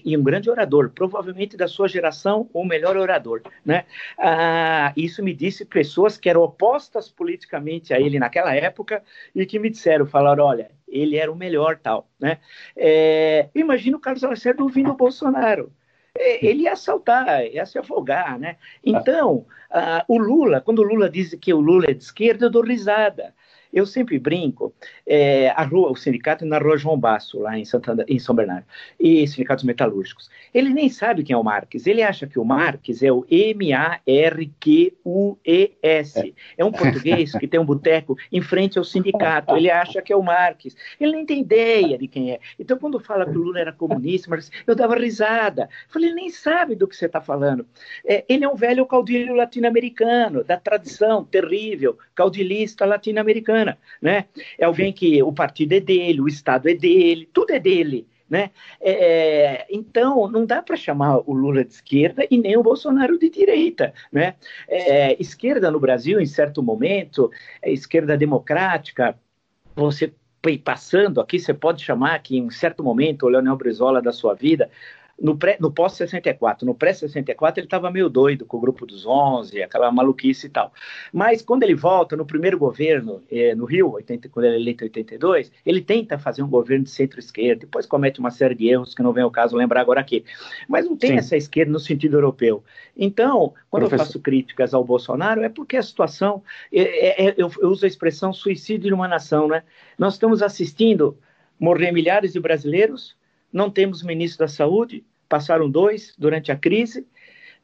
E 0.04 0.14
um 0.14 0.22
grande 0.22 0.50
orador, 0.50 0.90
provavelmente 0.90 1.56
da 1.56 1.68
sua 1.68 1.88
geração, 1.88 2.50
o 2.52 2.64
melhor 2.66 2.98
orador. 2.98 3.40
Né? 3.64 3.86
Ah, 4.18 4.92
isso 4.94 5.22
me 5.22 5.32
disse 5.32 5.64
pessoas 5.64 6.18
que 6.18 6.28
eram 6.28 6.42
opostas 6.42 7.08
politicamente 7.08 7.94
a 7.94 8.00
ele 8.00 8.18
naquela 8.18 8.54
época 8.54 9.02
e 9.34 9.46
que 9.46 9.58
me 9.58 9.70
disseram, 9.70 10.04
falaram, 10.04 10.44
olha, 10.44 10.70
ele 10.86 11.16
era 11.16 11.32
o 11.32 11.36
melhor 11.36 11.78
tal. 11.78 12.10
Né? 12.20 12.38
É, 12.76 13.48
imagina 13.54 13.96
o 13.96 14.00
Carlos 14.00 14.22
Lacerda 14.22 14.62
ouvindo 14.62 14.90
o 14.90 14.96
Bolsonaro. 14.96 15.72
É, 16.18 16.44
ele 16.44 16.64
ia 16.64 16.72
assaltar, 16.72 17.46
ia 17.46 17.64
se 17.64 17.78
afogar, 17.78 18.38
né? 18.38 18.56
Então, 18.84 19.46
uh, 19.70 20.02
o 20.08 20.18
Lula, 20.18 20.60
quando 20.60 20.80
o 20.80 20.82
Lula 20.82 21.08
diz 21.08 21.34
que 21.34 21.54
o 21.54 21.60
Lula 21.60 21.86
é 21.88 21.94
de 21.94 22.02
esquerda, 22.02 22.46
eu 22.46 22.50
dou 22.50 22.64
risada. 22.64 23.34
Eu 23.72 23.84
sempre 23.84 24.18
brinco, 24.18 24.74
é, 25.06 25.50
a 25.50 25.62
rua, 25.62 25.90
o 25.90 25.96
sindicato 25.96 26.44
é 26.44 26.48
na 26.48 26.58
rua 26.58 26.76
João 26.78 26.98
Basso, 26.98 27.38
lá 27.38 27.58
em, 27.58 27.64
Santana, 27.64 28.04
em 28.08 28.18
São 28.18 28.34
Bernardo, 28.34 28.66
e 28.98 29.26
sindicatos 29.26 29.64
metalúrgicos. 29.64 30.30
Ele 30.54 30.70
nem 30.70 30.88
sabe 30.88 31.22
quem 31.22 31.34
é 31.34 31.36
o 31.36 31.44
Marques, 31.44 31.86
ele 31.86 32.02
acha 32.02 32.26
que 32.26 32.38
o 32.38 32.44
Marques 32.44 33.02
é 33.02 33.12
o 33.12 33.26
M-A-R-Q-U-E-S. 33.30 33.94
É 36.56 36.64
um 36.64 36.72
português 36.72 37.32
que 37.32 37.46
tem 37.46 37.60
um 37.60 37.64
boteco 37.64 38.16
em 38.32 38.40
frente 38.40 38.78
ao 38.78 38.84
sindicato, 38.84 39.54
ele 39.54 39.70
acha 39.70 40.00
que 40.00 40.12
é 40.12 40.16
o 40.16 40.22
Marques. 40.22 40.74
Ele 40.98 41.12
nem 41.12 41.26
tem 41.26 41.40
ideia 41.40 41.98
de 41.98 42.08
quem 42.08 42.32
é. 42.32 42.40
Então, 42.58 42.78
quando 42.78 42.98
fala 42.98 43.26
que 43.26 43.36
o 43.36 43.42
Lula 43.42 43.60
era 43.60 43.72
comunista, 43.72 44.34
eu 44.66 44.74
dava 44.74 44.96
risada. 44.96 45.62
Eu 45.64 45.92
falei, 45.92 46.08
ele 46.08 46.16
nem 46.16 46.30
sabe 46.30 46.74
do 46.74 46.88
que 46.88 46.96
você 46.96 47.04
está 47.06 47.20
falando. 47.20 47.66
É, 48.04 48.24
ele 48.28 48.44
é 48.44 48.48
um 48.48 48.56
velho 48.56 48.86
caudilho 48.86 49.34
latino-americano, 49.34 50.42
da 50.42 50.56
tradição 50.56 51.22
terrível, 51.24 51.98
caudilista 52.14 52.86
latino-americano 52.86 53.58
né? 54.00 54.26
É 54.58 54.64
alguém 54.64 54.92
que 54.92 55.22
o 55.22 55.32
partido 55.32 55.72
é 55.72 55.80
dele, 55.80 56.20
o 56.20 56.28
Estado 56.28 56.68
é 56.68 56.74
dele, 56.74 57.28
tudo 57.32 57.52
é 57.52 57.58
dele. 57.58 58.06
Né? 58.28 58.50
É, 58.78 59.66
então, 59.70 60.30
não 60.30 60.44
dá 60.44 60.60
para 60.60 60.76
chamar 60.76 61.18
o 61.26 61.32
Lula 61.32 61.64
de 61.64 61.72
esquerda 61.72 62.26
e 62.30 62.36
nem 62.36 62.58
o 62.58 62.62
Bolsonaro 62.62 63.18
de 63.18 63.30
direita. 63.30 63.94
Né? 64.12 64.34
É, 64.68 65.16
esquerda 65.20 65.70
no 65.70 65.80
Brasil, 65.80 66.20
em 66.20 66.26
certo 66.26 66.62
momento, 66.62 67.30
é 67.62 67.72
esquerda 67.72 68.18
democrática, 68.18 69.18
você 69.74 70.12
passando 70.64 71.20
aqui, 71.20 71.38
você 71.38 71.52
pode 71.52 71.82
chamar 71.82 72.22
que 72.22 72.38
em 72.38 72.48
certo 72.48 72.82
momento 72.82 73.24
o 73.26 73.28
Leonel 73.28 73.56
Brizola 73.56 74.00
da 74.00 74.12
sua 74.12 74.34
vida 74.34 74.70
no, 75.20 75.36
pré, 75.36 75.56
no 75.60 75.70
pós-64, 75.70 76.62
no 76.62 76.74
pré-64, 76.74 77.58
ele 77.58 77.66
estava 77.66 77.90
meio 77.90 78.08
doido 78.08 78.46
com 78.46 78.56
o 78.56 78.60
grupo 78.60 78.86
dos 78.86 79.04
11, 79.04 79.62
aquela 79.62 79.90
maluquice 79.90 80.46
e 80.46 80.50
tal. 80.50 80.72
Mas 81.12 81.42
quando 81.42 81.64
ele 81.64 81.74
volta 81.74 82.16
no 82.16 82.24
primeiro 82.24 82.58
governo, 82.58 83.22
eh, 83.30 83.54
no 83.54 83.64
Rio, 83.64 83.92
80, 83.92 84.28
quando 84.28 84.46
ele 84.46 84.56
é 84.56 84.60
eleito 84.60 84.84
em 84.84 84.86
82, 84.86 85.50
ele 85.66 85.80
tenta 85.80 86.18
fazer 86.18 86.42
um 86.42 86.48
governo 86.48 86.84
de 86.84 86.90
centro-esquerda, 86.90 87.62
depois 87.62 87.84
comete 87.84 88.20
uma 88.20 88.30
série 88.30 88.54
de 88.54 88.68
erros 88.68 88.94
que 88.94 89.02
não 89.02 89.12
vem 89.12 89.24
ao 89.24 89.30
caso 89.30 89.56
lembrar 89.56 89.80
agora 89.80 90.00
aqui. 90.00 90.24
Mas 90.68 90.84
não 90.84 90.96
tem 90.96 91.10
Sim. 91.10 91.16
essa 91.16 91.36
esquerda 91.36 91.72
no 91.72 91.80
sentido 91.80 92.16
europeu. 92.16 92.62
Então, 92.96 93.54
quando 93.70 93.82
Professor... 93.82 94.02
eu 94.02 94.06
faço 94.06 94.20
críticas 94.20 94.72
ao 94.72 94.84
Bolsonaro, 94.84 95.42
é 95.42 95.48
porque 95.48 95.76
a 95.76 95.82
situação, 95.82 96.42
é, 96.72 97.26
é, 97.26 97.34
eu, 97.36 97.50
eu 97.60 97.70
uso 97.70 97.84
a 97.84 97.88
expressão 97.88 98.32
suicídio 98.32 98.88
de 98.88 98.94
uma 98.94 99.08
nação, 99.08 99.48
né? 99.48 99.64
Nós 99.98 100.14
estamos 100.14 100.42
assistindo 100.42 101.18
morrer 101.58 101.90
milhares 101.90 102.32
de 102.32 102.40
brasileiros, 102.40 103.17
não 103.52 103.70
temos 103.70 104.02
ministro 104.02 104.46
da 104.46 104.48
Saúde, 104.48 105.04
passaram 105.28 105.70
dois 105.70 106.14
durante 106.18 106.50
a 106.50 106.56
crise, 106.56 107.06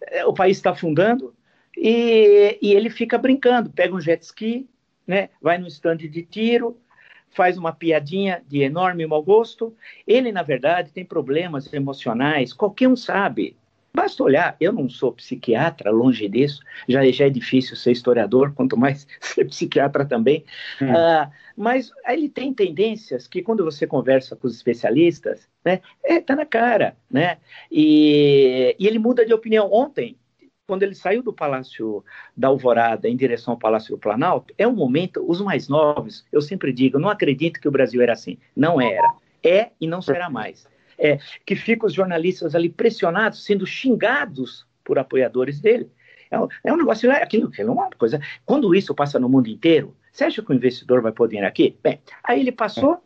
é, 0.00 0.24
o 0.26 0.32
país 0.32 0.56
está 0.56 0.70
afundando, 0.70 1.34
e, 1.76 2.58
e, 2.62 2.72
ele 2.72 2.88
fica 2.88 3.18
brincando, 3.18 3.70
pega 3.70 3.94
um 3.94 4.00
jet 4.00 4.22
ski, 4.22 4.68
né, 5.06 5.30
vai 5.40 5.58
no 5.58 5.66
estande 5.66 6.08
de 6.08 6.22
tiro, 6.22 6.78
faz 7.30 7.58
uma 7.58 7.72
piadinha 7.72 8.42
de 8.46 8.62
enorme 8.62 9.04
mau 9.06 9.22
gosto. 9.22 9.76
Ele, 10.06 10.30
na 10.30 10.42
verdade, 10.42 10.92
tem 10.92 11.04
problemas 11.04 11.70
emocionais, 11.72 12.52
qualquer 12.52 12.88
um 12.88 12.96
sabe. 12.96 13.56
Basta 13.94 14.24
olhar, 14.24 14.56
eu 14.60 14.72
não 14.72 14.88
sou 14.88 15.12
psiquiatra, 15.12 15.88
longe 15.92 16.28
disso, 16.28 16.60
já, 16.88 17.08
já 17.12 17.26
é 17.26 17.30
difícil 17.30 17.76
ser 17.76 17.92
historiador, 17.92 18.52
quanto 18.52 18.76
mais 18.76 19.06
ser 19.22 19.44
psiquiatra 19.44 20.04
também. 20.04 20.44
Hum. 20.82 20.90
Uh, 20.90 21.30
mas 21.56 21.92
ele 22.08 22.28
tem 22.28 22.52
tendências 22.52 23.28
que, 23.28 23.40
quando 23.40 23.64
você 23.64 23.86
conversa 23.86 24.34
com 24.34 24.48
os 24.48 24.56
especialistas, 24.56 25.48
né, 25.64 25.80
é, 26.02 26.20
tá 26.20 26.34
na 26.34 26.44
cara, 26.44 26.96
né? 27.08 27.38
E, 27.70 28.74
e 28.80 28.86
ele 28.86 28.98
muda 28.98 29.24
de 29.24 29.32
opinião. 29.32 29.72
Ontem, 29.72 30.18
quando 30.66 30.82
ele 30.82 30.96
saiu 30.96 31.22
do 31.22 31.32
Palácio 31.32 32.04
da 32.36 32.48
Alvorada 32.48 33.08
em 33.08 33.16
direção 33.16 33.52
ao 33.52 33.58
Palácio 33.58 33.94
do 33.94 34.00
Planalto, 34.00 34.52
é 34.58 34.66
um 34.66 34.74
momento, 34.74 35.24
os 35.24 35.40
mais 35.40 35.68
novos, 35.68 36.26
eu 36.32 36.42
sempre 36.42 36.72
digo, 36.72 36.98
não 36.98 37.08
acredito 37.08 37.60
que 37.60 37.68
o 37.68 37.72
Brasil 37.72 38.02
era 38.02 38.14
assim. 38.14 38.38
Não 38.56 38.80
era. 38.80 39.14
É 39.40 39.70
e 39.80 39.86
não 39.86 40.02
será 40.02 40.28
mais 40.28 40.66
é, 40.98 41.18
que 41.44 41.56
ficam 41.56 41.86
os 41.86 41.92
jornalistas 41.92 42.54
ali 42.54 42.68
pressionados, 42.68 43.44
sendo 43.44 43.66
xingados 43.66 44.66
por 44.82 44.98
apoiadores 44.98 45.60
dele. 45.60 45.90
É, 46.30 46.38
um, 46.38 46.48
é 46.64 46.72
um 46.72 46.76
negócio, 46.76 47.10
é 47.10 47.22
aquilo, 47.22 47.48
aquilo 47.48 47.70
é 47.70 47.72
uma 47.72 47.90
coisa. 47.90 48.20
Quando 48.44 48.74
isso 48.74 48.94
passa 48.94 49.18
no 49.18 49.28
mundo 49.28 49.48
inteiro, 49.48 49.96
você 50.12 50.24
acha 50.24 50.42
que 50.42 50.50
o 50.50 50.54
investidor 50.54 51.02
vai 51.02 51.12
poder 51.12 51.38
ir 51.38 51.44
aqui? 51.44 51.76
Bem, 51.82 52.00
aí 52.22 52.40
ele 52.40 52.52
passou, 52.52 53.02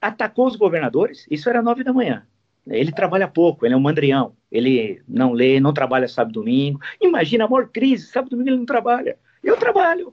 atacou 0.00 0.46
os 0.46 0.56
governadores, 0.56 1.26
isso 1.30 1.48
era 1.48 1.62
nove 1.62 1.82
da 1.82 1.92
manhã. 1.92 2.26
Ele 2.66 2.92
trabalha 2.92 3.26
pouco, 3.26 3.64
ele 3.64 3.74
é 3.74 3.76
um 3.76 3.80
mandrião, 3.80 4.36
ele 4.52 5.02
não 5.08 5.32
lê, 5.32 5.58
não 5.58 5.72
trabalha 5.72 6.06
sábado 6.06 6.32
e 6.32 6.34
domingo. 6.34 6.80
Imagina 7.00 7.44
a 7.44 7.48
maior 7.48 7.68
crise, 7.68 8.06
sábado 8.06 8.28
e 8.28 8.30
domingo 8.30 8.50
ele 8.50 8.58
não 8.58 8.66
trabalha. 8.66 9.18
Eu 9.42 9.56
trabalho, 9.56 10.12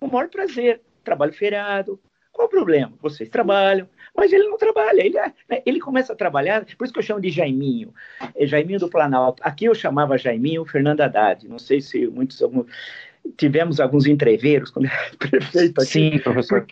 com 0.00 0.06
o 0.08 0.12
maior 0.12 0.28
prazer, 0.28 0.80
trabalho 1.04 1.32
feriado. 1.32 2.00
Qual 2.32 2.48
o 2.48 2.50
problema? 2.50 2.92
Vocês 3.00 3.28
trabalham, 3.28 3.88
mas 4.16 4.32
ele 4.32 4.44
não 4.48 4.56
trabalha, 4.56 5.04
ele, 5.04 5.18
é, 5.18 5.32
né, 5.48 5.62
ele 5.66 5.78
começa 5.78 6.12
a 6.12 6.16
trabalhar, 6.16 6.64
por 6.76 6.84
isso 6.84 6.92
que 6.92 6.98
eu 6.98 7.02
chamo 7.02 7.20
de 7.20 7.30
Jaiminho, 7.30 7.92
é 8.34 8.46
Jaiminho 8.46 8.80
do 8.80 8.88
Planalto. 8.88 9.42
Aqui 9.44 9.66
eu 9.66 9.74
chamava 9.74 10.16
Jaiminho 10.16 10.64
Fernando 10.64 11.02
Haddad, 11.02 11.46
não 11.46 11.58
sei 11.58 11.80
se 11.80 12.06
muitos 12.06 12.42
tivemos 13.36 13.80
alguns 13.80 14.06
entreveiros 14.06 14.70
quando 14.70 14.86
era 14.86 15.10
prefeito 15.18 15.80
aqui. 15.80 15.90
Sim, 15.90 16.18
professor. 16.18 16.66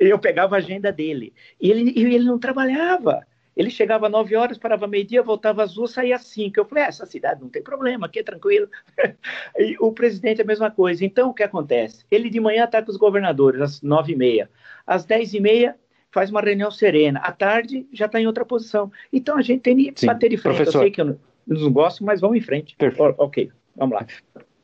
Eu 0.00 0.18
pegava 0.18 0.56
a 0.56 0.58
agenda 0.58 0.90
dele, 0.90 1.32
e 1.60 1.70
ele, 1.70 1.92
e 1.94 2.14
ele 2.14 2.24
não 2.24 2.38
trabalhava. 2.38 3.26
Ele 3.56 3.70
chegava 3.70 4.06
às 4.06 4.12
9 4.12 4.34
horas, 4.36 4.58
parava 4.58 4.86
meio-dia, 4.86 5.22
voltava 5.22 5.62
às 5.62 5.74
duas, 5.74 5.90
saía 5.90 6.16
às 6.16 6.24
5. 6.26 6.58
Eu 6.58 6.64
falei, 6.64 6.84
ah, 6.84 6.88
essa 6.88 7.06
cidade 7.06 7.40
não 7.40 7.48
tem 7.48 7.62
problema, 7.62 8.06
aqui 8.06 8.20
é 8.20 8.22
tranquilo. 8.22 8.68
e 9.58 9.76
o 9.78 9.92
presidente 9.92 10.40
é 10.40 10.44
a 10.44 10.46
mesma 10.46 10.70
coisa. 10.70 11.04
Então, 11.04 11.30
o 11.30 11.34
que 11.34 11.42
acontece? 11.42 12.04
Ele 12.10 12.30
de 12.30 12.40
manhã 12.40 12.64
ataca 12.64 12.90
os 12.90 12.96
governadores 12.96 13.60
às 13.60 13.82
9 13.82 14.12
e 14.12 14.16
meia. 14.16 14.50
Às 14.86 15.04
10 15.04 15.34
e 15.34 15.40
meia, 15.40 15.76
faz 16.12 16.30
uma 16.30 16.40
reunião 16.40 16.70
serena. 16.70 17.18
À 17.20 17.32
tarde 17.32 17.86
já 17.92 18.06
está 18.06 18.20
em 18.20 18.26
outra 18.26 18.44
posição. 18.44 18.92
Então 19.12 19.36
a 19.36 19.42
gente 19.42 19.62
tem 19.62 19.76
que 19.76 20.00
Sim, 20.00 20.06
bater 20.06 20.28
de 20.28 20.36
frente. 20.36 20.56
Professor. 20.56 20.78
Eu 20.78 20.82
sei 20.82 20.90
que 20.90 21.00
eu 21.00 21.04
não, 21.06 21.18
não 21.46 21.72
gosto, 21.72 22.04
mas 22.04 22.20
vamos 22.20 22.36
em 22.36 22.40
frente. 22.40 22.76
Perfeito. 22.76 23.14
ok, 23.18 23.50
vamos 23.74 23.96
lá. 23.96 24.06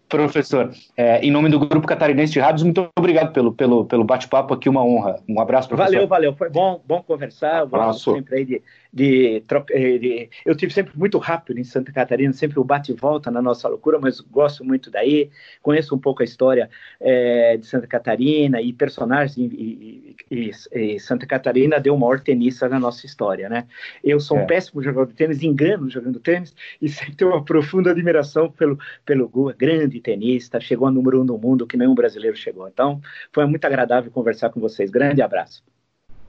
Professor, 0.08 0.72
é, 0.96 1.20
em 1.20 1.30
nome 1.30 1.50
do 1.50 1.58
Grupo 1.58 1.86
Catarinense 1.86 2.32
de 2.32 2.40
Rádios, 2.40 2.62
muito 2.62 2.88
obrigado 2.98 3.30
pelo, 3.30 3.52
pelo, 3.52 3.84
pelo 3.84 4.04
bate-papo 4.04 4.54
aqui, 4.54 4.66
uma 4.66 4.82
honra. 4.82 5.20
Um 5.28 5.38
abraço, 5.38 5.68
professor. 5.68 5.92
Valeu, 5.92 6.08
valeu. 6.08 6.34
Foi 6.34 6.48
bom, 6.48 6.80
bom 6.86 7.02
conversar. 7.02 7.62
Abraço. 7.62 8.14
sempre 8.14 8.36
aí 8.36 8.44
de, 8.46 8.62
de, 8.90 9.42
eh, 9.70 9.98
de, 9.98 10.30
eu 10.46 10.56
tive 10.56 10.72
sempre 10.72 10.96
muito 10.96 11.18
rápido 11.18 11.58
em 11.60 11.64
Santa 11.64 11.92
Catarina, 11.92 12.32
sempre 12.32 12.58
o 12.58 12.64
bate 12.64 12.92
e 12.92 12.94
volta 12.94 13.30
na 13.30 13.42
nossa 13.42 13.68
loucura, 13.68 13.98
mas 14.00 14.18
gosto 14.20 14.64
muito 14.64 14.90
daí, 14.90 15.28
conheço 15.62 15.94
um 15.94 15.98
pouco 15.98 16.22
a 16.22 16.24
história 16.24 16.70
é, 16.98 17.58
de 17.58 17.66
Santa 17.66 17.86
Catarina 17.86 18.62
e 18.62 18.72
personagens 18.72 19.36
e, 19.36 20.16
e, 20.30 20.50
e, 20.72 21.00
Santa 21.00 21.26
Catarina 21.26 21.78
deu 21.78 21.94
o 21.94 22.00
maior 22.00 22.18
tenista 22.20 22.66
na 22.66 22.80
nossa 22.80 23.04
história, 23.04 23.50
né? 23.50 23.66
Eu 24.02 24.20
sou 24.20 24.38
um 24.38 24.40
é. 24.40 24.46
péssimo 24.46 24.82
jogador 24.82 25.08
de 25.08 25.14
tênis, 25.14 25.42
engano 25.42 25.90
jogando 25.90 26.18
tênis 26.18 26.54
e 26.80 26.88
sempre 26.88 27.14
tenho 27.14 27.32
uma 27.32 27.44
profunda 27.44 27.90
admiração 27.90 28.50
pelo 28.50 28.78
pelo 29.04 29.28
Gua, 29.28 29.54
grande 29.56 29.97
tenista, 30.00 30.60
chegou 30.60 30.86
a 30.86 30.90
número 30.90 31.20
um 31.20 31.24
no 31.24 31.38
mundo 31.38 31.66
que 31.66 31.76
nenhum 31.76 31.94
brasileiro 31.94 32.36
chegou. 32.36 32.68
Então, 32.68 33.00
foi 33.32 33.44
muito 33.46 33.64
agradável 33.64 34.10
conversar 34.10 34.50
com 34.50 34.60
vocês. 34.60 34.90
Grande 34.90 35.22
abraço. 35.22 35.62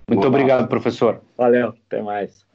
Muito 0.09 0.28
obrigado, 0.28 0.67
professor. 0.67 1.22
Valeu, 1.38 1.76
até 1.88 2.01
mais. 2.01 2.45